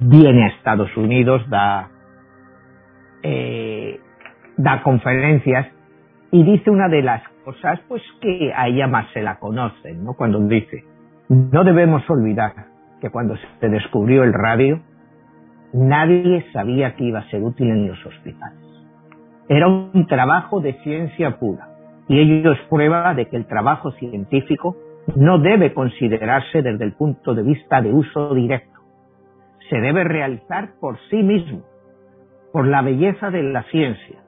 viene 0.00 0.44
a 0.44 0.48
Estados 0.48 0.94
Unidos, 0.96 1.48
da, 1.48 1.90
eh, 3.22 4.00
da 4.56 4.82
conferencias 4.82 5.68
y 6.30 6.42
dice 6.42 6.70
una 6.70 6.88
de 6.88 7.02
las 7.02 7.22
cosas 7.44 7.80
pues 7.88 8.02
que 8.20 8.52
a 8.54 8.68
ella 8.68 8.86
más 8.86 9.10
se 9.12 9.22
la 9.22 9.38
conocen, 9.38 10.04
¿no? 10.04 10.14
Cuando 10.14 10.38
dice, 10.40 10.84
no 11.28 11.64
debemos 11.64 12.08
olvidar 12.10 12.52
que 13.00 13.10
cuando 13.10 13.36
se 13.60 13.68
descubrió 13.68 14.24
el 14.24 14.32
radio, 14.32 14.80
nadie 15.72 16.44
sabía 16.52 16.96
que 16.96 17.04
iba 17.04 17.20
a 17.20 17.30
ser 17.30 17.42
útil 17.42 17.70
en 17.70 17.88
los 17.88 18.04
hospitales. 18.04 18.58
Era 19.48 19.66
un 19.66 20.06
trabajo 20.06 20.60
de 20.60 20.74
ciencia 20.82 21.38
pura 21.38 21.77
y 22.08 22.18
ello 22.18 22.52
es 22.52 22.60
prueba 22.68 23.14
de 23.14 23.26
que 23.26 23.36
el 23.36 23.46
trabajo 23.46 23.92
científico 23.92 24.76
no 25.16 25.38
debe 25.38 25.74
considerarse 25.74 26.62
desde 26.62 26.84
el 26.84 26.92
punto 26.94 27.34
de 27.34 27.42
vista 27.42 27.80
de 27.80 27.92
uso 27.92 28.34
directo. 28.34 28.80
Se 29.68 29.78
debe 29.80 30.04
realizar 30.04 30.70
por 30.80 30.98
sí 31.10 31.22
mismo, 31.22 31.62
por 32.52 32.66
la 32.66 32.82
belleza 32.82 33.30
de 33.30 33.42
la 33.42 33.62
ciencia, 33.64 34.20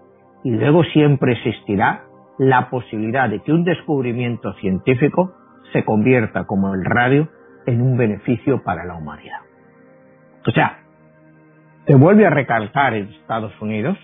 y 0.44 0.50
luego 0.50 0.84
siempre 0.84 1.32
existirá 1.32 2.04
la 2.38 2.70
posibilidad 2.70 3.28
de 3.28 3.40
que 3.40 3.52
un 3.52 3.64
descubrimiento 3.64 4.52
científico 4.54 5.34
se 5.72 5.84
convierta, 5.84 6.44
como 6.44 6.74
el 6.74 6.84
radio, 6.84 7.28
en 7.66 7.80
un 7.82 7.96
beneficio 7.96 8.62
para 8.62 8.84
la 8.84 8.94
humanidad. 8.94 9.40
O 10.46 10.50
sea, 10.50 10.80
se 11.86 11.94
vuelve 11.94 12.26
a 12.26 12.30
recalcar 12.30 12.94
en 12.94 13.08
Estados 13.08 13.52
Unidos 13.60 13.98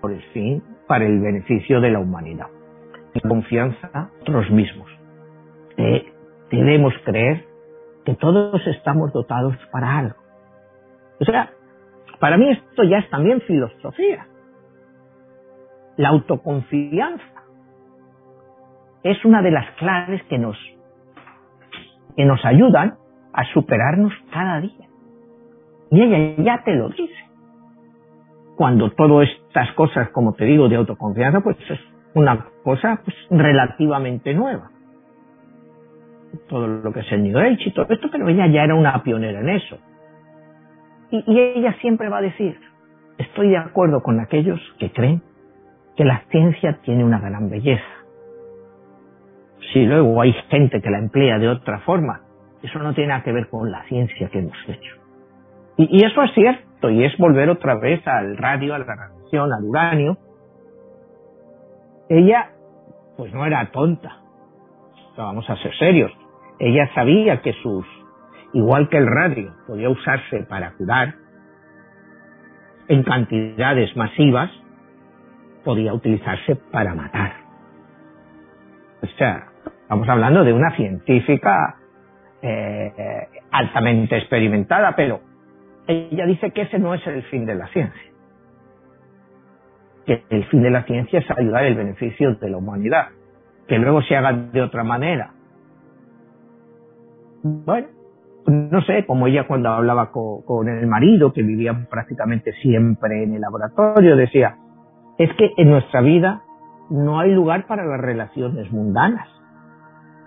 por 0.00 0.12
el 0.12 0.22
fin, 0.32 0.62
para 0.86 1.06
el 1.06 1.20
beneficio 1.20 1.80
de 1.80 1.90
la 1.90 1.98
humanidad. 1.98 2.48
En 3.14 3.28
confianza 3.28 3.90
en 3.92 4.02
nosotros 4.02 4.50
mismos. 4.50 4.90
Eh, 5.76 6.12
debemos 6.50 6.94
creer 7.04 7.44
que 8.04 8.14
todos 8.14 8.60
estamos 8.66 9.12
dotados 9.12 9.56
para 9.72 9.98
algo. 9.98 10.16
O 11.20 11.24
sea, 11.24 11.50
para 12.20 12.36
mí 12.36 12.50
esto 12.50 12.84
ya 12.84 12.98
es 12.98 13.10
también 13.10 13.40
filosofía. 13.42 14.26
La 15.96 16.10
autoconfianza 16.10 17.42
es 19.02 19.24
una 19.24 19.42
de 19.42 19.50
las 19.50 19.70
claves 19.76 20.22
que 20.24 20.38
nos, 20.38 20.56
que 22.16 22.24
nos 22.24 22.44
ayudan 22.44 22.96
a 23.32 23.44
superarnos 23.52 24.12
cada 24.32 24.60
día. 24.60 24.88
Y 25.90 26.02
ella 26.02 26.42
ya 26.42 26.64
te 26.64 26.74
lo 26.74 26.88
dice. 26.88 27.25
Cuando 28.56 28.90
todas 28.90 29.28
estas 29.28 29.72
cosas, 29.72 30.10
como 30.10 30.32
te 30.34 30.44
digo, 30.44 30.68
de 30.68 30.76
autoconfianza, 30.76 31.40
pues 31.40 31.56
es 31.68 31.78
una 32.14 32.46
cosa 32.64 33.00
pues, 33.04 33.16
relativamente 33.30 34.34
nueva. 34.34 34.70
Todo 36.48 36.66
lo 36.66 36.92
que 36.92 37.00
es 37.00 37.12
el 37.12 37.22
New 37.22 37.38
Age 37.38 37.68
y 37.68 37.72
todo 37.72 37.86
esto, 37.88 38.08
pero 38.10 38.28
ella 38.28 38.46
ya 38.46 38.64
era 38.64 38.74
una 38.74 39.02
pionera 39.02 39.40
en 39.40 39.48
eso. 39.50 39.78
Y, 41.10 41.22
y 41.26 41.40
ella 41.40 41.74
siempre 41.80 42.08
va 42.08 42.18
a 42.18 42.22
decir, 42.22 42.58
estoy 43.18 43.50
de 43.50 43.58
acuerdo 43.58 44.02
con 44.02 44.20
aquellos 44.20 44.60
que 44.78 44.90
creen 44.90 45.22
que 45.96 46.04
la 46.04 46.22
ciencia 46.30 46.78
tiene 46.82 47.04
una 47.04 47.18
gran 47.18 47.48
belleza. 47.48 47.84
Si 49.72 49.84
luego 49.84 50.20
hay 50.20 50.32
gente 50.50 50.80
que 50.80 50.90
la 50.90 50.98
emplea 50.98 51.38
de 51.38 51.48
otra 51.48 51.80
forma, 51.80 52.20
eso 52.62 52.78
no 52.78 52.94
tiene 52.94 53.08
nada 53.08 53.22
que 53.22 53.32
ver 53.32 53.48
con 53.48 53.70
la 53.70 53.82
ciencia 53.84 54.28
que 54.28 54.38
hemos 54.38 54.56
hecho. 54.68 54.96
Y, 55.78 56.04
eso 56.04 56.22
es 56.22 56.32
cierto, 56.32 56.62
y 56.82 57.04
es 57.04 57.16
volver 57.18 57.50
otra 57.50 57.74
vez 57.76 58.06
al 58.06 58.36
radio, 58.36 58.74
a 58.74 58.78
la 58.78 58.84
radiación, 58.84 59.52
al 59.52 59.64
uranio. 59.64 60.16
Ella, 62.08 62.50
pues 63.16 63.32
no 63.32 63.44
era 63.44 63.70
tonta, 63.72 64.18
vamos 65.16 65.48
a 65.50 65.56
ser 65.56 65.76
serios. 65.76 66.12
Ella 66.58 66.88
sabía 66.94 67.42
que 67.42 67.52
sus, 67.54 67.84
igual 68.52 68.88
que 68.88 68.98
el 68.98 69.06
radio, 69.06 69.52
podía 69.66 69.90
usarse 69.90 70.44
para 70.44 70.72
curar 70.72 71.14
en 72.88 73.02
cantidades 73.02 73.96
masivas, 73.96 74.50
podía 75.64 75.92
utilizarse 75.92 76.56
para 76.70 76.94
matar. 76.94 77.32
O 79.02 79.06
sea, 79.18 79.48
estamos 79.82 80.08
hablando 80.08 80.44
de 80.44 80.52
una 80.52 80.74
científica 80.76 81.76
eh, 82.42 83.28
altamente 83.50 84.16
experimentada, 84.16 84.94
pero 84.94 85.20
ella 85.86 86.26
dice 86.26 86.50
que 86.50 86.62
ese 86.62 86.78
no 86.78 86.94
es 86.94 87.06
el 87.06 87.22
fin 87.24 87.46
de 87.46 87.54
la 87.54 87.66
ciencia. 87.68 88.12
Que 90.04 90.24
el 90.30 90.44
fin 90.46 90.62
de 90.62 90.70
la 90.70 90.84
ciencia 90.84 91.20
es 91.20 91.30
ayudar 91.30 91.64
el 91.64 91.74
beneficio 91.74 92.34
de 92.34 92.50
la 92.50 92.58
humanidad. 92.58 93.08
Que 93.68 93.78
luego 93.78 94.02
se 94.02 94.16
haga 94.16 94.32
de 94.32 94.62
otra 94.62 94.84
manera. 94.84 95.32
Bueno, 97.42 97.88
no 98.46 98.80
sé, 98.82 99.04
como 99.06 99.26
ella 99.26 99.46
cuando 99.46 99.70
hablaba 99.70 100.10
con, 100.10 100.42
con 100.42 100.68
el 100.68 100.86
marido, 100.86 101.32
que 101.32 101.42
vivía 101.42 101.86
prácticamente 101.90 102.52
siempre 102.62 103.24
en 103.24 103.34
el 103.34 103.40
laboratorio, 103.40 104.16
decía, 104.16 104.56
es 105.18 105.30
que 105.34 105.52
en 105.56 105.70
nuestra 105.70 106.00
vida 106.00 106.42
no 106.90 107.18
hay 107.18 107.32
lugar 107.32 107.66
para 107.66 107.84
las 107.84 108.00
relaciones 108.00 108.70
mundanas. 108.70 109.28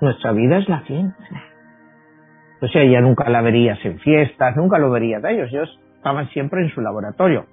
Nuestra 0.01 0.31
vida 0.31 0.57
es 0.57 0.67
la 0.67 0.81
ciencia. 0.81 1.43
O 2.61 2.67
sea, 2.67 2.81
ella 2.81 3.01
nunca 3.01 3.29
la 3.29 3.41
verías 3.41 3.83
en 3.85 3.99
fiestas, 3.99 4.55
nunca 4.55 4.77
lo 4.77 4.89
verías 4.91 5.21
de 5.21 5.33
ellos. 5.33 5.49
Ellos 5.51 5.79
estaban 5.95 6.29
siempre 6.29 6.61
en 6.61 6.69
su 6.69 6.81
laboratorio. 6.81 7.45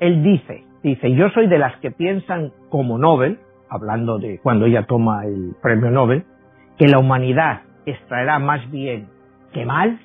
Él 0.00 0.22
dice, 0.22 0.64
dice, 0.82 1.12
yo 1.14 1.28
soy 1.30 1.46
de 1.46 1.58
las 1.58 1.76
que 1.80 1.90
piensan 1.90 2.52
como 2.68 2.98
Nobel, 2.98 3.38
hablando 3.68 4.18
de 4.18 4.38
cuando 4.42 4.66
ella 4.66 4.84
toma 4.86 5.24
el 5.24 5.54
premio 5.62 5.90
Nobel, 5.90 6.24
que 6.78 6.88
la 6.88 6.98
humanidad 6.98 7.62
extraerá 7.86 8.38
más 8.38 8.70
bien 8.70 9.08
que 9.52 9.64
mal 9.64 9.98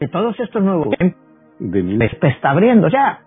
de 0.00 0.08
todos 0.08 0.38
estos 0.40 0.62
nuevos 0.62 0.88
de 1.58 2.10
está 2.22 2.50
abriendo. 2.50 2.86
O 2.86 2.90
sea, 2.90 3.20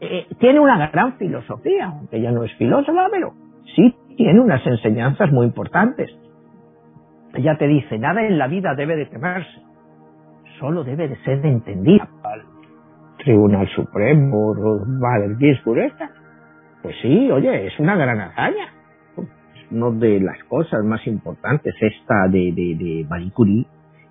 eh, 0.00 0.26
tiene 0.38 0.60
una 0.60 0.88
gran 0.88 1.16
filosofía, 1.16 1.86
aunque 1.86 2.18
ella 2.18 2.32
no 2.32 2.44
es 2.44 2.52
filósofa, 2.54 3.08
pero 3.10 3.32
sí 3.74 3.94
tiene 4.16 4.40
unas 4.40 4.66
enseñanzas 4.66 5.30
muy 5.30 5.46
importantes. 5.46 6.10
Ella 7.34 7.56
te 7.56 7.66
dice, 7.66 7.98
nada 7.98 8.26
en 8.26 8.38
la 8.38 8.48
vida 8.48 8.74
debe 8.74 8.96
de 8.96 9.06
temerse, 9.06 9.62
solo 10.58 10.84
debe 10.84 11.08
de 11.08 11.16
ser 11.18 11.44
entendido. 11.44 12.04
Al 12.22 12.42
Tribunal 13.18 13.68
Supremo, 13.74 14.54
Bader 15.00 15.36
Ginsburg, 15.38 15.80
esta. 15.80 16.10
Pues 16.82 16.96
sí, 17.02 17.30
oye, 17.30 17.66
es 17.66 17.78
una 17.78 17.96
gran 17.96 18.20
hazaña. 18.20 18.72
Una 19.70 19.90
de 19.90 20.20
las 20.20 20.42
cosas 20.44 20.82
más 20.84 21.06
importantes 21.06 21.74
esta 21.80 22.26
de, 22.28 22.52
de, 22.52 22.74
de 22.74 23.06
Marie 23.08 23.30
Curie 23.30 23.66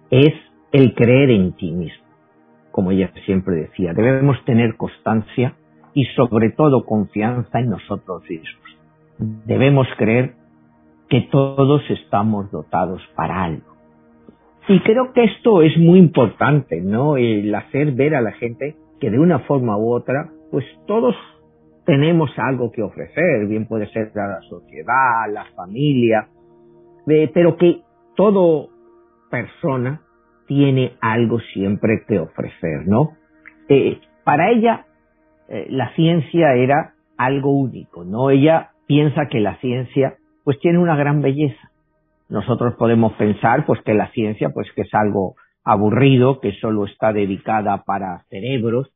es 0.09 0.33
el 0.71 0.93
creer 0.93 1.31
en 1.31 1.53
ti 1.53 1.71
mismo. 1.71 2.05
Como 2.71 2.91
ella 2.91 3.11
siempre 3.25 3.55
decía, 3.55 3.93
debemos 3.93 4.37
tener 4.45 4.77
constancia 4.77 5.53
y 5.93 6.05
sobre 6.15 6.51
todo 6.51 6.85
confianza 6.85 7.59
en 7.59 7.71
nosotros 7.71 8.23
mismos. 8.29 8.77
Debemos 9.17 9.87
creer 9.97 10.35
que 11.09 11.21
todos 11.31 11.81
estamos 11.89 12.51
dotados 12.51 13.01
para 13.15 13.43
algo. 13.43 13.69
Y 14.67 14.79
creo 14.81 15.13
que 15.13 15.23
esto 15.23 15.63
es 15.63 15.75
muy 15.77 15.97
importante, 15.97 16.79
¿no? 16.79 17.17
El 17.17 17.53
hacer 17.55 17.93
ver 17.93 18.13
a 18.13 18.21
la 18.21 18.31
gente 18.33 18.75
que 18.99 19.09
de 19.09 19.17
una 19.17 19.39
forma 19.39 19.77
u 19.77 19.91
otra, 19.91 20.29
pues 20.51 20.63
todos 20.85 21.15
tenemos 21.85 22.29
algo 22.37 22.71
que 22.71 22.83
ofrecer, 22.83 23.47
bien 23.47 23.65
puede 23.65 23.87
ser 23.87 24.11
la 24.13 24.39
sociedad, 24.47 25.25
la 25.31 25.45
familia, 25.55 26.27
pero 27.33 27.57
que 27.57 27.81
toda 28.15 28.67
persona 29.31 30.01
tiene 30.45 30.93
algo 31.01 31.39
siempre 31.53 32.03
que 32.07 32.19
ofrecer, 32.19 32.87
¿no? 32.87 33.13
Eh, 33.69 33.99
para 34.23 34.51
ella, 34.51 34.85
eh, 35.47 35.65
la 35.71 35.93
ciencia 35.95 36.53
era 36.53 36.93
algo 37.17 37.51
único, 37.51 38.03
¿no? 38.03 38.29
Ella 38.29 38.71
piensa 38.85 39.27
que 39.27 39.39
la 39.39 39.57
ciencia 39.57 40.18
pues 40.43 40.59
tiene 40.59 40.79
una 40.79 40.95
gran 40.95 41.21
belleza. 41.21 41.71
Nosotros 42.29 42.75
podemos 42.77 43.13
pensar 43.13 43.65
pues 43.65 43.81
que 43.83 43.93
la 43.93 44.11
ciencia 44.11 44.49
pues 44.49 44.67
que 44.75 44.83
es 44.83 44.93
algo 44.93 45.35
aburrido, 45.63 46.39
que 46.39 46.53
solo 46.53 46.85
está 46.85 47.13
dedicada 47.13 47.83
para 47.85 48.23
cerebros, 48.29 48.91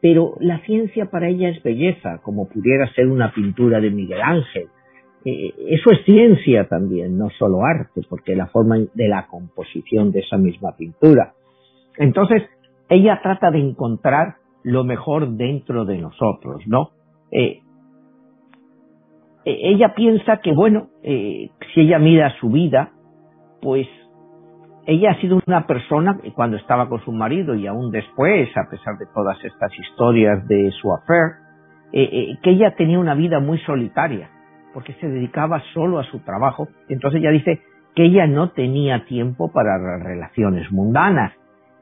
pero 0.00 0.34
la 0.40 0.60
ciencia 0.60 1.10
para 1.10 1.28
ella 1.28 1.50
es 1.50 1.62
belleza, 1.62 2.20
como 2.22 2.48
pudiera 2.48 2.90
ser 2.94 3.08
una 3.08 3.32
pintura 3.32 3.80
de 3.80 3.90
Miguel 3.90 4.20
Ángel. 4.22 4.68
Eh, 5.24 5.52
eso 5.68 5.90
es 5.90 6.04
ciencia 6.04 6.66
también, 6.68 7.18
no 7.18 7.28
solo 7.38 7.64
arte, 7.64 8.00
porque 8.08 8.34
la 8.34 8.46
forma 8.46 8.78
de 8.94 9.08
la 9.08 9.26
composición 9.26 10.10
de 10.10 10.20
esa 10.20 10.38
misma 10.38 10.74
pintura. 10.76 11.34
Entonces, 11.98 12.42
ella 12.88 13.20
trata 13.22 13.50
de 13.50 13.58
encontrar 13.58 14.36
lo 14.62 14.84
mejor 14.84 15.32
dentro 15.32 15.84
de 15.84 15.98
nosotros, 15.98 16.62
¿no? 16.66 16.90
Eh, 17.30 17.59
ella 19.44 19.94
piensa 19.94 20.38
que, 20.38 20.52
bueno, 20.52 20.88
eh, 21.02 21.50
si 21.72 21.80
ella 21.80 21.98
mira 21.98 22.32
su 22.40 22.50
vida, 22.50 22.90
pues 23.62 23.86
ella 24.86 25.12
ha 25.12 25.20
sido 25.20 25.40
una 25.46 25.66
persona, 25.66 26.18
cuando 26.34 26.56
estaba 26.56 26.88
con 26.88 27.00
su 27.04 27.12
marido 27.12 27.54
y 27.54 27.66
aún 27.66 27.90
después, 27.90 28.48
a 28.56 28.68
pesar 28.70 28.96
de 28.98 29.06
todas 29.14 29.42
estas 29.44 29.72
historias 29.78 30.46
de 30.46 30.70
su 30.80 30.92
affair, 30.92 31.32
eh, 31.92 32.36
que 32.42 32.50
ella 32.50 32.74
tenía 32.76 32.98
una 32.98 33.14
vida 33.14 33.40
muy 33.40 33.58
solitaria, 33.60 34.30
porque 34.72 34.94
se 34.94 35.08
dedicaba 35.08 35.62
solo 35.74 35.98
a 35.98 36.04
su 36.04 36.20
trabajo. 36.20 36.68
Entonces 36.88 37.20
ella 37.20 37.30
dice 37.30 37.60
que 37.94 38.04
ella 38.04 38.26
no 38.26 38.50
tenía 38.50 39.04
tiempo 39.04 39.50
para 39.52 39.78
las 39.78 40.02
relaciones 40.02 40.70
mundanas. 40.70 41.32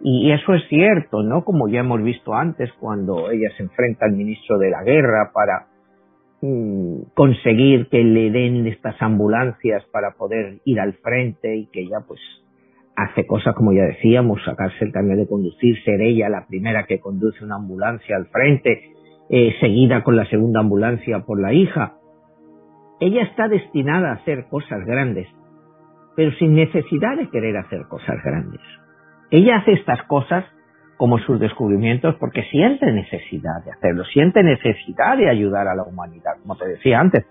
Y 0.00 0.30
eso 0.30 0.54
es 0.54 0.62
cierto, 0.68 1.22
¿no? 1.22 1.44
Como 1.44 1.68
ya 1.68 1.80
hemos 1.80 2.02
visto 2.02 2.34
antes, 2.34 2.72
cuando 2.74 3.30
ella 3.30 3.48
se 3.56 3.64
enfrenta 3.64 4.06
al 4.06 4.12
ministro 4.12 4.58
de 4.58 4.70
la 4.70 4.82
guerra 4.84 5.30
para 5.34 5.66
conseguir 6.40 7.88
que 7.88 8.04
le 8.04 8.30
den 8.30 8.66
estas 8.66 9.00
ambulancias 9.02 9.84
para 9.90 10.12
poder 10.12 10.60
ir 10.64 10.78
al 10.78 10.94
frente 10.94 11.56
y 11.56 11.66
que 11.66 11.80
ella 11.80 11.98
pues 12.06 12.20
hace 12.94 13.26
cosas 13.26 13.54
como 13.54 13.72
ya 13.72 13.82
decíamos, 13.82 14.42
sacarse 14.44 14.84
el 14.84 14.92
carnet 14.92 15.18
de 15.18 15.28
conducir, 15.28 15.82
ser 15.84 16.00
ella 16.00 16.28
la 16.28 16.46
primera 16.46 16.86
que 16.86 17.00
conduce 17.00 17.44
una 17.44 17.56
ambulancia 17.56 18.16
al 18.16 18.26
frente, 18.26 18.92
eh, 19.30 19.54
seguida 19.60 20.02
con 20.02 20.16
la 20.16 20.26
segunda 20.26 20.60
ambulancia 20.60 21.20
por 21.20 21.40
la 21.40 21.52
hija. 21.52 21.94
ella 23.00 23.22
está 23.22 23.46
destinada 23.48 24.10
a 24.10 24.14
hacer 24.14 24.46
cosas 24.48 24.84
grandes, 24.84 25.28
pero 26.16 26.32
sin 26.32 26.54
necesidad 26.54 27.16
de 27.16 27.30
querer 27.30 27.56
hacer 27.56 27.82
cosas 27.88 28.16
grandes. 28.24 28.60
Ella 29.30 29.58
hace 29.58 29.72
estas 29.72 30.02
cosas 30.04 30.44
como 30.98 31.18
sus 31.20 31.38
descubrimientos 31.38 32.16
porque 32.16 32.42
siente 32.50 32.90
necesidad 32.92 33.64
de 33.64 33.70
hacerlo, 33.70 34.04
siente 34.12 34.42
necesidad 34.42 35.16
de 35.16 35.30
ayudar 35.30 35.68
a 35.68 35.74
la 35.76 35.84
humanidad. 35.84 36.32
Como 36.42 36.56
te 36.56 36.68
decía 36.68 36.98
antes, 36.98 37.24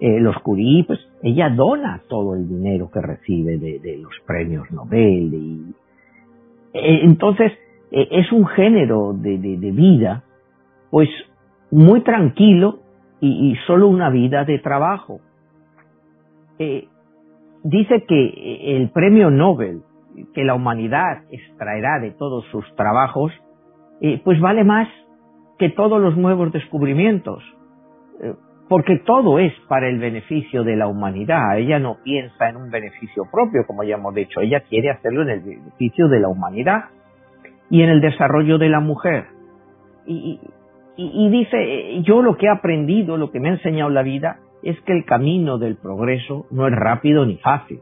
eh, 0.00 0.18
los 0.20 0.36
Curie, 0.38 0.84
pues 0.84 0.98
ella 1.22 1.50
dona 1.50 2.00
todo 2.08 2.34
el 2.34 2.48
dinero 2.48 2.90
que 2.90 3.00
recibe 3.00 3.58
de, 3.58 3.98
los 3.98 4.12
premios 4.26 4.70
Nobel. 4.72 5.34
Y, 5.34 5.74
eh, 6.72 7.00
entonces, 7.04 7.52
eh, 7.92 8.08
es 8.10 8.32
un 8.32 8.46
género 8.46 9.12
de, 9.12 9.36
vida, 9.36 10.24
pues 10.90 11.08
muy 11.70 12.00
tranquilo 12.00 12.80
y, 13.20 13.54
solo 13.66 13.88
una 13.88 14.08
vida 14.10 14.44
de 14.44 14.58
trabajo. 14.58 15.20
dice 17.62 18.04
que 18.06 18.76
el 18.76 18.90
premio 18.90 19.30
Nobel 19.30 19.82
que 20.34 20.44
la 20.44 20.54
humanidad 20.54 21.22
extraerá 21.30 21.98
de 22.00 22.12
todos 22.12 22.44
sus 22.46 22.64
trabajos, 22.76 23.32
eh, 24.00 24.20
pues 24.24 24.40
vale 24.40 24.64
más 24.64 24.88
que 25.58 25.70
todos 25.70 26.00
los 26.00 26.16
nuevos 26.16 26.52
descubrimientos, 26.52 27.42
eh, 28.22 28.34
porque 28.68 28.98
todo 28.98 29.38
es 29.38 29.52
para 29.68 29.88
el 29.88 29.98
beneficio 29.98 30.64
de 30.64 30.76
la 30.76 30.86
humanidad. 30.86 31.58
Ella 31.58 31.78
no 31.78 31.98
piensa 32.02 32.48
en 32.48 32.56
un 32.56 32.70
beneficio 32.70 33.24
propio, 33.30 33.66
como 33.66 33.84
ya 33.84 33.96
hemos 33.96 34.14
dicho, 34.14 34.40
ella 34.40 34.60
quiere 34.60 34.90
hacerlo 34.90 35.22
en 35.22 35.30
el 35.30 35.40
beneficio 35.40 36.08
de 36.08 36.20
la 36.20 36.28
humanidad 36.28 36.84
y 37.70 37.82
en 37.82 37.90
el 37.90 38.00
desarrollo 38.00 38.58
de 38.58 38.68
la 38.68 38.80
mujer. 38.80 39.26
Y, 40.06 40.40
y 40.96 41.30
dice, 41.30 42.02
yo 42.02 42.22
lo 42.22 42.36
que 42.36 42.46
he 42.46 42.50
aprendido, 42.50 43.16
lo 43.16 43.30
que 43.30 43.40
me 43.40 43.48
ha 43.48 43.52
enseñado 43.52 43.90
la 43.90 44.02
vida, 44.02 44.38
es 44.62 44.80
que 44.82 44.92
el 44.92 45.04
camino 45.04 45.58
del 45.58 45.76
progreso 45.76 46.46
no 46.50 46.66
es 46.66 46.74
rápido 46.74 47.26
ni 47.26 47.36
fácil 47.36 47.80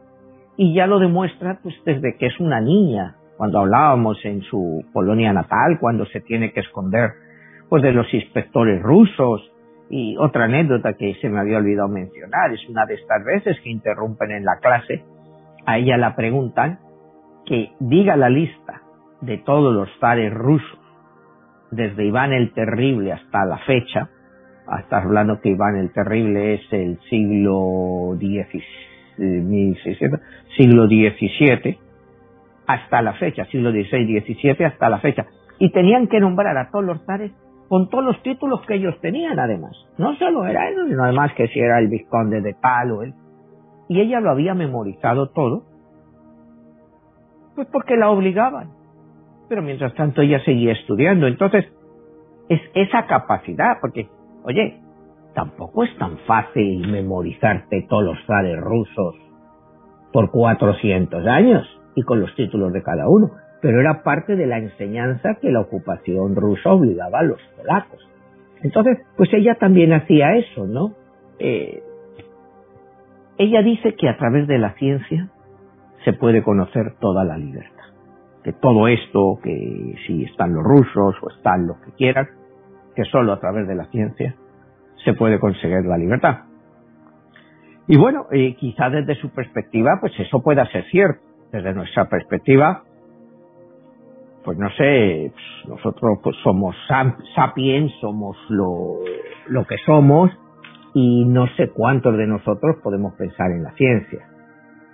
y 0.57 0.73
ya 0.73 0.87
lo 0.87 0.99
demuestra 0.99 1.59
pues 1.61 1.75
desde 1.85 2.15
que 2.17 2.27
es 2.27 2.39
una 2.39 2.61
niña, 2.61 3.15
cuando 3.37 3.59
hablábamos 3.59 4.23
en 4.25 4.41
su 4.43 4.85
Polonia 4.93 5.33
natal, 5.33 5.77
cuando 5.79 6.05
se 6.05 6.21
tiene 6.21 6.51
que 6.51 6.61
esconder 6.61 7.11
pues 7.69 7.81
de 7.81 7.91
los 7.91 8.11
inspectores 8.13 8.81
rusos. 8.81 9.49
Y 9.89 10.15
otra 10.17 10.45
anécdota 10.45 10.93
que 10.93 11.15
se 11.21 11.29
me 11.29 11.39
había 11.39 11.57
olvidado 11.57 11.87
mencionar, 11.87 12.51
es 12.51 12.67
una 12.69 12.85
de 12.85 12.95
estas 12.95 13.23
veces 13.25 13.57
que 13.63 13.69
interrumpen 13.69 14.31
en 14.31 14.45
la 14.45 14.57
clase, 14.61 15.03
a 15.65 15.77
ella 15.77 15.97
la 15.97 16.15
preguntan 16.15 16.79
que 17.45 17.71
diga 17.79 18.15
la 18.15 18.29
lista 18.29 18.81
de 19.21 19.37
todos 19.39 19.73
los 19.73 19.89
zares 19.99 20.33
rusos, 20.33 20.79
desde 21.71 22.05
Iván 22.05 22.31
el 22.31 22.53
Terrible 22.53 23.11
hasta 23.11 23.45
la 23.45 23.57
fecha, 23.59 24.09
hasta 24.67 24.97
hablando 24.97 25.41
que 25.41 25.49
Iván 25.49 25.75
el 25.75 25.91
Terrible 25.91 26.55
es 26.55 26.61
el 26.71 26.99
siglo 27.09 28.15
XVI, 28.17 28.63
siglo 29.17 30.87
XVII, 30.87 31.77
hasta 32.67 33.01
la 33.01 33.13
fecha, 33.13 33.45
siglo 33.45 33.71
XVI, 33.71 34.21
XVII, 34.21 34.65
hasta 34.65 34.89
la 34.89 34.99
fecha. 34.99 35.25
Y 35.59 35.71
tenían 35.71 36.07
que 36.07 36.19
nombrar 36.19 36.57
a 36.57 36.69
todos 36.71 36.85
los 36.85 37.01
con 37.67 37.89
todos 37.89 38.03
los 38.03 38.21
títulos 38.23 38.61
que 38.67 38.75
ellos 38.75 38.99
tenían, 39.01 39.39
además. 39.39 39.71
No 39.97 40.15
solo 40.17 40.45
era 40.45 40.69
él, 40.69 40.75
sino 40.87 41.03
además 41.03 41.33
que 41.33 41.47
si 41.47 41.59
era 41.59 41.79
el 41.79 41.87
vizconde 41.87 42.41
de 42.41 42.53
tal 42.53 42.91
o 42.91 43.03
él. 43.03 43.13
Y 43.89 43.99
ella 43.99 44.19
lo 44.19 44.31
había 44.31 44.53
memorizado 44.53 45.29
todo, 45.29 45.63
pues 47.55 47.67
porque 47.71 47.95
la 47.95 48.09
obligaban. 48.09 48.69
Pero 49.49 49.61
mientras 49.61 49.93
tanto 49.95 50.21
ella 50.21 50.43
seguía 50.43 50.73
estudiando. 50.73 51.27
Entonces, 51.27 51.65
es 52.49 52.61
esa 52.73 53.05
capacidad, 53.07 53.77
porque, 53.81 54.07
oye, 54.43 54.79
tampoco 55.33 55.83
es 55.83 55.97
tan 55.97 56.17
fácil 56.19 56.87
memorizarte 56.89 57.85
todos 57.89 58.03
los 58.03 58.25
zares 58.25 58.59
rusos 58.59 59.15
por 60.11 60.31
400 60.31 61.25
años 61.27 61.67
y 61.95 62.03
con 62.03 62.21
los 62.21 62.33
títulos 62.35 62.71
de 62.71 62.83
cada 62.83 63.07
uno, 63.07 63.31
pero 63.61 63.79
era 63.79 64.03
parte 64.03 64.35
de 64.35 64.45
la 64.45 64.57
enseñanza 64.57 65.35
que 65.41 65.51
la 65.51 65.61
ocupación 65.61 66.35
rusa 66.35 66.71
obligaba 66.71 67.19
a 67.19 67.23
los 67.23 67.41
polacos. 67.57 68.07
Entonces, 68.61 68.99
pues 69.17 69.29
ella 69.33 69.55
también 69.55 69.91
hacía 69.93 70.35
eso, 70.35 70.67
¿no? 70.67 70.93
Eh, 71.39 71.83
ella 73.37 73.61
dice 73.61 73.95
que 73.95 74.07
a 74.07 74.17
través 74.17 74.47
de 74.47 74.57
la 74.57 74.73
ciencia 74.75 75.29
se 76.05 76.13
puede 76.13 76.43
conocer 76.43 76.95
toda 76.99 77.23
la 77.23 77.37
libertad. 77.37 77.71
Que 78.43 78.53
todo 78.53 78.87
esto, 78.87 79.39
que 79.43 79.95
si 80.05 80.23
están 80.25 80.53
los 80.53 80.63
rusos 80.63 81.15
o 81.21 81.29
están 81.29 81.65
los 81.67 81.77
que 81.77 81.91
quieran, 81.93 82.27
que 82.95 83.03
solo 83.05 83.33
a 83.33 83.39
través 83.39 83.67
de 83.67 83.75
la 83.75 83.85
ciencia 83.85 84.35
se 85.03 85.13
puede 85.13 85.39
conseguir 85.39 85.85
la 85.85 85.97
libertad. 85.97 86.45
Y 87.87 87.97
bueno, 87.97 88.27
eh, 88.31 88.55
quizá 88.55 88.89
desde 88.89 89.15
su 89.15 89.29
perspectiva, 89.29 89.97
pues 89.99 90.13
eso 90.19 90.41
pueda 90.41 90.65
ser 90.67 90.85
cierto. 90.85 91.21
Desde 91.51 91.73
nuestra 91.73 92.09
perspectiva, 92.09 92.83
pues 94.43 94.57
no 94.57 94.69
sé, 94.71 95.31
pues 95.31 95.69
nosotros 95.69 96.19
pues 96.23 96.35
somos 96.43 96.75
sapiens, 97.35 97.91
somos 98.01 98.37
lo, 98.49 98.99
lo 99.47 99.65
que 99.65 99.75
somos 99.85 100.31
y 100.93 101.25
no 101.25 101.47
sé 101.55 101.69
cuántos 101.69 102.17
de 102.17 102.27
nosotros 102.27 102.77
podemos 102.83 103.13
pensar 103.13 103.51
en 103.51 103.63
la 103.63 103.71
ciencia. 103.73 104.27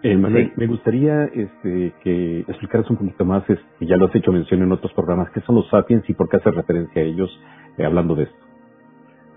Eh, 0.02 0.16
me 0.16 0.68
gustaría 0.68 1.26
este, 1.26 1.94
que 2.02 2.40
explicaras 2.42 2.90
un 2.90 2.98
poquito 2.98 3.26
más, 3.26 3.44
y 3.50 3.54
este, 3.54 3.86
ya 3.86 3.98
lo 3.98 4.06
has 4.06 4.16
hecho 4.16 4.32
mención 4.32 4.62
en 4.62 4.72
otros 4.72 4.94
programas, 4.94 5.30
qué 5.32 5.42
son 5.42 5.56
los 5.56 5.70
sapiens 5.70 6.10
y 6.10 6.14
por 6.14 6.30
qué 6.30 6.38
haces 6.38 6.56
referencia 6.56 7.02
a 7.02 7.06
ellos 7.06 7.30
eh, 7.78 7.86
hablando 7.86 8.16
de 8.16 8.24
esto. 8.24 8.49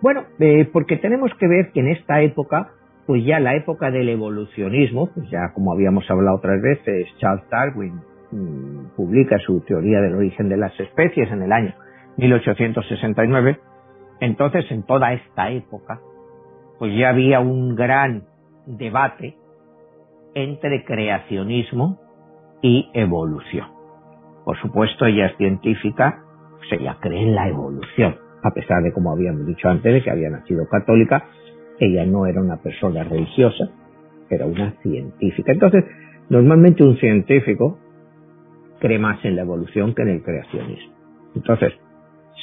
Bueno, 0.02 0.24
eh, 0.40 0.68
porque 0.72 0.96
tenemos 0.96 1.30
que 1.38 1.48
ver 1.48 1.72
que 1.72 1.80
en 1.80 1.88
esta 1.88 2.20
época 2.20 2.72
pues 3.06 3.24
ya 3.24 3.40
la 3.40 3.54
época 3.56 3.90
del 3.90 4.08
evolucionismo, 4.08 5.08
pues 5.12 5.28
ya 5.30 5.52
como 5.54 5.72
habíamos 5.72 6.08
hablado 6.10 6.36
otras 6.36 6.60
veces, 6.62 7.06
Charles 7.18 7.44
Darwin 7.50 8.00
mm, 8.30 8.96
publica 8.96 9.38
su 9.38 9.60
teoría 9.62 10.00
del 10.00 10.14
origen 10.14 10.48
de 10.48 10.56
las 10.56 10.78
especies 10.78 11.30
en 11.30 11.42
el 11.42 11.52
año 11.52 11.74
1869, 12.16 13.58
entonces 14.20 14.70
en 14.70 14.84
toda 14.84 15.12
esta 15.14 15.50
época, 15.50 16.00
pues 16.78 16.96
ya 16.96 17.08
había 17.08 17.40
un 17.40 17.74
gran 17.74 18.24
debate 18.66 19.36
entre 20.34 20.84
creacionismo 20.84 21.98
y 22.62 22.88
evolución. 22.94 23.66
Por 24.44 24.60
supuesto, 24.60 25.06
ella 25.06 25.26
es 25.26 25.36
científica, 25.36 26.22
pues 26.58 26.80
ella 26.80 26.98
cree 27.00 27.22
en 27.22 27.34
la 27.34 27.48
evolución, 27.48 28.16
a 28.42 28.50
pesar 28.52 28.82
de, 28.82 28.92
como 28.92 29.12
habíamos 29.12 29.46
dicho 29.46 29.68
antes, 29.68 29.92
de 29.92 30.02
que 30.02 30.10
había 30.10 30.30
nacido 30.30 30.66
católica, 30.68 31.24
ella 31.78 32.04
no 32.04 32.26
era 32.26 32.40
una 32.40 32.56
persona 32.56 33.04
religiosa, 33.04 33.70
era 34.28 34.46
una 34.46 34.72
científica. 34.82 35.52
Entonces, 35.52 35.84
normalmente 36.28 36.82
un 36.84 36.96
científico 36.96 37.78
cree 38.80 38.98
más 38.98 39.24
en 39.24 39.36
la 39.36 39.42
evolución 39.42 39.94
que 39.94 40.02
en 40.02 40.08
el 40.08 40.22
creacionismo. 40.22 40.92
Entonces, 41.34 41.72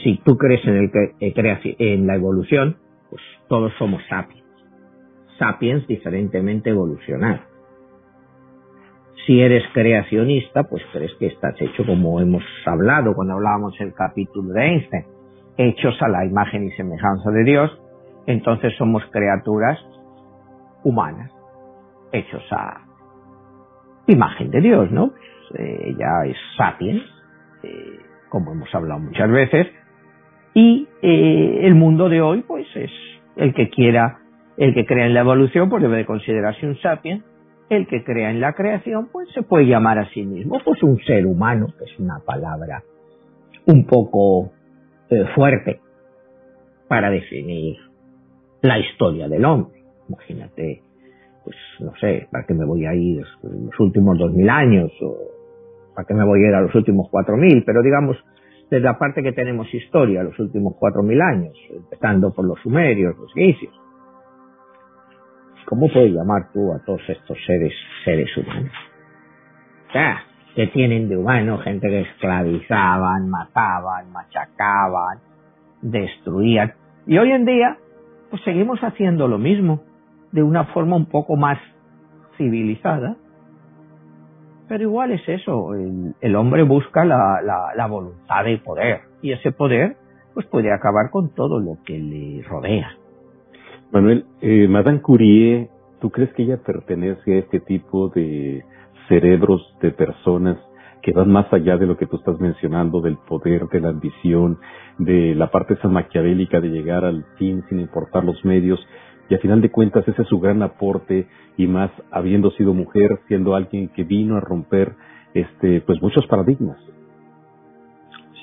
si 0.04 0.18
tú 0.24 0.38
crees 0.38 0.66
en, 0.66 0.76
el, 0.76 0.92
eh, 1.20 1.76
en 1.80 2.08
la 2.08 2.16
evolución, 2.16 2.78
pues 3.10 3.22
todos 3.48 3.74
somos 3.78 4.02
sapiens. 4.08 4.46
Sapiens 5.38 5.86
diferentemente 5.88 6.70
evolucionados. 6.70 7.42
Si 9.26 9.40
eres 9.40 9.64
creacionista, 9.74 10.64
pues 10.64 10.82
crees 10.92 11.12
que 11.20 11.28
estás 11.28 11.54
hecho 11.62 11.86
como 11.86 12.20
hemos 12.22 12.44
hablado 12.66 13.14
cuando 13.14 13.34
hablábamos 13.34 13.80
el 13.80 13.94
capítulo 13.94 14.54
de 14.54 14.66
Einstein, 14.66 15.06
hechos 15.60 16.02
a 16.02 16.08
la 16.08 16.26
imagen 16.26 16.64
y 16.64 16.72
semejanza 16.72 17.32
de 17.32 17.44
Dios, 17.44 17.82
entonces 18.28 18.74
somos 18.78 19.04
criaturas 19.12 19.78
humanas, 20.86 21.30
hechos 22.14 22.44
a 22.52 22.86
imagen 24.08 24.52
de 24.52 24.62
Dios, 24.62 24.90
¿no? 24.90 25.10
Pues, 25.10 25.62
eh, 25.62 25.90
ella 25.90 26.26
es 26.26 26.38
sapiens, 26.58 27.04
eh, 27.64 28.00
como 28.30 28.54
hemos 28.54 28.74
hablado 28.74 29.02
muchas 29.02 29.30
veces, 29.30 29.68
y 30.54 30.88
eh, 31.02 31.60
el 31.64 31.76
mundo 31.76 32.08
de 32.08 32.22
hoy, 32.22 32.42
pues 32.48 32.66
es 32.76 32.92
el 33.36 33.54
que 33.54 33.70
quiera, 33.70 34.20
el 34.56 34.74
que 34.74 34.86
crea 34.86 35.08
en 35.08 35.14
la 35.14 35.22
evolución, 35.22 35.70
pues 35.70 35.82
debe 35.82 35.98
de 35.98 36.06
considerarse 36.06 36.66
un 36.66 36.78
sapiens, 36.80 37.22
el 37.70 37.86
que 37.86 38.06
crea 38.06 38.32
en 38.32 38.40
la 38.40 38.54
creación, 38.54 39.10
pues 39.12 39.28
se 39.34 39.42
puede 39.42 39.66
llamar 39.66 40.00
a 40.00 40.10
sí 40.12 40.26
mismo, 40.26 40.58
pues 40.64 40.82
un 40.84 40.98
ser 41.00 41.26
humano, 41.26 41.68
que 41.78 41.84
es 41.84 42.00
una 42.00 42.20
palabra 42.26 42.82
un 43.66 43.86
poco 43.86 44.52
fuerte 45.36 45.80
para 46.88 47.10
definir 47.10 47.78
la 48.62 48.80
historia 48.80 49.28
del 49.28 49.46
hombre. 49.46 49.84
Imagínate, 50.08 50.82
pues 51.44 51.56
no 51.80 51.94
sé, 52.00 52.28
¿para 52.32 52.46
qué 52.46 52.54
me 52.54 52.66
voy 52.66 52.86
a 52.86 52.94
ir 52.94 53.24
los 53.44 53.80
últimos 53.80 54.18
dos 54.18 54.34
mil 54.34 54.50
años? 54.50 54.92
¿O 55.02 55.18
para 55.96 56.08
qué 56.08 56.14
me 56.14 56.26
voy 56.26 56.44
a 56.44 56.50
ir 56.50 56.56
a 56.56 56.62
los 56.62 56.74
últimos 56.76 57.08
cuatro 57.10 57.38
mil? 57.38 57.64
Pero 57.66 57.82
digamos, 57.82 58.18
desde 58.70 58.84
la 58.84 58.98
parte 58.98 59.24
que 59.24 59.34
tenemos 59.34 59.72
historia, 59.74 60.24
los 60.24 60.38
últimos 60.40 60.76
cuatro 60.80 61.04
mil 61.04 61.22
años, 61.22 61.58
empezando 61.70 62.34
por 62.34 62.46
los 62.46 62.60
sumerios, 62.62 63.18
los 63.18 63.36
inicios. 63.36 63.74
¿Cómo 65.66 65.88
puedes 65.94 66.12
llamar 66.12 66.52
tú 66.52 66.74
a 66.74 66.84
todos 66.84 67.02
estos 67.08 67.38
seres 67.46 67.74
seres 68.04 68.36
humanos? 68.38 68.72
sea, 69.92 70.24
que 70.56 70.68
tienen 70.68 71.10
de 71.10 71.18
humano 71.18 71.60
gente 71.60 71.88
que 71.88 72.02
esclavizaban, 72.02 73.30
mataban, 73.30 74.12
machacaban, 74.12 75.20
destruían. 75.82 76.74
Y 77.08 77.18
hoy 77.18 77.32
en 77.32 77.46
día, 77.46 77.78
pues 78.30 78.42
seguimos 78.44 78.80
haciendo 78.82 79.28
lo 79.28 79.38
mismo. 79.38 79.82
de 80.32 80.44
una 80.44 80.66
forma 80.66 80.96
un 80.96 81.08
poco 81.08 81.36
más 81.36 81.58
civilizada. 82.38 83.16
Pero 84.68 84.84
igual 84.84 85.12
es 85.12 85.28
eso, 85.28 85.74
el, 85.74 86.36
hombre 86.36 86.62
busca 86.62 87.04
la, 87.04 87.42
la, 87.76 87.88
voluntad 87.88 88.44
de 88.46 88.60
poder 88.60 89.02
y 89.24 89.32
ese 89.32 89.52
poder 89.52 89.98
pues 90.36 90.46
puede 90.46 90.72
acabar 90.72 91.10
con 91.10 91.34
todo 91.34 91.60
lo 91.60 91.80
que 91.84 91.98
le 91.98 92.44
rodea. 92.44 92.92
Manuel, 93.92 94.26
eh, 94.42 94.68
Madame 94.68 95.02
Curie, 95.02 95.70
¿tú 96.00 96.12
crees 96.12 96.32
que 96.34 96.44
ella 96.44 96.58
pertenece 96.58 97.34
a 97.34 97.40
este 97.40 97.60
tipo 97.60 98.10
de 98.10 98.64
cerebros 99.10 99.62
de 99.82 99.92
personas 99.92 100.58
que 101.02 101.12
van 101.12 101.30
más 101.32 101.52
allá 101.52 101.78
de 101.78 101.86
lo 101.86 101.98
que 101.98 102.06
tú 102.06 102.18
estás 102.18 102.40
mencionando, 102.40 103.02
del 103.02 103.18
poder, 103.18 103.68
de 103.68 103.82
la 103.82 103.90
ambición, 103.90 104.60
de 104.98 105.36
la 105.36 105.50
parte 105.50 105.74
esa 105.74 105.88
maquiavélica 105.88 106.62
de 106.62 106.70
llegar 106.70 107.04
al 107.04 107.26
fin 107.38 107.64
sin 107.70 107.80
importar 107.80 108.24
los 108.24 108.44
medios, 108.46 108.80
y 109.30 109.36
a 109.36 109.40
final 109.40 109.62
de 109.62 109.70
cuentas 109.70 110.08
ese 110.08 110.22
es 110.22 110.28
su 110.28 110.40
gran 110.40 110.62
aporte 110.64 111.28
y 111.56 111.68
más 111.68 111.92
habiendo 112.12 112.52
sido 112.52 112.74
mujer, 112.74 113.20
siendo 113.28 113.56
alguien 113.56 113.90
que 113.90 114.04
vino 114.04 114.38
a 114.38 114.40
romper 114.40 114.94
este 115.34 115.82
pues 115.82 116.02
muchos 116.02 116.26
paradigmas. 116.28 116.78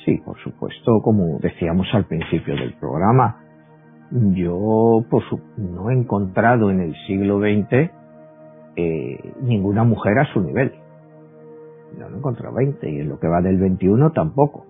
Sí, 0.05 0.19
por 0.25 0.39
supuesto, 0.39 1.01
como 1.03 1.41
decíamos 1.41 1.89
al 1.93 2.05
principio 2.05 2.55
del 2.55 2.75
programa, 2.75 3.43
yo 4.11 5.05
pues, 5.11 5.25
no 5.57 5.91
he 5.91 5.95
encontrado 5.95 6.71
en 6.71 6.81
el 6.81 6.95
siglo 7.09 7.41
XX 7.41 7.91
eh, 8.77 9.33
ninguna 9.41 9.85
mujer 9.85 10.19
a 10.19 10.33
su 10.33 10.41
nivel. 10.41 10.73
No, 11.99 12.09
he 12.09 12.17
encontrado 12.17 12.55
20 12.55 12.91
y 12.91 13.01
en 13.01 13.09
lo 13.09 13.19
que 13.19 13.29
va 13.29 13.41
del 13.41 13.59
21 13.59 14.13
tampoco. 14.13 14.67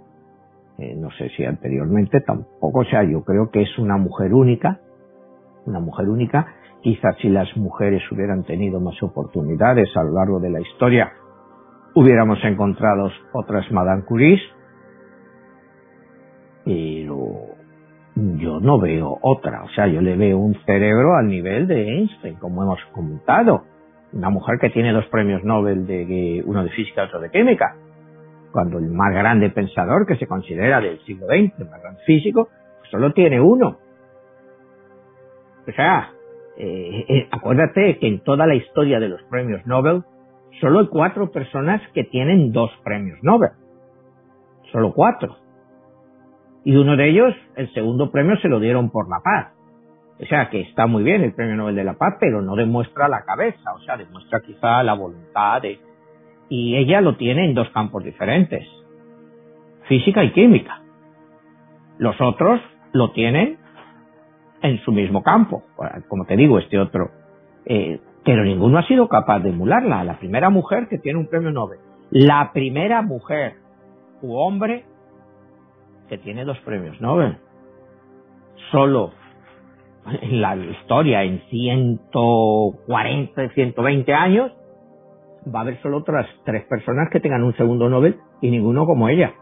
Eh, 0.79 0.95
no 0.95 1.11
sé 1.13 1.31
si 1.31 1.45
anteriormente 1.45 2.21
tampoco, 2.21 2.81
o 2.81 2.85
sea, 2.85 3.03
yo 3.03 3.25
creo 3.25 3.51
que 3.51 3.63
es 3.63 3.79
una 3.79 3.97
mujer 3.97 4.35
única, 4.35 4.81
una 5.65 5.81
mujer 5.81 6.09
única. 6.09 6.47
Quizás 6.83 7.17
si 7.21 7.29
las 7.29 7.57
mujeres 7.57 8.03
hubieran 8.13 8.45
tenido 8.45 8.79
más 8.79 9.03
oportunidades 9.03 9.89
a 9.97 10.05
lo 10.05 10.13
largo 10.13 10.39
de 10.39 10.51
la 10.51 10.61
historia, 10.61 11.13
hubiéramos 11.95 12.39
encontrado 12.45 13.11
otras 13.33 13.73
Madame 13.73 14.05
Curie, 14.05 14.39
pero 16.65 17.57
yo 18.15 18.61
no 18.61 18.79
veo 18.79 19.19
otra. 19.23 19.65
O 19.65 19.69
sea, 19.71 19.87
yo 19.87 20.01
le 20.01 20.17
veo 20.17 20.39
un 20.39 20.55
cerebro 20.67 21.17
al 21.17 21.27
nivel 21.27 21.67
de 21.67 21.97
Einstein, 21.97 22.37
como 22.37 22.63
hemos 22.63 22.81
comentado. 22.93 23.65
Una 24.17 24.31
mujer 24.31 24.59
que 24.59 24.71
tiene 24.71 24.95
dos 24.95 25.05
premios 25.09 25.45
Nobel, 25.45 25.87
de 25.87 26.43
uno 26.47 26.65
de 26.65 26.71
física 26.71 27.03
y 27.03 27.07
otro 27.07 27.21
de 27.21 27.31
química. 27.31 27.77
Cuando 28.51 28.79
el 28.79 28.89
más 28.89 29.13
grande 29.13 29.51
pensador 29.51 30.07
que 30.07 30.17
se 30.17 30.27
considera 30.27 30.81
del 30.81 30.99
siglo 31.05 31.27
XX, 31.27 31.61
el 31.61 31.69
más 31.69 31.83
gran 31.83 31.99
físico, 32.07 32.49
solo 32.91 33.13
tiene 33.13 33.39
uno. 33.43 33.77
O 35.69 35.73
sea, 35.73 36.13
eh, 36.57 37.05
eh, 37.09 37.29
acuérdate 37.31 37.99
que 37.99 38.09
en 38.09 38.21
toda 38.21 38.47
la 38.47 38.55
historia 38.55 39.01
de 39.01 39.11
los 39.11 39.23
premios 39.25 39.67
Nobel, 39.67 40.03
solo 40.63 40.81
hay 40.81 40.87
cuatro 40.87 41.31
personas 41.31 41.83
que 41.93 42.05
tienen 42.05 42.53
dos 42.53 42.71
premios 42.83 43.19
Nobel. 43.21 43.51
Solo 44.73 44.95
cuatro. 44.95 45.37
Y 46.65 46.75
uno 46.75 46.97
de 46.97 47.11
ellos, 47.11 47.35
el 47.57 47.71
segundo 47.75 48.11
premio, 48.11 48.39
se 48.39 48.49
lo 48.49 48.61
dieron 48.61 48.89
por 48.89 49.11
la 49.11 49.21
paz. 49.23 49.56
O 50.21 50.25
sea, 50.25 50.49
que 50.49 50.61
está 50.63 50.87
muy 50.87 51.03
bien 51.03 51.23
el 51.23 51.35
premio 51.35 51.57
Nobel 51.57 51.75
de 51.75 51.85
la 51.85 51.95
Paz, 51.95 52.17
pero 52.19 52.41
no 52.41 52.57
demuestra 52.57 53.09
la 53.09 53.23
cabeza, 53.25 53.75
o 53.75 53.81
sea, 53.81 53.97
demuestra 53.97 54.41
quizá 54.41 54.83
la 54.83 54.95
voluntad 54.95 55.61
de... 55.61 55.79
Y 56.49 56.77
ella 56.77 57.01
lo 57.01 57.17
tiene 57.17 57.45
en 57.45 57.55
dos 57.55 57.69
campos 57.71 58.03
diferentes, 58.05 58.67
física 59.89 60.25
y 60.25 60.33
química. 60.33 60.81
Los 61.99 62.19
otros 62.21 62.61
lo 62.93 63.11
tienen 63.13 63.59
en 64.63 64.79
su 64.85 64.93
mismo 64.93 65.23
campo, 65.23 65.65
como 66.09 66.25
te 66.25 66.37
digo, 66.37 66.59
este 66.59 66.79
otro. 66.79 67.11
Eh, 67.67 68.01
pero 68.25 68.45
ninguno 68.45 68.79
ha 68.79 68.87
sido 68.87 69.09
capaz 69.09 69.41
de 69.41 69.51
emularla. 69.51 70.05
La 70.05 70.19
primera 70.19 70.51
mujer 70.51 70.89
que 70.89 70.99
tiene 70.99 71.19
un 71.19 71.29
premio 71.29 71.51
Nobel. 71.51 71.79
La 72.11 72.53
primera 72.53 73.03
mujer 73.03 73.55
u 74.23 74.35
hombre 74.37 74.85
que 76.09 76.19
tiene 76.19 76.45
dos 76.45 76.59
premios 76.61 77.01
Nobel. 77.01 77.39
Solo 78.71 79.13
en 80.23 80.41
la 80.41 80.57
historia, 80.57 81.23
en 81.23 81.41
140, 81.49 83.49
120 83.51 84.15
años, 84.15 84.53
va 85.55 85.61
a 85.61 85.63
haber 85.63 85.81
solo 85.83 85.99
otras 85.99 86.27
tres 86.45 86.65
personas 86.67 87.09
que 87.11 87.21
tengan 87.21 87.43
un 87.43 87.57
segundo 87.57 87.89
Nobel 87.89 88.17
y 88.41 88.51
ninguno 88.51 88.87
como 88.87 89.09
ella. 89.09 89.35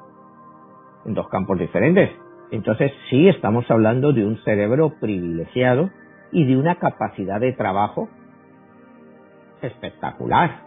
En 1.07 1.15
dos 1.15 1.29
campos 1.29 1.59
diferentes. 1.59 2.11
Entonces 2.51 2.93
sí 3.11 3.29
estamos 3.29 3.71
hablando 3.71 4.13
de 4.13 4.25
un 4.25 4.39
cerebro 4.45 4.95
privilegiado 5.01 5.91
y 6.33 6.45
de 6.45 6.57
una 6.57 6.77
capacidad 6.77 7.41
de 7.41 7.53
trabajo 7.53 8.09
espectacular. 9.63 10.63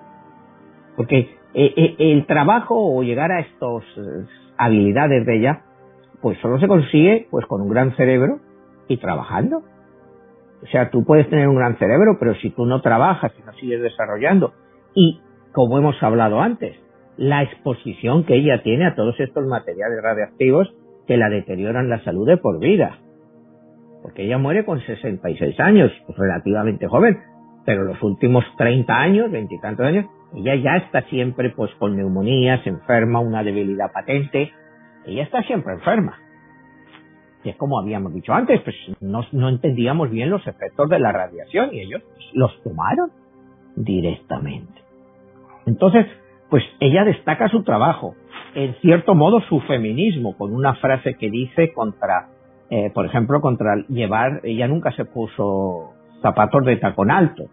Porque 0.96 1.38
eh, 1.54 1.74
eh, 1.76 1.96
el 2.00 2.26
trabajo 2.26 2.76
o 2.76 3.04
llegar 3.04 3.32
a 3.32 3.40
estas 3.40 3.84
eh, 3.98 4.26
habilidades 4.58 5.26
de 5.26 5.38
ella, 5.38 5.62
pues 6.22 6.38
solo 6.40 6.60
se 6.60 6.68
consigue 6.68 7.28
pues 7.30 7.46
con 7.46 7.62
un 7.62 7.70
gran 7.70 7.96
cerebro 7.96 8.40
y 8.88 8.98
trabajando. 8.98 9.62
O 10.64 10.68
sea, 10.68 10.90
tú 10.90 11.04
puedes 11.06 11.30
tener 11.30 11.48
un 11.48 11.56
gran 11.56 11.78
cerebro, 11.78 12.18
pero 12.20 12.36
si 12.36 12.50
tú 12.50 12.66
no 12.66 12.82
trabajas 12.82 13.32
y 13.40 13.44
no 13.44 13.54
sigues 13.54 13.82
desarrollando, 13.82 14.54
y 14.96 15.20
como 15.54 15.78
hemos 15.78 16.02
hablado 16.02 16.42
antes, 16.42 16.76
la 17.18 17.44
exposición 17.44 18.26
que 18.26 18.36
ella 18.36 18.62
tiene 18.64 18.88
a 18.88 18.96
todos 18.96 19.20
estos 19.20 19.46
materiales 19.46 20.02
radiactivos 20.02 20.74
que 21.08 21.18
la 21.18 21.30
deterioran 21.30 21.90
la 21.90 22.04
salud 22.04 22.28
de 22.28 22.38
por 22.38 22.60
vida. 22.60 23.00
Porque 24.02 24.24
ella 24.24 24.38
muere 24.38 24.66
con 24.66 24.80
66 24.80 25.60
años, 25.60 25.92
pues 26.06 26.18
relativamente 26.18 26.88
joven, 26.88 27.18
pero 27.66 27.84
los 27.84 28.02
últimos 28.02 28.46
30 28.58 28.94
años, 28.94 29.32
veintitantos 29.32 29.86
años, 29.86 30.06
ella 30.36 30.56
ya 30.56 30.78
está 30.78 31.02
siempre 31.10 31.50
pues 31.50 31.72
con 31.80 31.96
neumonías, 31.96 32.66
enferma, 32.68 33.20
una 33.20 33.44
debilidad 33.44 33.92
patente, 33.92 34.52
ella 35.06 35.24
está 35.24 35.42
siempre 35.44 35.74
enferma. 35.74 36.18
Es 37.50 37.56
como 37.58 37.80
habíamos 37.80 38.14
dicho 38.14 38.34
antes, 38.34 38.62
pues 38.62 38.76
no, 39.02 39.22
no 39.32 39.50
entendíamos 39.50 40.10
bien 40.10 40.30
los 40.30 40.46
efectos 40.48 40.90
de 40.90 41.00
la 41.00 41.12
radiación 41.12 41.74
y 41.74 41.82
ellos 41.82 42.02
los 42.34 42.52
tomaron 42.64 43.12
directamente. 43.76 44.82
Entonces, 45.66 46.06
pues 46.50 46.64
ella 46.80 47.04
destaca 47.04 47.50
su 47.50 47.64
trabajo, 47.64 48.16
en 48.56 48.76
cierto 48.76 49.16
modo 49.16 49.42
su 49.42 49.60
feminismo, 49.62 50.38
con 50.38 50.54
una 50.54 50.76
frase 50.76 51.16
que 51.16 51.30
dice 51.30 51.74
contra, 51.74 52.30
eh, 52.70 52.90
por 52.94 53.06
ejemplo, 53.06 53.42
contra 53.42 53.76
llevar, 53.90 54.42
ella 54.44 54.68
nunca 54.68 54.92
se 54.94 55.06
puso 55.06 55.94
zapatos 56.22 56.66
de 56.66 56.78
tacón 56.78 57.12
alto. 57.12 57.44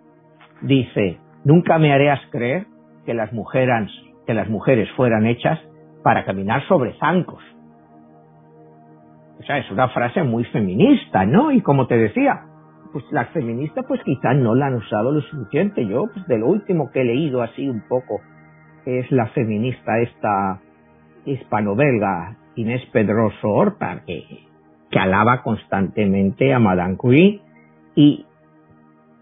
Dice, 0.63 1.19
nunca 1.45 1.79
me 1.79 1.93
harías 1.93 2.21
creer 2.31 2.67
que 3.05 3.15
las 3.15 3.33
mujeres, 3.33 3.91
que 4.27 4.35
las 4.35 4.49
mujeres 4.49 4.89
fueran 4.97 5.27
hechas 5.27 5.59
para 6.03 6.25
caminar 6.25 6.67
sobre 6.69 6.95
zancos. 6.99 7.43
O 9.39 9.43
sea, 9.43 9.59
es 9.59 9.71
una 9.71 9.89
frase 9.89 10.23
muy 10.23 10.45
feminista, 10.45 11.27
¿no? 11.27 11.51
Y 11.53 11.61
como 11.61 11.87
te 11.87 11.97
decía, 11.97 12.43
pues 12.93 13.05
las 13.11 13.29
feministas 13.31 13.85
pues 13.89 14.01
quizá 14.05 14.35
no 14.35 14.55
la 14.55 14.67
han 14.67 14.75
usado 14.75 15.13
lo 15.13 15.21
suficiente. 15.23 15.87
Yo, 15.87 16.05
pues 16.13 16.27
de 16.27 16.39
lo 16.39 16.47
último 16.47 16.91
que 16.93 17.01
he 17.01 17.05
leído 17.05 17.43
así 17.43 17.69
un 17.69 17.83
poco, 17.89 18.21
es 18.87 19.11
la 19.11 19.27
feminista 19.29 19.99
esta 20.01 20.61
hispano-belga 21.25 22.37
Inés 22.57 22.83
Pedroso 22.93 23.49
Horta, 23.49 24.03
que, 24.07 24.25
que 24.91 24.99
alaba 24.99 25.43
constantemente 25.43 26.53
a 26.53 26.59
Madame 26.59 26.97
Curie 26.97 27.41
y, 27.95 28.27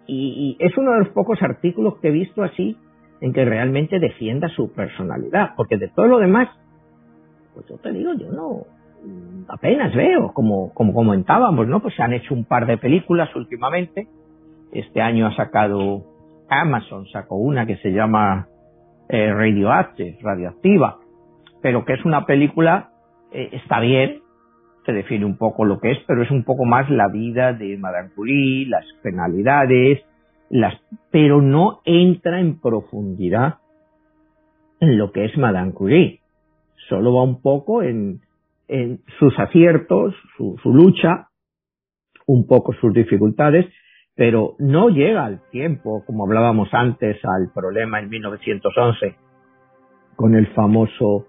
y, 0.07 0.57
es 0.59 0.77
uno 0.77 0.93
de 0.93 0.99
los 1.01 1.09
pocos 1.09 1.41
artículos 1.43 1.99
que 1.99 2.09
he 2.09 2.13
visto 2.13 2.43
así 2.43 2.77
en 3.21 3.33
que 3.33 3.45
realmente 3.45 3.99
defienda 3.99 4.49
su 4.49 4.73
personalidad, 4.73 5.55
porque 5.57 5.79
de 5.79 5.89
todo 5.89 6.07
lo 6.07 6.19
demás, 6.19 6.49
pues 7.55 7.67
yo 7.69 7.77
te 7.79 7.93
digo, 7.93 8.13
yo 8.15 8.31
no, 8.33 8.67
apenas 9.49 9.95
veo, 9.95 10.33
como, 10.33 10.73
como 10.75 10.95
comentábamos, 10.95 11.67
¿no? 11.69 11.81
Pues 11.81 11.95
se 11.95 12.03
han 12.03 12.13
hecho 12.13 12.35
un 12.35 12.45
par 12.45 12.67
de 12.67 12.79
películas 12.79 13.35
últimamente. 13.37 14.09
Este 14.73 15.01
año 15.01 15.27
ha 15.27 15.37
sacado 15.37 16.05
Amazon, 16.49 17.07
sacó 17.09 17.37
una 17.37 17.67
que 17.67 17.77
se 17.77 17.93
llama 17.93 18.49
eh, 19.09 19.33
Radioactive, 19.33 20.19
radioactiva, 20.23 20.99
pero 21.61 21.85
que 21.85 21.95
es 21.95 22.05
una 22.05 22.25
película, 22.27 22.91
eh, 23.33 23.51
está 23.53 23.81
bien, 23.81 24.23
se 24.87 24.93
define 24.93 25.25
un 25.25 25.37
poco 25.37 25.65
lo 25.65 25.79
que 25.79 25.93
es, 25.93 25.99
pero 26.07 26.23
es 26.23 26.31
un 26.31 26.45
poco 26.45 26.65
más 26.65 26.91
la 26.91 27.09
vida 27.09 27.53
de 27.53 27.77
Madame 27.77 28.11
Curie, 28.15 28.67
las 28.67 28.85
penalidades, 29.03 30.03
las, 30.51 30.75
pero 31.11 31.41
no 31.41 31.81
entra 31.85 32.41
en 32.41 32.61
profundidad 32.61 33.59
en 34.81 34.99
lo 34.99 35.13
que 35.13 35.27
es 35.27 35.37
Madame 35.39 35.73
Curie. 35.73 36.21
Solo 36.89 37.15
va 37.15 37.23
un 37.23 37.41
poco 37.41 37.83
en, 37.83 38.21
sus 39.19 39.39
aciertos, 39.39 40.15
su, 40.37 40.57
su 40.63 40.73
lucha, 40.73 41.29
un 42.27 42.47
poco 42.47 42.73
sus 42.75 42.93
dificultades, 42.93 43.67
pero 44.15 44.55
no 44.59 44.89
llega 44.89 45.25
al 45.25 45.41
tiempo, 45.51 46.05
como 46.07 46.25
hablábamos 46.25 46.69
antes, 46.73 47.19
al 47.25 47.51
problema 47.53 48.01
en 48.01 48.09
1911 48.09 49.17
con 50.17 50.35
el 50.35 50.47
famoso 50.55 51.27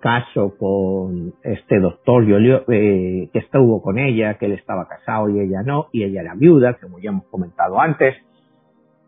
caso 0.00 0.56
con 0.58 1.34
este 1.42 1.78
doctor 1.78 2.24
eh, 2.24 3.28
que 3.32 3.38
estuvo 3.38 3.80
con 3.82 3.98
ella, 3.98 4.34
que 4.34 4.46
él 4.46 4.52
estaba 4.52 4.88
casado 4.88 5.28
y 5.28 5.40
ella 5.40 5.62
no, 5.62 5.88
y 5.92 6.02
ella 6.02 6.22
era 6.22 6.34
viuda, 6.34 6.78
como 6.80 6.98
ya 6.98 7.10
hemos 7.10 7.26
comentado 7.26 7.80
antes, 7.80 8.16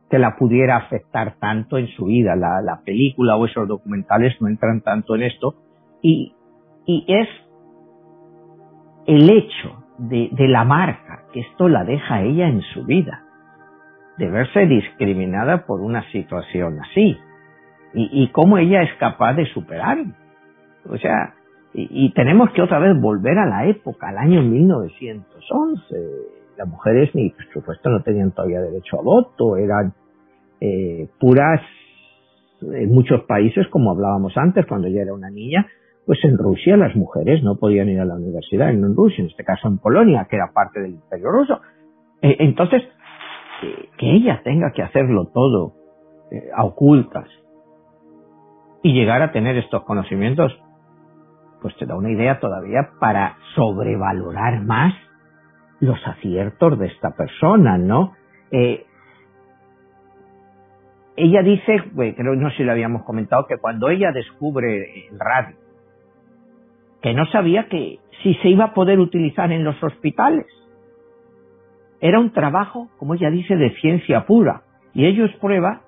que 0.08 0.18
la 0.18 0.36
pudiera 0.36 0.76
afectar 0.76 1.36
tanto 1.40 1.78
en 1.78 1.88
su 1.88 2.04
vida. 2.04 2.36
La, 2.36 2.60
la 2.62 2.82
película 2.84 3.36
o 3.36 3.46
esos 3.46 3.66
documentales 3.66 4.40
no 4.40 4.48
entran 4.48 4.82
tanto 4.82 5.16
en 5.16 5.22
esto 5.22 5.54
y, 6.00 6.34
y 6.86 7.04
es 7.08 7.28
el 9.07 9.30
hecho 9.30 9.84
de, 9.98 10.30
la 10.48 10.64
marca 10.64 11.24
que 11.32 11.40
esto 11.40 11.68
la 11.68 11.84
deja 11.84 12.22
ella 12.22 12.48
en 12.48 12.62
su 12.62 12.84
vida, 12.84 13.22
de 14.18 14.30
verse 14.30 14.66
discriminada 14.66 15.66
por 15.66 15.80
una 15.80 16.09
situación 16.11 16.78
así 16.80 17.18
y, 17.94 18.28
cómo 18.28 18.59
ella 18.59 18.82
es 18.82 18.92
capaz 18.98 19.34
de 19.34 19.46
superarlo. 19.46 20.14
O 20.88 20.96
sea, 20.98 21.34
y, 21.72 22.07
y, 22.07 22.12
tenemos 22.12 22.50
que 22.50 22.62
otra 22.62 22.80
vez 22.80 23.00
volver 23.00 23.38
a 23.38 23.46
la 23.46 23.66
época, 23.66 24.09
al 24.09 24.18
año 24.18 24.42
1911. 24.42 25.94
Las 26.57 26.68
mujeres, 26.68 27.14
ni 27.14 27.30
por 27.30 27.44
supuesto, 27.52 27.90
no 27.90 28.02
tenían 28.02 28.32
todavía 28.32 28.61
derecho 28.61 28.98
a 28.98 29.02
voto, 29.02 29.57
eran 29.57 29.92
eh, 30.61 31.09
puras 31.20 31.61
en 32.62 32.90
muchos 32.90 33.22
países, 33.24 33.66
como 33.68 33.90
hablábamos 33.90 34.36
antes, 34.36 34.66
cuando 34.66 34.88
ella 34.88 35.02
era 35.02 35.14
una 35.14 35.30
niña, 35.30 35.66
pues 36.07 36.18
en 36.24 36.36
Rusia 36.36 36.76
las 36.76 36.94
mujeres 36.94 37.42
no 37.42 37.57
podían 37.57 37.88
ir 37.88 38.00
a 38.00 38.05
la 38.05 38.14
universidad, 38.14 38.70
en 38.70 38.94
Rusia, 38.94 39.22
en 39.22 39.30
este 39.30 39.44
caso 39.44 39.68
en 39.68 39.78
Polonia, 39.78 40.26
que 40.28 40.36
era 40.36 40.52
parte 40.52 40.80
del 40.80 40.92
imperio 40.92 41.30
ruso. 41.30 41.61
Eh, 42.20 42.36
entonces, 42.40 42.82
que 43.98 44.11
ella 44.11 44.42
tenga 44.44 44.72
que 44.72 44.82
hacerlo 44.82 45.30
todo 45.32 45.74
eh, 46.30 46.50
a 46.55 46.64
ocultas 46.64 47.28
y 48.82 48.92
llegar 48.92 49.22
a 49.22 49.32
tener 49.32 49.57
estos 49.57 49.84
conocimientos, 49.84 50.52
pues 51.62 51.74
te 51.76 51.86
da 51.86 51.96
una 51.96 52.11
idea 52.11 52.38
todavía 52.38 52.90
para 53.00 53.38
sobrevalorar 53.55 54.62
más 54.62 54.94
los 55.80 55.98
aciertos 56.07 56.78
de 56.78 56.86
esta 56.88 57.12
persona, 57.16 57.78
¿no? 57.78 58.12
Eh, 58.50 58.84
ella 61.16 61.42
dice, 61.42 61.82
creo 61.94 62.34
no 62.34 62.50
sé 62.50 62.57
si 62.59 62.64
lo 62.64 62.72
habíamos 62.72 63.05
comentado, 63.05 63.46
que 63.46 63.57
cuando 63.57 63.88
ella 63.88 64.11
descubre 64.12 65.09
el 65.09 65.18
radio, 65.18 65.57
que 67.05 67.12
no 67.12 67.26
sabía 67.26 67.68
que 67.68 67.98
si 68.22 68.32
se 68.36 68.48
iba 68.48 68.64
a 68.64 68.72
poder 68.72 68.98
utilizar 68.98 69.52
en 69.52 69.62
los 69.62 69.76
hospitales. 69.84 70.46
Era 72.00 72.18
un 72.18 72.32
trabajo, 72.32 72.88
como 72.98 73.12
ella 73.12 73.28
dice, 73.28 73.57
de 73.57 73.74
ciencia 73.74 74.24
pura. 74.24 74.62
Y 74.94 75.05
ello 75.05 75.26
es 75.26 75.36
prueba 75.36 75.82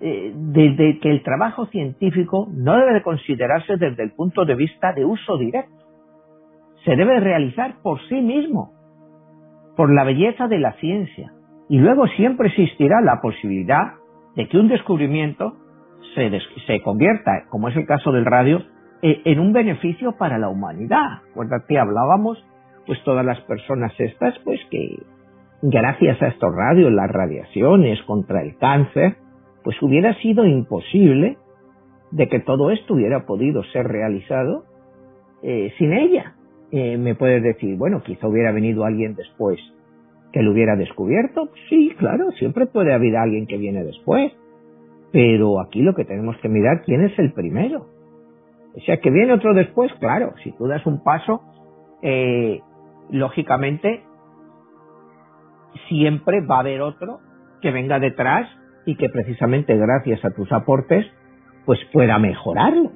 eh, 0.00 0.32
de, 0.34 0.98
que 1.02 1.10
el 1.10 1.22
trabajo 1.22 1.66
científico 1.66 2.48
no 2.50 2.74
debe 2.78 2.94
de 2.94 3.02
considerarse 3.02 3.76
desde 3.76 4.02
el 4.02 4.12
punto 4.12 4.46
de 4.46 4.54
vista 4.54 4.94
de 4.94 5.04
uso 5.04 5.36
directo. 5.36 5.76
Se 6.86 6.96
debe 6.96 7.20
realizar 7.20 7.74
por 7.82 8.00
sí 8.08 8.22
mismo, 8.22 8.72
por 9.76 9.94
la 9.94 10.04
belleza 10.04 10.48
de 10.48 10.58
la 10.58 10.72
ciencia. 10.80 11.34
Y 11.68 11.76
luego 11.76 12.06
siempre 12.16 12.48
existirá 12.48 13.02
la 13.02 13.20
posibilidad 13.20 13.92
de 14.36 14.48
que 14.48 14.56
un 14.56 14.68
descubrimiento 14.68 15.58
se, 16.14 16.30
se 16.66 16.80
convierta, 16.80 17.44
como 17.50 17.68
es 17.68 17.76
el 17.76 17.84
caso 17.84 18.10
del 18.10 18.24
radio, 18.24 18.62
eh, 19.02 19.22
en 19.24 19.38
un 19.40 19.52
beneficio 19.52 20.12
para 20.12 20.38
la 20.38 20.48
humanidad. 20.48 21.22
Acuérdate, 21.30 21.78
hablábamos, 21.78 22.44
pues 22.86 23.02
todas 23.04 23.24
las 23.24 23.40
personas 23.42 23.92
estas, 23.98 24.38
pues 24.44 24.60
que 24.70 24.98
gracias 25.62 26.20
a 26.22 26.28
estos 26.28 26.54
radios, 26.54 26.92
las 26.92 27.10
radiaciones 27.10 28.02
contra 28.02 28.42
el 28.42 28.56
cáncer, 28.56 29.16
pues 29.62 29.80
hubiera 29.82 30.14
sido 30.20 30.46
imposible 30.46 31.36
de 32.10 32.28
que 32.28 32.40
todo 32.40 32.70
esto 32.70 32.94
hubiera 32.94 33.26
podido 33.26 33.62
ser 33.64 33.86
realizado 33.86 34.64
eh, 35.42 35.72
sin 35.78 35.92
ella. 35.92 36.34
Eh, 36.72 36.96
me 36.96 37.14
puedes 37.14 37.42
decir, 37.42 37.76
bueno, 37.76 38.02
quizá 38.02 38.28
hubiera 38.28 38.52
venido 38.52 38.84
alguien 38.84 39.14
después 39.14 39.58
que 40.32 40.42
lo 40.42 40.52
hubiera 40.52 40.76
descubierto. 40.76 41.50
Sí, 41.68 41.92
claro, 41.98 42.30
siempre 42.32 42.66
puede 42.66 42.92
haber 42.92 43.16
alguien 43.16 43.46
que 43.46 43.56
viene 43.56 43.84
después. 43.84 44.32
Pero 45.12 45.60
aquí 45.60 45.82
lo 45.82 45.94
que 45.94 46.04
tenemos 46.04 46.36
que 46.38 46.48
mirar, 46.48 46.82
¿quién 46.84 47.02
es 47.02 47.18
el 47.18 47.32
primero? 47.32 47.86
O 48.76 48.80
sea, 48.80 48.98
que 48.98 49.10
viene 49.10 49.32
otro 49.32 49.52
después, 49.54 49.92
claro, 49.94 50.34
si 50.42 50.52
tú 50.52 50.66
das 50.66 50.84
un 50.86 51.02
paso, 51.02 51.42
eh, 52.02 52.60
lógicamente, 53.10 54.04
siempre 55.88 56.40
va 56.40 56.56
a 56.56 56.60
haber 56.60 56.80
otro 56.80 57.20
que 57.60 57.72
venga 57.72 57.98
detrás 57.98 58.48
y 58.86 58.96
que 58.96 59.08
precisamente 59.08 59.76
gracias 59.76 60.24
a 60.24 60.30
tus 60.30 60.50
aportes, 60.52 61.06
pues 61.66 61.78
pueda 61.92 62.18
mejorarlo. 62.18 62.92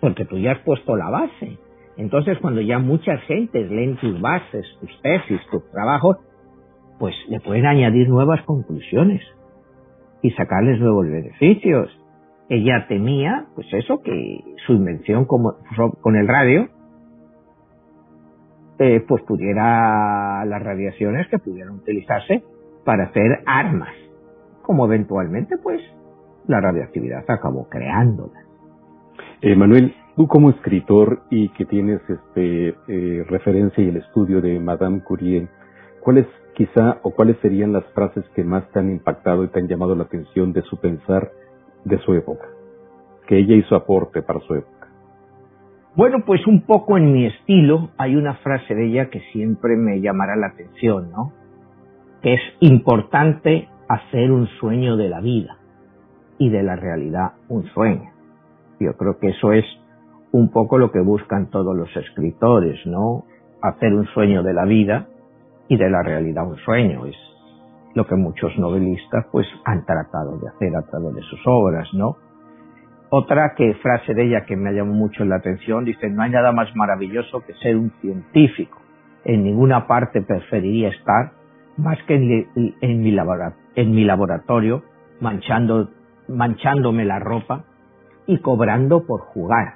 Porque 0.00 0.24
tú 0.24 0.38
ya 0.38 0.52
has 0.52 0.58
puesto 0.60 0.96
la 0.96 1.10
base. 1.10 1.58
Entonces, 1.96 2.38
cuando 2.38 2.60
ya 2.60 2.78
muchas 2.78 3.20
gentes 3.22 3.70
leen 3.70 3.96
tus 3.96 4.20
bases, 4.20 4.66
tus 4.80 5.02
tesis, 5.02 5.40
tus 5.50 5.70
trabajos, 5.70 6.16
pues 6.98 7.14
le 7.28 7.40
pueden 7.40 7.66
añadir 7.66 8.08
nuevas 8.08 8.42
conclusiones 8.42 9.22
y 10.22 10.30
sacarles 10.32 10.80
nuevos 10.80 11.06
beneficios 11.06 11.99
ella 12.50 12.86
temía, 12.88 13.46
pues 13.54 13.68
eso, 13.72 14.02
que 14.02 14.42
su 14.66 14.72
invención 14.72 15.24
como, 15.24 15.54
con 16.00 16.16
el 16.16 16.26
radio, 16.26 16.68
eh, 18.80 19.04
pues 19.06 19.22
pudiera 19.22 20.44
las 20.44 20.60
radiaciones 20.60 21.28
que 21.28 21.38
pudieran 21.38 21.74
utilizarse 21.74 22.42
para 22.84 23.04
hacer 23.04 23.44
armas, 23.46 23.94
como 24.62 24.84
eventualmente, 24.86 25.58
pues, 25.58 25.80
la 26.48 26.60
radioactividad 26.60 27.24
acabó 27.28 27.68
creándolas. 27.68 28.44
Eh, 29.42 29.54
Manuel, 29.54 29.94
tú 30.16 30.26
como 30.26 30.50
escritor 30.50 31.22
y 31.30 31.50
que 31.50 31.64
tienes 31.66 32.00
este 32.08 32.74
eh, 32.88 33.24
referencia 33.28 33.84
y 33.84 33.90
el 33.90 33.98
estudio 33.98 34.40
de 34.40 34.58
Madame 34.58 35.02
Curie, 35.04 35.46
¿cuáles 36.00 36.26
quizá 36.54 36.98
o 37.02 37.12
cuáles 37.12 37.36
serían 37.42 37.72
las 37.72 37.84
frases 37.92 38.24
que 38.34 38.42
más 38.42 38.68
te 38.72 38.80
han 38.80 38.90
impactado 38.90 39.44
y 39.44 39.48
te 39.48 39.60
han 39.60 39.68
llamado 39.68 39.94
la 39.94 40.02
atención 40.02 40.52
de 40.52 40.62
su 40.62 40.78
pensar 40.78 41.30
de 41.84 41.98
su 41.98 42.14
época, 42.14 42.46
que 43.26 43.38
ella 43.38 43.54
hizo 43.54 43.74
aporte 43.74 44.22
para 44.22 44.40
su 44.40 44.54
época. 44.54 44.88
Bueno, 45.96 46.24
pues 46.24 46.46
un 46.46 46.62
poco 46.62 46.96
en 46.96 47.12
mi 47.12 47.26
estilo 47.26 47.90
hay 47.98 48.14
una 48.14 48.34
frase 48.34 48.74
de 48.74 48.86
ella 48.86 49.10
que 49.10 49.20
siempre 49.32 49.76
me 49.76 50.00
llamará 50.00 50.36
la 50.36 50.48
atención, 50.48 51.10
¿no? 51.10 51.32
Que 52.22 52.34
es 52.34 52.40
importante 52.60 53.68
hacer 53.88 54.30
un 54.30 54.46
sueño 54.60 54.96
de 54.96 55.08
la 55.08 55.20
vida 55.20 55.58
y 56.38 56.48
de 56.48 56.62
la 56.62 56.76
realidad 56.76 57.32
un 57.48 57.64
sueño. 57.66 58.10
Yo 58.78 58.96
creo 58.96 59.18
que 59.18 59.30
eso 59.30 59.52
es 59.52 59.64
un 60.32 60.50
poco 60.50 60.78
lo 60.78 60.92
que 60.92 61.00
buscan 61.00 61.50
todos 61.50 61.76
los 61.76 61.94
escritores, 61.96 62.78
¿no? 62.86 63.24
Hacer 63.60 63.92
un 63.92 64.06
sueño 64.06 64.42
de 64.42 64.54
la 64.54 64.64
vida 64.64 65.08
y 65.68 65.76
de 65.76 65.90
la 65.90 66.02
realidad 66.02 66.46
un 66.46 66.56
sueño. 66.58 67.06
Es 67.06 67.16
lo 67.94 68.06
que 68.06 68.14
muchos 68.14 68.56
novelistas 68.58 69.26
pues 69.32 69.46
han 69.64 69.84
tratado 69.84 70.38
de 70.38 70.48
hacer 70.48 70.76
a 70.76 70.82
través 70.82 71.14
de 71.14 71.22
sus 71.22 71.40
obras, 71.46 71.88
¿no? 71.92 72.16
Otra 73.12 73.54
que 73.56 73.74
frase 73.74 74.14
de 74.14 74.26
ella 74.26 74.44
que 74.46 74.56
me 74.56 74.72
llamó 74.72 74.92
mucho 74.92 75.24
la 75.24 75.36
atención 75.36 75.84
dice 75.84 76.08
no 76.08 76.22
hay 76.22 76.30
nada 76.30 76.52
más 76.52 76.68
maravilloso 76.76 77.40
que 77.40 77.54
ser 77.54 77.76
un 77.76 77.90
científico. 78.00 78.78
En 79.24 79.42
ninguna 79.42 79.88
parte 79.88 80.22
preferiría 80.22 80.90
estar 80.90 81.32
más 81.76 81.98
que 82.06 82.14
en, 82.14 83.00
mi, 83.00 84.04
laboratorio 84.04 84.82
manchando, 85.20 85.90
manchándome 86.28 87.04
la 87.04 87.18
ropa 87.18 87.64
y 88.26 88.38
cobrando 88.38 89.04
por 89.04 89.20
jugar. 89.22 89.74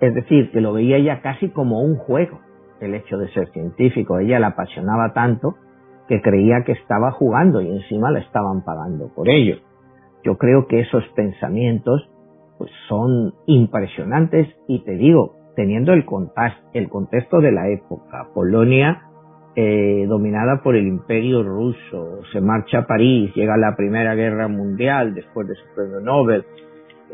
Es 0.00 0.14
decir, 0.14 0.52
que 0.52 0.60
lo 0.60 0.72
veía 0.72 0.96
ella 0.96 1.20
casi 1.22 1.50
como 1.50 1.82
un 1.82 1.96
juego, 1.96 2.40
el 2.80 2.94
hecho 2.94 3.18
de 3.18 3.28
ser 3.32 3.50
científico. 3.50 4.18
Ella 4.18 4.38
la 4.38 4.48
apasionaba 4.48 5.12
tanto 5.12 5.56
que 6.10 6.20
creía 6.20 6.64
que 6.64 6.72
estaba 6.72 7.12
jugando 7.12 7.60
y 7.60 7.68
encima 7.68 8.10
la 8.10 8.18
estaban 8.18 8.64
pagando 8.64 9.14
por 9.14 9.28
ello. 9.28 9.58
Yo 10.24 10.38
creo 10.38 10.66
que 10.66 10.80
esos 10.80 11.04
pensamientos 11.14 12.10
pues 12.58 12.72
son 12.88 13.32
impresionantes 13.46 14.48
y 14.66 14.80
te 14.80 14.96
digo, 14.96 15.36
teniendo 15.54 15.92
el, 15.92 16.04
el 16.72 16.88
contexto 16.88 17.40
de 17.40 17.52
la 17.52 17.68
época, 17.68 18.26
Polonia 18.34 19.04
eh, 19.54 20.04
dominada 20.08 20.62
por 20.64 20.74
el 20.74 20.88
imperio 20.88 21.44
ruso, 21.44 22.22
se 22.32 22.40
marcha 22.40 22.80
a 22.80 22.86
París, 22.88 23.32
llega 23.36 23.56
la 23.56 23.76
Primera 23.76 24.16
Guerra 24.16 24.48
Mundial 24.48 25.14
después 25.14 25.46
de 25.46 25.54
su 25.54 25.62
premio 25.76 26.00
Nobel, 26.00 26.44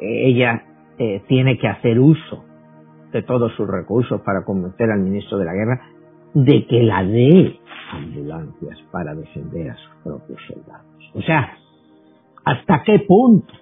eh, 0.00 0.28
ella 0.28 0.64
eh, 0.98 1.22
tiene 1.28 1.58
que 1.58 1.68
hacer 1.68 2.00
uso 2.00 2.46
de 3.12 3.22
todos 3.22 3.52
sus 3.56 3.68
recursos 3.68 4.22
para 4.22 4.42
convencer 4.42 4.90
al 4.90 5.00
ministro 5.00 5.36
de 5.36 5.44
la 5.44 5.52
guerra 5.52 5.95
de 6.36 6.66
que 6.66 6.82
la 6.82 7.02
dé 7.02 7.58
ambulancias 7.92 8.78
para 8.92 9.14
defender 9.14 9.70
a 9.70 9.76
sus 9.76 9.94
propios 10.04 10.38
soldados. 10.46 11.10
O 11.14 11.22
sea, 11.22 11.56
¿hasta 12.44 12.82
qué 12.84 12.98
punto 12.98 13.54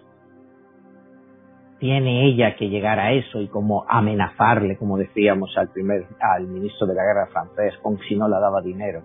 tiene 1.78 2.26
ella 2.26 2.56
que 2.56 2.68
llegar 2.68 2.98
a 2.98 3.12
eso 3.12 3.40
y 3.40 3.46
como 3.46 3.84
amenazarle, 3.88 4.76
como 4.76 4.98
decíamos 4.98 5.56
al 5.56 5.68
primer, 5.68 6.04
al 6.18 6.48
ministro 6.48 6.88
de 6.88 6.94
la 6.94 7.04
guerra 7.04 7.28
francés, 7.28 7.74
con 7.80 7.96
si 8.08 8.16
no 8.16 8.26
le 8.28 8.40
daba 8.40 8.60
dinero 8.60 9.02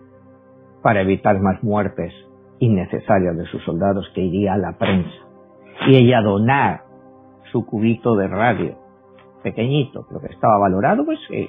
para 0.81 1.01
evitar 1.01 1.39
más 1.39 1.61
muertes 1.61 2.11
innecesarias 2.57 3.37
de 3.37 3.45
sus 3.45 3.63
soldados 3.65 4.09
que 4.15 4.21
iría 4.21 4.53
a 4.53 4.57
la 4.57 4.79
prensa? 4.79 5.13
Y 5.85 5.95
ella 5.95 6.21
donar 6.21 6.81
su 7.51 7.67
cubito 7.67 8.15
de 8.15 8.27
radio, 8.27 8.79
pequeñito, 9.43 10.07
pero 10.07 10.21
que 10.21 10.33
estaba 10.33 10.57
valorado, 10.57 11.05
pues, 11.05 11.19
eh, 11.29 11.47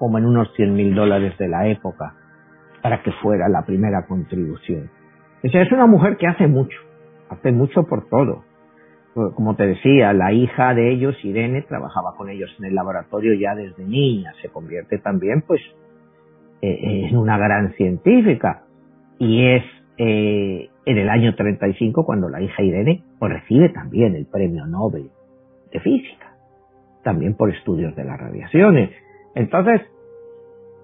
como 0.00 0.16
en 0.16 0.24
unos 0.24 0.50
100 0.56 0.74
mil 0.74 0.94
dólares 0.94 1.36
de 1.36 1.46
la 1.46 1.68
época, 1.68 2.14
para 2.82 3.02
que 3.02 3.12
fuera 3.12 3.50
la 3.50 3.66
primera 3.66 4.06
contribución. 4.06 4.90
O 5.44 5.48
sea, 5.50 5.60
es 5.60 5.70
una 5.72 5.86
mujer 5.86 6.16
que 6.16 6.26
hace 6.26 6.46
mucho, 6.46 6.78
hace 7.28 7.52
mucho 7.52 7.84
por 7.84 8.08
todo. 8.08 8.44
Como 9.12 9.56
te 9.56 9.66
decía, 9.66 10.14
la 10.14 10.32
hija 10.32 10.72
de 10.72 10.90
ellos, 10.90 11.14
Irene, 11.22 11.60
trabajaba 11.62 12.16
con 12.16 12.30
ellos 12.30 12.50
en 12.58 12.64
el 12.64 12.74
laboratorio 12.74 13.34
ya 13.34 13.54
desde 13.54 13.84
niña, 13.84 14.32
se 14.40 14.48
convierte 14.48 14.96
también 14.98 15.42
pues 15.46 15.60
eh, 16.62 17.08
en 17.10 17.16
una 17.18 17.36
gran 17.36 17.74
científica 17.74 18.62
y 19.18 19.48
es 19.48 19.64
eh, 19.98 20.70
en 20.86 20.96
el 20.96 21.10
año 21.10 21.34
35 21.34 22.06
cuando 22.06 22.30
la 22.30 22.40
hija 22.40 22.62
Irene 22.62 23.02
recibe 23.20 23.68
también 23.68 24.14
el 24.14 24.24
premio 24.24 24.64
Nobel 24.64 25.10
de 25.70 25.80
física, 25.80 26.36
también 27.04 27.34
por 27.34 27.50
estudios 27.50 27.94
de 27.96 28.04
las 28.04 28.18
radiaciones. 28.18 28.90
Entonces, 29.34 29.82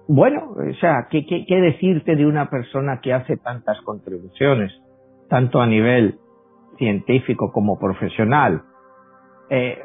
bueno, 0.07 0.51
o 0.51 0.73
sea, 0.79 1.07
¿qué, 1.09 1.25
qué, 1.25 1.61
decirte 1.61 2.15
de 2.15 2.25
una 2.25 2.49
persona 2.49 3.01
que 3.01 3.13
hace 3.13 3.37
tantas 3.37 3.81
contribuciones, 3.81 4.71
tanto 5.29 5.59
a 5.59 5.67
nivel 5.67 6.17
científico 6.77 7.51
como 7.51 7.77
profesional? 7.77 8.61
Eh, 9.49 9.79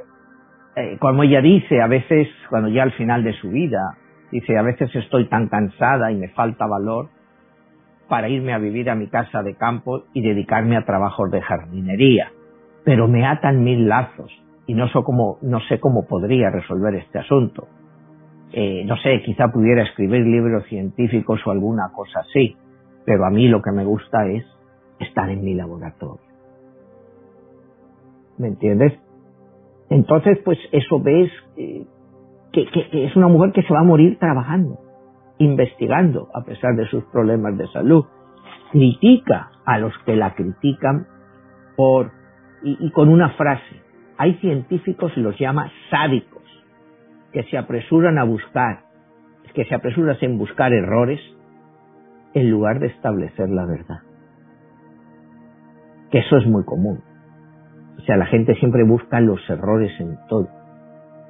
eh, 0.77 0.97
como 1.01 1.25
ella 1.25 1.41
dice, 1.41 1.83
a 1.83 1.89
veces, 1.89 2.29
cuando 2.49 2.69
ya 2.69 2.85
al 2.85 2.93
final 2.93 3.25
de 3.25 3.33
su 3.35 3.51
vida, 3.51 3.99
dice, 4.31 4.57
a 4.57 4.63
veces 4.63 4.95
estoy 4.95 5.29
tan 5.29 5.49
cansada 5.49 6.13
y 6.13 6.17
me 6.17 6.29
falta 6.29 6.67
valor 6.67 7.09
para 8.09 8.29
irme 8.29 8.53
a 8.53 8.59
vivir 8.59 8.91
a 8.91 8.95
mi 8.95 9.09
casa 9.09 9.43
de 9.43 9.57
campo 9.57 10.05
y 10.13 10.23
dedicarme 10.23 10.77
a 10.77 10.85
trabajos 10.85 11.31
de 11.31 11.43
jardinería. 11.43 12.31
Pero 12.85 13.09
me 13.09 13.27
atan 13.27 13.65
mil 13.65 13.89
lazos 13.89 14.31
y 14.67 14.75
no 14.75 14.87
cómo, 14.93 15.39
no 15.43 15.61
sé 15.69 15.81
cómo 15.81 16.07
podría 16.07 16.51
resolver 16.51 16.95
este 16.95 17.19
asunto. 17.19 17.67
Eh, 18.53 18.85
no 18.85 18.97
sé, 18.99 19.23
quizá 19.25 19.49
pudiera 19.49 19.83
escribir 19.83 20.27
libros 20.27 20.65
científicos 20.67 21.41
o 21.47 21.51
alguna 21.51 21.91
cosa 21.95 22.21
así, 22.21 22.55
pero 23.07 23.25
a 23.25 23.31
mí 23.31 23.49
lo 23.49 23.63
que 23.63 23.73
me 23.73 23.85
gusta 23.85 24.27
es 24.27 24.45
estar 24.99 25.31
en 25.31 25.43
mi 25.43 25.55
laboratorio. 25.55 26.21
¿Me 28.37 28.49
entiendes? 28.49 28.93
Entonces, 29.89 30.39
pues 30.45 30.59
eso 30.71 31.01
ves 31.01 31.31
eh, 31.57 31.87
que, 32.53 32.67
es 32.93 33.17
una 33.17 33.29
mujer 33.29 33.53
que 33.53 33.63
se 33.63 33.73
va 33.73 33.81
a 33.81 33.85
morir 33.85 34.19
trabajando, 34.19 34.79
investigando, 35.39 36.29
a 36.35 36.43
pesar 36.45 36.77
de 36.77 36.87
sus 36.89 37.05
problemas 37.05 37.57
de 37.57 37.67
salud. 37.69 38.05
Critica 38.71 39.51
a 39.65 39.79
los 39.79 39.93
que 40.05 40.15
la 40.17 40.35
critican 40.35 41.07
por, 41.77 42.11
y, 42.63 42.87
y 42.87 42.91
con 42.91 43.09
una 43.09 43.31
frase, 43.31 43.83
hay 44.19 44.35
científicos 44.35 45.17
los 45.17 45.39
llama 45.39 45.71
sádicos 45.91 46.42
que 47.33 47.43
se 47.45 47.57
apresuran 47.57 48.19
a 48.19 48.25
buscar, 48.25 48.85
que 49.55 49.65
se 49.65 49.75
apresuran 49.75 50.17
en 50.21 50.39
buscar 50.39 50.73
errores 50.73 51.21
en 52.35 52.51
lugar 52.51 52.79
de 52.79 52.87
establecer 52.87 53.49
la 53.51 53.67
verdad. 53.67 54.01
Que 56.11 56.19
eso 56.19 56.37
es 56.37 56.47
muy 56.47 56.65
común. 56.65 57.01
O 57.99 58.01
sea, 58.03 58.17
la 58.17 58.27
gente 58.27 58.55
siempre 58.57 58.85
busca 58.85 59.21
los 59.21 59.41
errores 59.49 59.93
en 60.01 60.17
todo. 60.29 60.49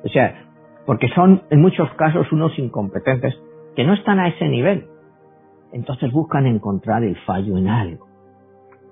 O 0.05 0.09
sea, 0.09 0.47
porque 0.87 1.09
son 1.15 1.43
en 1.51 1.61
muchos 1.61 1.89
casos 1.95 2.31
unos 2.33 2.59
incompetentes 2.59 3.35
que 3.77 3.85
no 3.85 3.95
están 3.95 4.19
a 4.19 4.29
ese 4.29 4.49
nivel. 4.49 4.87
Entonces 5.73 6.13
buscan 6.13 6.47
encontrar 6.47 7.05
el 7.05 7.17
fallo 7.25 7.57
en 7.57 7.69
algo. 7.69 8.07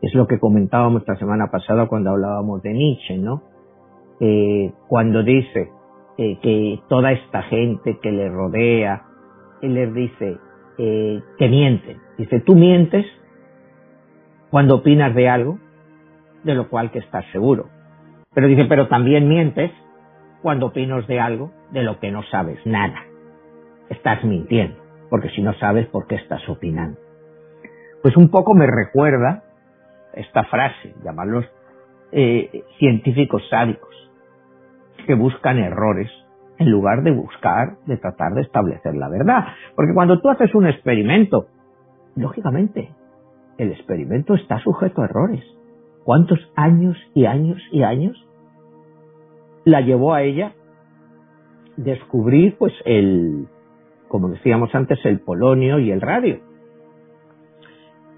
Es 0.03 0.15
lo 0.15 0.27
que 0.27 0.39
comentábamos 0.39 1.03
esta 1.03 1.17
semana 1.17 1.51
pasada 1.51 1.87
cuando 1.87 2.11
hablábamos 2.11 2.63
de 2.63 2.73
Nietzsche, 2.73 3.19
¿no? 3.19 3.43
Eh, 4.21 4.73
cuando 4.89 5.23
dice, 5.23 5.71
que 6.17 6.81
toda 6.89 7.13
esta 7.13 7.43
gente 7.45 7.99
que 8.03 8.13
le 8.13 8.29
rodea, 8.29 9.05
él 9.63 9.75
les 9.75 9.95
dice 9.95 10.39
eh, 10.79 11.23
que 11.39 11.49
mienten. 11.49 11.99
Dice, 12.19 12.41
tú 12.41 12.55
mientes 12.55 13.07
cuando 14.51 14.77
opinas 14.77 15.15
de 15.15 15.29
algo 15.29 15.59
de 16.45 16.55
lo 16.55 16.69
cual 16.69 16.91
que 16.91 16.99
estás 16.99 17.25
seguro. 17.33 17.69
Pero 18.35 18.47
dice, 18.47 18.65
pero 18.67 18.89
también 18.89 19.29
mientes 19.29 19.71
cuando 20.43 20.67
opinas 20.67 21.07
de 21.07 21.21
algo 21.21 21.51
de 21.71 21.83
lo 21.83 21.99
que 22.01 22.11
no 22.11 22.23
sabes 22.25 22.59
nada. 22.65 23.05
Estás 23.89 24.25
mintiendo, 24.25 24.77
porque 25.09 25.31
si 25.31 25.43
no 25.43 25.55
sabes 25.55 25.87
por 25.87 26.07
qué 26.07 26.17
estás 26.17 26.47
opinando. 26.49 26.99
Pues 28.03 28.17
un 28.17 28.31
poco 28.31 28.55
me 28.55 28.67
recuerda 28.67 29.43
esta 30.15 30.45
frase, 30.45 30.95
llamarlos 31.05 31.45
eh, 32.13 32.65
científicos 32.79 33.43
sádicos 33.51 33.91
que 35.07 35.15
buscan 35.15 35.59
errores 35.59 36.11
en 36.59 36.71
lugar 36.71 37.03
de 37.03 37.11
buscar, 37.11 37.79
de 37.87 37.97
tratar 37.97 38.35
de 38.35 38.43
establecer 38.43 38.95
la 38.95 39.09
verdad. 39.09 39.47
Porque 39.75 39.95
cuando 39.95 40.21
tú 40.21 40.29
haces 40.29 40.55
un 40.55 40.67
experimento, 40.67 41.47
lógicamente, 42.17 42.91
el 43.57 43.73
experimento 43.73 44.35
está 44.35 44.59
sujeto 44.61 45.03
a 45.03 45.07
errores. 45.07 45.43
¿Cuántos 46.05 46.39
años 46.57 46.97
y 47.15 47.25
años 47.25 47.61
y 47.73 47.83
años 47.83 48.27
la 49.65 49.81
llevó 49.81 50.15
a 50.15 50.23
ella 50.23 50.53
descubrir, 51.77 52.57
pues, 52.59 52.75
el, 52.85 53.47
como 54.09 54.29
decíamos 54.29 54.75
antes, 54.75 54.99
el 55.05 55.21
polonio 55.21 55.79
y 55.79 55.91
el 55.91 56.01
radio? 56.01 56.50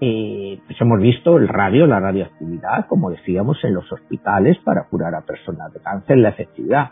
Eh, 0.01 0.59
pues 0.65 0.81
hemos 0.81 0.99
visto 0.99 1.37
el 1.37 1.47
radio, 1.47 1.87
la 1.87 1.99
radioactividad, 1.99 2.87
como 2.87 3.09
decíamos, 3.09 3.57
en 3.63 3.73
los 3.73 3.89
hospitales 3.91 4.57
para 4.65 4.87
curar 4.89 5.15
a 5.15 5.21
personas 5.21 5.71
de 5.73 5.79
cáncer, 5.79 6.17
la 6.17 6.29
efectividad. 6.29 6.91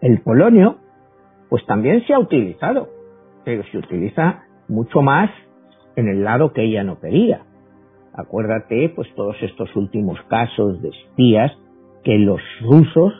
El 0.00 0.20
polonio, 0.22 0.78
pues 1.48 1.64
también 1.66 2.06
se 2.06 2.14
ha 2.14 2.18
utilizado, 2.18 2.88
pero 3.44 3.62
se 3.64 3.78
utiliza 3.78 4.44
mucho 4.68 5.02
más 5.02 5.30
en 5.96 6.08
el 6.08 6.24
lado 6.24 6.52
que 6.52 6.62
ella 6.62 6.84
no 6.84 6.98
quería. 7.00 7.42
Acuérdate, 8.14 8.92
pues 8.94 9.08
todos 9.14 9.36
estos 9.42 9.74
últimos 9.76 10.18
casos 10.28 10.80
de 10.82 10.88
espías 10.88 11.52
que 12.02 12.18
los 12.18 12.40
rusos, 12.62 13.12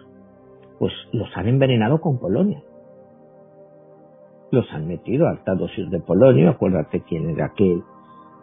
pues 0.78 0.92
los 1.12 1.28
han 1.36 1.48
envenenado 1.48 2.00
con 2.00 2.18
polonio. 2.18 2.62
Los 4.50 4.66
han 4.72 4.88
metido 4.88 5.26
a 5.26 5.30
alta 5.30 5.54
dosis 5.54 5.90
de 5.90 6.00
polonio, 6.00 6.50
acuérdate 6.50 7.02
quién 7.02 7.30
era 7.30 7.46
aquel 7.46 7.82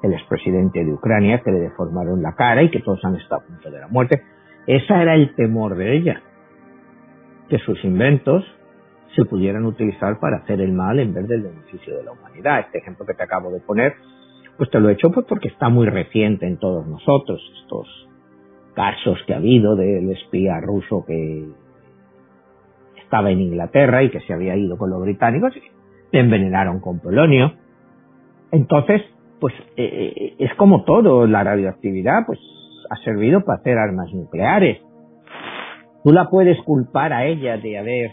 el 0.03 0.13
expresidente 0.13 0.83
de 0.83 0.93
Ucrania, 0.93 1.41
que 1.43 1.51
le 1.51 1.59
deformaron 1.59 2.21
la 2.21 2.35
cara 2.35 2.63
y 2.63 2.69
que 2.69 2.81
todos 2.81 3.03
han 3.03 3.15
estado 3.15 3.41
a 3.41 3.45
punto 3.45 3.71
de 3.71 3.79
la 3.79 3.87
muerte. 3.87 4.21
Ese 4.67 4.93
era 4.93 5.15
el 5.15 5.33
temor 5.35 5.75
de 5.75 5.95
ella, 5.95 6.21
que 7.49 7.57
sus 7.59 7.83
inventos 7.83 8.43
se 9.15 9.25
pudieran 9.25 9.65
utilizar 9.65 10.19
para 10.19 10.37
hacer 10.37 10.61
el 10.61 10.73
mal 10.73 10.99
en 10.99 11.13
vez 11.13 11.27
del 11.27 11.41
beneficio 11.41 11.97
de 11.97 12.03
la 12.03 12.11
humanidad. 12.11 12.59
Este 12.59 12.79
ejemplo 12.79 13.05
que 13.05 13.13
te 13.13 13.23
acabo 13.23 13.49
de 13.51 13.59
poner, 13.59 13.93
pues 14.57 14.69
te 14.69 14.79
lo 14.79 14.89
he 14.89 14.93
hecho 14.93 15.09
pues 15.11 15.25
porque 15.27 15.47
está 15.47 15.69
muy 15.69 15.87
reciente 15.87 16.45
en 16.45 16.57
todos 16.57 16.85
nosotros, 16.85 17.41
estos 17.61 17.87
casos 18.75 19.17
que 19.25 19.33
ha 19.33 19.37
habido 19.37 19.75
del 19.75 20.11
espía 20.11 20.59
ruso 20.61 21.03
que 21.07 21.47
estaba 23.01 23.31
en 23.31 23.39
Inglaterra 23.39 24.03
y 24.03 24.11
que 24.11 24.19
se 24.19 24.33
había 24.33 24.55
ido 24.55 24.77
con 24.77 24.91
los 24.91 25.01
británicos 25.01 25.55
y 25.55 25.61
le 26.11 26.19
envenenaron 26.19 26.79
con 26.79 26.99
polonio. 26.99 27.53
Entonces, 28.51 29.01
pues 29.39 29.53
eh, 29.75 30.13
eh, 30.15 30.35
es 30.39 30.53
como 30.55 30.83
todo, 30.83 31.27
la 31.27 31.43
radioactividad 31.43 32.25
pues 32.25 32.39
ha 32.89 32.95
servido 33.03 33.43
para 33.43 33.59
hacer 33.59 33.77
armas 33.77 34.13
nucleares. 34.13 34.81
Tú 36.03 36.11
la 36.11 36.29
puedes 36.29 36.57
culpar 36.63 37.13
a 37.13 37.25
ella 37.25 37.57
de 37.57 37.77
haber 37.77 38.11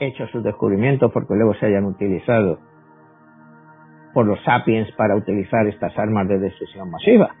hecho 0.00 0.26
sus 0.28 0.44
descubrimientos 0.44 1.10
porque 1.12 1.34
luego 1.34 1.54
se 1.54 1.66
hayan 1.66 1.84
utilizado 1.84 2.58
por 4.14 4.26
los 4.26 4.42
sapiens 4.44 4.90
para 4.92 5.16
utilizar 5.16 5.66
estas 5.66 5.96
armas 5.98 6.28
de 6.28 6.38
destrucción 6.38 6.90
masiva. 6.90 7.34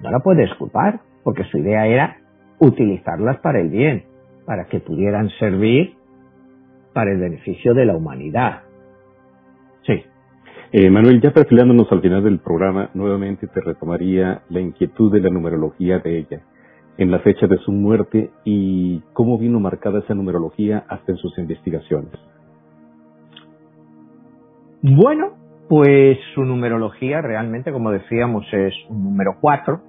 No 0.00 0.10
la 0.10 0.20
puedes 0.20 0.52
culpar 0.54 1.00
porque 1.22 1.44
su 1.44 1.58
idea 1.58 1.86
era 1.86 2.16
utilizarlas 2.58 3.38
para 3.38 3.60
el 3.60 3.68
bien, 3.68 4.04
para 4.46 4.66
que 4.66 4.80
pudieran 4.80 5.28
servir 5.38 5.96
para 6.92 7.10
el 7.10 7.18
beneficio 7.18 7.74
de 7.74 7.86
la 7.86 7.96
humanidad. 7.96 8.62
Eh, 10.72 10.90
Manuel, 10.90 11.20
ya 11.20 11.32
perfilándonos 11.32 11.90
al 11.92 12.00
final 12.00 12.24
del 12.24 12.40
programa, 12.40 12.90
nuevamente 12.94 13.46
te 13.46 13.60
retomaría 13.60 14.42
la 14.48 14.60
inquietud 14.60 15.12
de 15.12 15.20
la 15.20 15.30
numerología 15.30 15.98
de 15.98 16.18
ella, 16.18 16.40
en 16.98 17.10
la 17.10 17.20
fecha 17.20 17.46
de 17.46 17.58
su 17.58 17.72
muerte 17.72 18.30
y 18.44 19.00
cómo 19.12 19.38
vino 19.38 19.60
marcada 19.60 20.00
esa 20.00 20.14
numerología 20.14 20.84
hasta 20.88 21.12
en 21.12 21.18
sus 21.18 21.36
investigaciones. 21.38 22.12
Bueno, 24.82 25.34
pues 25.68 26.18
su 26.34 26.44
numerología 26.44 27.22
realmente, 27.22 27.72
como 27.72 27.90
decíamos, 27.90 28.44
es 28.52 28.74
un 28.90 29.04
número 29.04 29.36
4. 29.40 29.80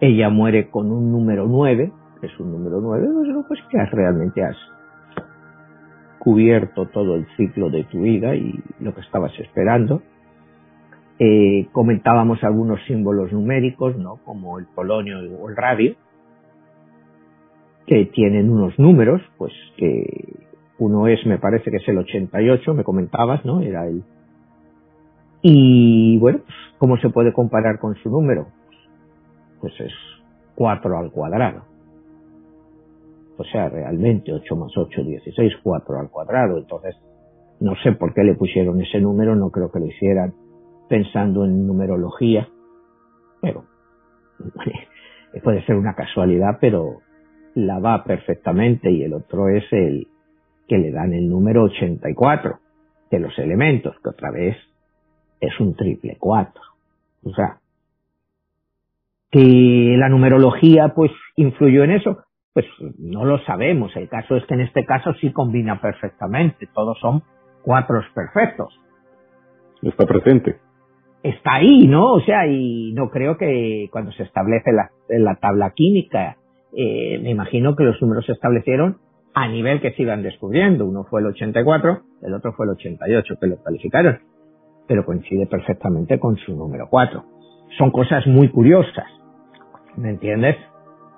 Ella 0.00 0.30
muere 0.30 0.68
con 0.68 0.90
un 0.90 1.12
número 1.12 1.46
9, 1.46 1.92
que 2.20 2.26
es 2.26 2.40
un 2.40 2.52
número 2.52 2.80
9, 2.80 3.06
pues 3.46 3.60
que 3.70 3.78
realmente 3.92 4.42
has 4.42 4.56
cubierto 6.24 6.86
todo 6.86 7.16
el 7.16 7.26
ciclo 7.36 7.68
de 7.68 7.84
tu 7.84 8.00
vida 8.00 8.34
y 8.34 8.58
lo 8.80 8.94
que 8.94 9.02
estabas 9.02 9.38
esperando. 9.38 10.02
Eh, 11.18 11.68
comentábamos 11.70 12.42
algunos 12.42 12.80
símbolos 12.86 13.30
numéricos, 13.30 13.96
¿no? 13.98 14.16
Como 14.24 14.58
el 14.58 14.64
polonio 14.74 15.18
o 15.38 15.50
el 15.50 15.54
radio, 15.56 15.94
que 17.86 18.06
tienen 18.06 18.50
unos 18.50 18.76
números, 18.78 19.20
pues 19.36 19.52
que 19.76 20.46
uno 20.78 21.06
es, 21.06 21.24
me 21.26 21.38
parece 21.38 21.70
que 21.70 21.76
es 21.76 21.88
el 21.88 21.98
88, 21.98 22.72
me 22.72 22.84
comentabas, 22.84 23.44
¿no? 23.44 23.60
Era 23.60 23.86
el. 23.86 24.02
Y 25.42 26.16
bueno, 26.18 26.38
pues, 26.38 26.56
¿cómo 26.78 26.96
se 26.96 27.10
puede 27.10 27.34
comparar 27.34 27.78
con 27.78 27.94
su 27.96 28.08
número? 28.08 28.46
Pues 29.60 29.78
es 29.78 29.92
4 30.54 30.98
al 30.98 31.10
cuadrado. 31.10 31.73
O 33.36 33.44
sea, 33.44 33.68
realmente 33.68 34.32
8 34.32 34.56
más 34.56 34.72
8, 34.76 35.02
16, 35.02 35.54
4 35.62 35.98
al 35.98 36.10
cuadrado. 36.10 36.58
Entonces, 36.58 36.96
no 37.60 37.74
sé 37.82 37.92
por 37.92 38.14
qué 38.14 38.22
le 38.22 38.34
pusieron 38.34 38.80
ese 38.80 39.00
número, 39.00 39.34
no 39.34 39.50
creo 39.50 39.70
que 39.70 39.80
lo 39.80 39.86
hicieran 39.86 40.34
pensando 40.88 41.44
en 41.44 41.66
numerología, 41.66 42.48
pero 43.40 43.64
puede 45.42 45.64
ser 45.64 45.76
una 45.76 45.94
casualidad, 45.94 46.58
pero 46.60 47.00
la 47.54 47.78
va 47.78 48.04
perfectamente 48.04 48.90
y 48.90 49.02
el 49.02 49.14
otro 49.14 49.48
es 49.48 49.64
el 49.72 50.08
que 50.68 50.78
le 50.78 50.90
dan 50.90 51.12
el 51.12 51.28
número 51.28 51.64
84 51.64 52.58
de 53.10 53.18
los 53.18 53.38
elementos, 53.38 53.96
que 54.02 54.10
otra 54.10 54.30
vez 54.30 54.56
es 55.40 55.58
un 55.60 55.74
triple 55.74 56.16
4. 56.18 56.62
O 57.24 57.34
sea, 57.34 57.58
que 59.30 59.96
la 59.98 60.08
numerología 60.08 60.94
pues 60.94 61.10
influyó 61.36 61.84
en 61.84 61.92
eso, 61.92 62.23
pues 62.54 62.66
no 62.98 63.24
lo 63.24 63.38
sabemos. 63.40 63.94
El 63.96 64.08
caso 64.08 64.36
es 64.36 64.46
que 64.46 64.54
en 64.54 64.60
este 64.60 64.84
caso 64.86 65.12
sí 65.20 65.32
combina 65.32 65.80
perfectamente. 65.80 66.68
Todos 66.72 66.98
son 67.00 67.22
cuatros 67.62 68.04
perfectos. 68.14 68.80
Está 69.82 70.06
presente. 70.06 70.56
Está 71.22 71.54
ahí, 71.54 71.86
¿no? 71.88 72.12
O 72.12 72.20
sea, 72.20 72.46
y 72.46 72.92
no 72.92 73.10
creo 73.10 73.36
que 73.36 73.88
cuando 73.90 74.12
se 74.12 74.22
establece 74.22 74.72
la, 74.72 74.90
la 75.08 75.34
tabla 75.36 75.72
química, 75.74 76.36
eh, 76.76 77.18
me 77.22 77.30
imagino 77.30 77.74
que 77.74 77.84
los 77.84 78.00
números 78.00 78.24
se 78.26 78.32
establecieron 78.32 78.98
a 79.34 79.48
nivel 79.48 79.80
que 79.80 79.92
se 79.92 80.02
iban 80.02 80.22
descubriendo. 80.22 80.86
Uno 80.86 81.04
fue 81.04 81.22
el 81.22 81.26
84, 81.28 82.02
el 82.22 82.34
otro 82.34 82.52
fue 82.52 82.66
el 82.66 82.72
88 82.72 83.34
que 83.40 83.46
lo 83.48 83.62
calificaron, 83.62 84.20
pero 84.86 85.04
coincide 85.04 85.46
perfectamente 85.46 86.20
con 86.20 86.36
su 86.36 86.54
número 86.54 86.86
4. 86.88 87.24
Son 87.78 87.90
cosas 87.90 88.26
muy 88.26 88.48
curiosas, 88.50 89.06
¿me 89.96 90.10
entiendes? 90.10 90.56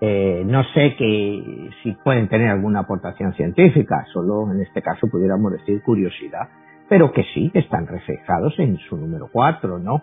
Eh, 0.01 0.43
no 0.45 0.63
sé 0.75 0.95
que 0.97 1.71
si 1.83 1.93
pueden 2.05 2.29
tener 2.29 2.51
alguna 2.51 2.81
aportación 2.81 3.33
científica, 3.35 4.05
solo 4.13 4.51
en 4.53 4.61
este 4.61 4.83
caso 4.83 5.09
pudiéramos 5.11 5.53
decir 5.53 5.83
curiosidad, 5.83 6.49
pero 6.89 7.13
que 7.13 7.25
sí, 7.35 7.51
están 7.55 7.87
reflejados 7.87 8.55
en 8.59 8.77
su 8.79 8.97
número 8.97 9.29
4, 9.33 9.79
¿no? 9.79 10.03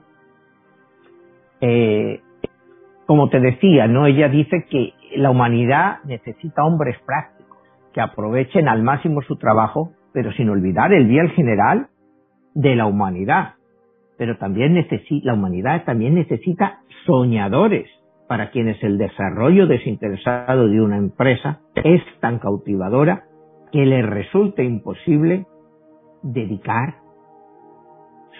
Eh, 1.61 2.21
como 3.05 3.29
te 3.29 3.39
decía, 3.39 3.87
¿no? 3.87 4.07
Ella 4.07 4.29
dice 4.29 4.65
que 4.69 4.93
la 5.15 5.29
humanidad 5.29 5.99
necesita 6.05 6.63
hombres 6.63 6.97
prácticos, 7.05 7.57
que 7.93 8.01
aprovechen 8.01 8.67
al 8.67 8.81
máximo 8.81 9.21
su 9.21 9.35
trabajo, 9.37 9.91
pero 10.13 10.31
sin 10.33 10.49
olvidar 10.49 10.91
el 10.93 11.05
bien 11.05 11.29
general 11.29 11.87
de 12.55 12.75
la 12.75 12.85
humanidad. 12.85 13.53
Pero 14.17 14.37
también 14.37 14.73
necesita, 14.73 15.27
la 15.27 15.33
humanidad 15.35 15.83
también 15.85 16.15
necesita 16.15 16.79
soñadores, 17.05 17.89
para 18.33 18.49
quienes 18.49 18.81
el 18.83 18.97
desarrollo 18.97 19.67
desinteresado 19.67 20.67
de 20.67 20.81
una 20.81 20.97
empresa 20.97 21.59
es 21.75 22.01
tan 22.19 22.39
cautivadora 22.39 23.25
que 23.71 23.85
le 23.85 24.01
resulta 24.01 24.63
imposible 24.63 25.45
dedicar 26.23 26.95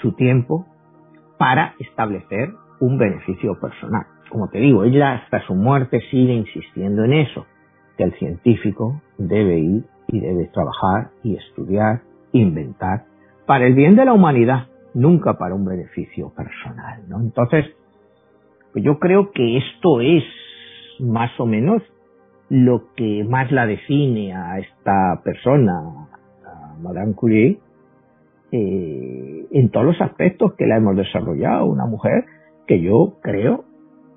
su 0.01 0.13
tiempo 0.13 0.65
para 1.37 1.75
establecer 1.77 2.49
un 2.79 2.97
beneficio 2.97 3.59
personal. 3.59 4.07
Como 4.31 4.47
te 4.47 4.57
digo, 4.57 4.83
ella 4.83 5.13
hasta 5.13 5.45
su 5.45 5.53
muerte 5.53 5.99
sigue 6.09 6.33
insistiendo 6.33 7.03
en 7.03 7.13
eso, 7.13 7.45
que 7.95 8.05
el 8.05 8.13
científico 8.13 8.99
debe 9.19 9.59
ir 9.59 9.83
y 10.07 10.19
debe 10.21 10.47
trabajar 10.47 11.11
y 11.21 11.35
estudiar, 11.35 12.01
inventar, 12.31 13.05
para 13.45 13.67
el 13.67 13.75
bien 13.75 13.95
de 13.95 14.05
la 14.05 14.13
humanidad, 14.13 14.69
nunca 14.95 15.37
para 15.37 15.53
un 15.53 15.65
beneficio 15.65 16.33
personal, 16.33 17.07
¿no? 17.07 17.21
Entonces, 17.21 17.67
pues 18.73 18.83
yo 18.83 18.97
creo 18.97 19.31
que 19.31 19.57
esto 19.57 20.01
es 20.01 20.23
más 20.99 21.31
o 21.39 21.45
menos 21.45 21.83
lo 22.49 22.93
que 22.95 23.23
más 23.23 23.51
la 23.51 23.67
define 23.67 24.33
a 24.35 24.59
esta 24.59 25.21
persona, 25.23 26.07
a 26.43 26.75
Madame 26.81 27.13
Curie, 27.13 27.59
eh, 28.51 29.47
en 29.51 29.69
todos 29.69 29.85
los 29.85 30.01
aspectos 30.01 30.53
que 30.55 30.65
la 30.65 30.77
hemos 30.77 30.97
desarrollado, 30.97 31.65
una 31.65 31.85
mujer 31.85 32.25
que 32.67 32.81
yo 32.81 33.17
creo 33.21 33.65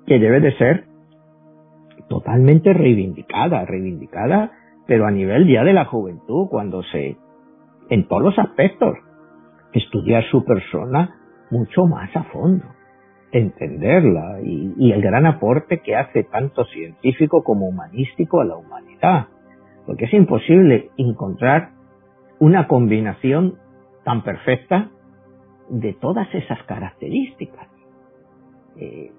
que 0.07 0.19
debe 0.19 0.39
de 0.39 0.57
ser 0.57 0.85
totalmente 2.09 2.73
reivindicada, 2.73 3.63
reivindicada, 3.65 4.51
pero 4.87 5.05
a 5.05 5.11
nivel 5.11 5.47
ya 5.47 5.63
de 5.63 5.73
la 5.73 5.85
juventud, 5.85 6.47
cuando 6.49 6.81
se, 6.83 7.17
en 7.89 8.07
todos 8.07 8.23
los 8.23 8.39
aspectos, 8.39 8.97
estudiar 9.73 10.23
su 10.31 10.43
persona 10.45 11.15
mucho 11.51 11.85
más 11.85 12.15
a 12.15 12.23
fondo 12.23 12.76
entenderla 13.31 14.39
y, 14.41 14.91
el 14.91 15.01
gran 15.01 15.25
aporte 15.25 15.79
que 15.79 15.95
hace 15.95 16.23
tanto 16.23 16.65
científico 16.65 17.43
como 17.43 17.67
humanístico 17.67 18.41
a 18.41 18.45
la 18.45 18.55
humanidad. 18.55 19.27
Porque 19.85 20.05
es 20.05 20.13
imposible 20.13 20.91
encontrar 20.97 21.71
una 22.39 22.67
combinación 22.67 23.55
tan 24.03 24.23
perfecta 24.23 24.89
de 25.69 25.93
todas 25.93 26.33
esas 26.33 26.61
características. 26.63 27.67
Eh, 28.77 29.11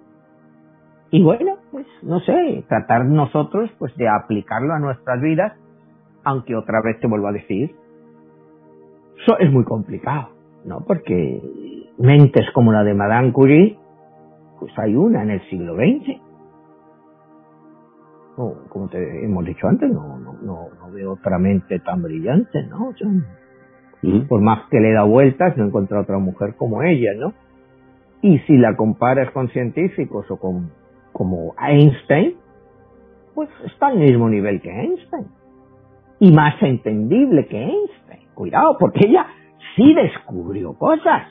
y 1.10 1.22
bueno, 1.22 1.56
pues 1.70 1.86
no 2.02 2.20
sé, 2.20 2.64
tratar 2.68 3.04
nosotros 3.06 3.70
pues 3.78 3.94
de 3.96 4.08
aplicarlo 4.08 4.74
a 4.74 4.78
nuestras 4.78 5.20
vidas, 5.20 5.52
aunque 6.22 6.54
otra 6.54 6.80
vez 6.84 7.00
te 7.00 7.06
vuelvo 7.06 7.28
a 7.28 7.32
decir, 7.32 7.74
eso 9.22 9.38
es 9.38 9.50
muy 9.50 9.64
complicado, 9.64 10.30
¿no? 10.64 10.84
Porque 10.86 11.42
mentes 11.98 12.50
como 12.52 12.72
la 12.72 12.84
de 12.84 12.94
Madame 12.94 13.32
Curie 13.32 13.78
pues 14.58 14.72
hay 14.78 14.94
una 14.94 15.22
en 15.22 15.30
el 15.30 15.40
siglo 15.48 15.74
XX. 15.76 16.20
como 18.68 18.88
te 18.88 19.24
hemos 19.24 19.44
dicho 19.44 19.66
antes, 19.66 19.90
no, 19.90 20.18
no, 20.18 20.34
no, 20.42 20.68
veo 20.92 21.12
otra 21.12 21.38
mente 21.38 21.80
tan 21.80 22.02
brillante, 22.02 22.62
¿no? 22.66 22.94
Por 24.28 24.40
más 24.40 24.68
que 24.70 24.78
le 24.78 24.92
da 24.92 25.02
vueltas, 25.02 25.56
no 25.56 25.66
encuentra 25.66 26.00
otra 26.00 26.18
mujer 26.18 26.54
como 26.56 26.82
ella, 26.82 27.12
¿no? 27.18 27.32
Y 28.22 28.38
si 28.40 28.56
la 28.56 28.76
comparas 28.76 29.30
con 29.32 29.48
científicos 29.48 30.30
o 30.30 30.36
con 30.36 30.70
como 31.12 31.54
Einstein, 31.58 32.36
pues 33.34 33.48
está 33.66 33.88
al 33.88 33.98
mismo 33.98 34.28
nivel 34.28 34.60
que 34.60 34.70
Einstein. 34.70 35.26
Y 36.20 36.32
más 36.32 36.60
entendible 36.62 37.46
que 37.46 37.60
Einstein. 37.60 38.28
Cuidado, 38.34 38.76
porque 38.78 39.06
ella 39.06 39.26
sí 39.74 39.94
descubrió 39.94 40.74
cosas. 40.74 41.26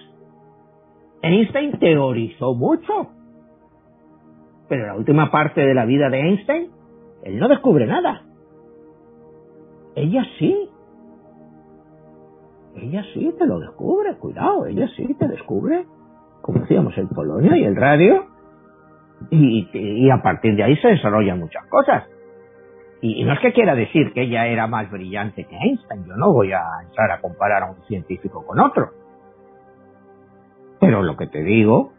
Einstein 1.22 1.80
teorizó 1.80 2.54
mucho, 2.54 3.10
pero 4.68 4.84
en 4.84 4.88
la 4.88 4.96
última 4.96 5.32
parte 5.32 5.62
de 5.62 5.74
la 5.74 5.86
vida 5.86 6.10
de 6.10 6.20
Einstein, 6.20 6.72
él 7.24 7.40
no 7.40 7.48
descubre 7.48 7.86
nada. 7.86 8.24
Ella 9.96 10.24
sí. 10.38 10.70
Ella 12.76 13.04
sí 13.14 13.34
te 13.38 13.48
lo 13.48 13.60
descubre, 13.60 14.16
cuidado, 14.18 14.68
ella 14.68 14.88
sí 14.96 15.16
te 15.16 15.28
descubre, 15.28 15.86
como 16.42 16.60
decíamos, 16.60 16.96
el 16.98 17.08
polonio 17.08 17.56
y 17.56 17.64
el 17.64 17.76
radio, 17.76 18.28
y, 19.32 20.10
a 20.12 20.22
partir 20.22 20.56
de 20.56 20.64
ahí 20.64 20.76
se 20.78 20.90
desarrollan 20.90 21.40
muchas 21.40 21.66
cosas. 21.68 22.04
Y, 23.02 23.24
no 23.24 23.34
es 23.34 23.40
que 23.40 23.54
quiera 23.54 23.74
decir 23.74 24.14
que 24.14 24.24
ella 24.24 24.46
era 24.46 24.68
más 24.68 24.92
brillante 24.92 25.46
que 25.46 25.56
Einstein, 25.56 26.06
yo 26.06 26.16
no 26.18 26.32
voy 26.32 26.52
a 26.52 26.62
entrar 26.84 27.10
a 27.10 27.20
comparar 27.20 27.64
a 27.64 27.72
un 27.72 27.82
científico 27.88 28.46
con 28.46 28.60
otro. 28.60 28.92
Pero 30.80 31.02
lo 31.02 31.18
que 31.18 31.26
te 31.26 31.42
digo 31.42 31.94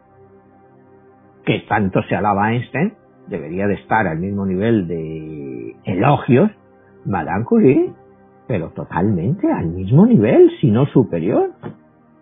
que 1.49 1.61
tanto 1.61 2.03
se 2.03 2.15
alaba 2.15 2.53
Einstein, 2.53 2.93
debería 3.25 3.65
de 3.65 3.73
estar 3.73 4.05
al 4.05 4.19
mismo 4.19 4.45
nivel 4.45 4.87
de 4.87 5.75
elogios 5.83 6.51
Madame 7.05 7.43
Curie, 7.43 7.91
pero 8.47 8.69
totalmente 8.69 9.51
al 9.51 9.65
mismo 9.65 10.05
nivel, 10.05 10.51
si 10.61 10.69
no 10.69 10.85
superior. 10.85 11.49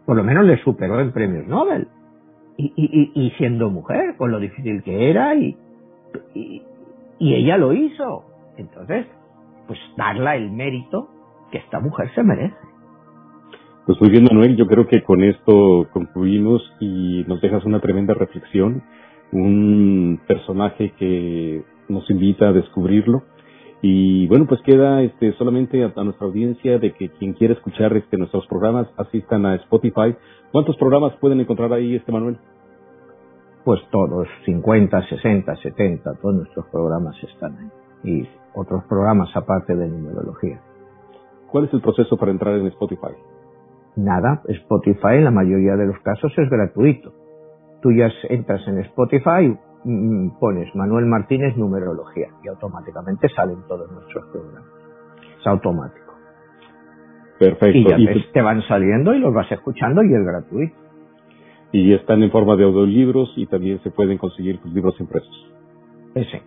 Por 0.05 0.15
lo 0.15 0.23
menos 0.23 0.45
le 0.45 0.63
superó 0.63 1.01
en 1.01 1.11
premios 1.11 1.45
Nobel. 1.45 1.89
Y, 2.55 2.71
y, 2.77 3.29
siendo 3.31 3.69
mujer, 3.69 4.15
con 4.15 4.31
lo 4.31 4.39
difícil 4.39 4.81
que 4.81 5.09
era, 5.09 5.35
y, 5.35 5.57
y, 6.33 6.63
ella 7.19 7.57
lo 7.57 7.73
hizo. 7.73 8.23
Entonces, 8.55 9.07
pues 9.67 9.77
darla 9.97 10.37
el 10.37 10.51
mérito 10.51 11.09
que 11.51 11.57
esta 11.57 11.81
mujer 11.81 12.09
se 12.15 12.23
merece. 12.23 12.55
Pues 13.85 13.99
muy 13.99 14.09
bien, 14.09 14.23
Manuel, 14.23 14.55
yo 14.55 14.67
creo 14.67 14.87
que 14.87 15.03
con 15.03 15.21
esto 15.21 15.89
concluimos 15.91 16.61
y 16.79 17.25
nos 17.27 17.41
dejas 17.41 17.65
una 17.65 17.81
tremenda 17.81 18.13
reflexión 18.13 18.83
un 19.31 20.19
personaje 20.27 20.93
que 20.97 21.63
nos 21.89 22.09
invita 22.09 22.49
a 22.49 22.53
descubrirlo. 22.53 23.23
Y 23.81 24.27
bueno, 24.27 24.47
pues 24.47 24.61
queda 24.63 25.01
este, 25.03 25.33
solamente 25.33 25.83
a, 25.83 26.03
nuestra 26.03 26.25
audiencia 26.25 26.79
de 26.79 26.93
que 26.93 27.09
quien 27.09 27.33
quiera 27.33 27.53
escuchar 27.53 27.95
este, 27.95 28.17
nuestros 28.17 28.47
programas 28.47 28.87
asistan 28.97 29.45
a 29.45 29.55
Spotify. 29.55 30.15
¿Cuántos 30.51 30.75
programas 30.77 31.13
pueden 31.19 31.39
encontrar 31.41 31.71
ahí, 31.73 31.95
este 31.95 32.11
Manuel? 32.11 32.37
Pues 33.63 33.81
todos, 33.91 34.27
50, 34.45 35.07
60, 35.09 35.55
70, 35.57 36.15
todos 36.21 36.35
nuestros 36.35 36.65
programas 36.71 37.15
están 37.23 37.57
ahí. 37.57 37.69
Y 38.03 38.27
otros 38.55 38.83
programas 38.85 39.29
aparte 39.35 39.75
de 39.75 39.87
numerología. 39.87 40.61
¿Cuál 41.51 41.65
es 41.65 41.73
el 41.73 41.81
proceso 41.81 42.17
para 42.17 42.31
entrar 42.31 42.55
en 42.55 42.67
Spotify? 42.67 43.13
Nada, 43.95 44.41
Spotify 44.47 45.15
en 45.15 45.25
la 45.25 45.31
mayoría 45.31 45.75
de 45.75 45.87
los 45.87 45.99
casos 45.99 46.31
es 46.37 46.49
gratuito 46.49 47.11
tú 47.81 47.91
ya 47.91 48.09
entras 48.29 48.67
en 48.67 48.79
Spotify, 48.79 49.57
mm, 49.83 50.39
pones 50.39 50.73
Manuel 50.75 51.05
Martínez 51.05 51.55
numerología 51.57 52.27
y 52.43 52.47
automáticamente 52.47 53.29
salen 53.29 53.59
todos 53.67 53.91
nuestros 53.91 54.25
programas. 54.31 54.69
Es 55.39 55.47
automático. 55.47 56.13
Perfecto. 57.39 57.77
Y 57.77 57.83
ya 57.85 57.97
te, 58.33 58.41
van 58.41 58.61
saliendo 58.67 59.13
y 59.13 59.19
los 59.19 59.33
vas 59.33 59.51
escuchando 59.51 60.03
y 60.03 60.13
es 60.13 60.23
gratuito. 60.25 60.75
Y 61.71 61.93
están 61.93 62.23
en 62.23 62.31
forma 62.31 62.55
de 62.55 62.63
audiolibros 62.63 63.31
y 63.35 63.45
también 63.45 63.79
se 63.83 63.91
pueden 63.91 64.17
conseguir 64.17 64.59
tus 64.59 64.73
libros 64.73 64.99
impresos. 64.99 65.51
Ese, 66.15 66.41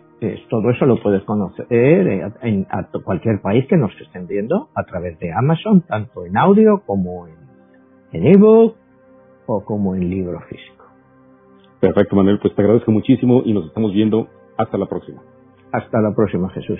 todo 0.48 0.70
eso 0.70 0.86
lo 0.86 1.01
puedes 1.01 1.23
conocer 1.24 1.66
en, 1.70 2.66
a 2.70 2.89
cualquier 3.05 3.40
país 3.40 3.66
que 3.69 3.77
nos 3.77 3.93
estén 4.01 4.27
viendo 4.27 4.69
a 4.74 4.82
través 4.85 5.19
de 5.19 5.32
Amazon, 5.32 5.82
tanto 5.82 6.27
en 6.27 6.36
audio 6.36 6.82
como 6.85 7.28
en, 7.28 7.36
en 8.12 8.27
ebook 8.27 8.77
o 9.47 9.65
como 9.65 9.94
en 9.94 10.11
libro 10.11 10.40
físico. 10.48 10.80
Perfecto, 11.81 12.15
Manuel. 12.15 12.39
Pues 12.39 12.55
te 12.55 12.62
agradezco 12.62 12.90
muchísimo 12.93 13.43
y 13.44 13.52
nos 13.52 13.66
estamos 13.66 13.93
viendo. 13.93 14.28
Hasta 14.57 14.77
la 14.77 14.86
próxima. 14.86 15.23
Hasta 15.73 16.01
la 16.01 16.15
próxima, 16.15 16.51
Jesús. 16.51 16.78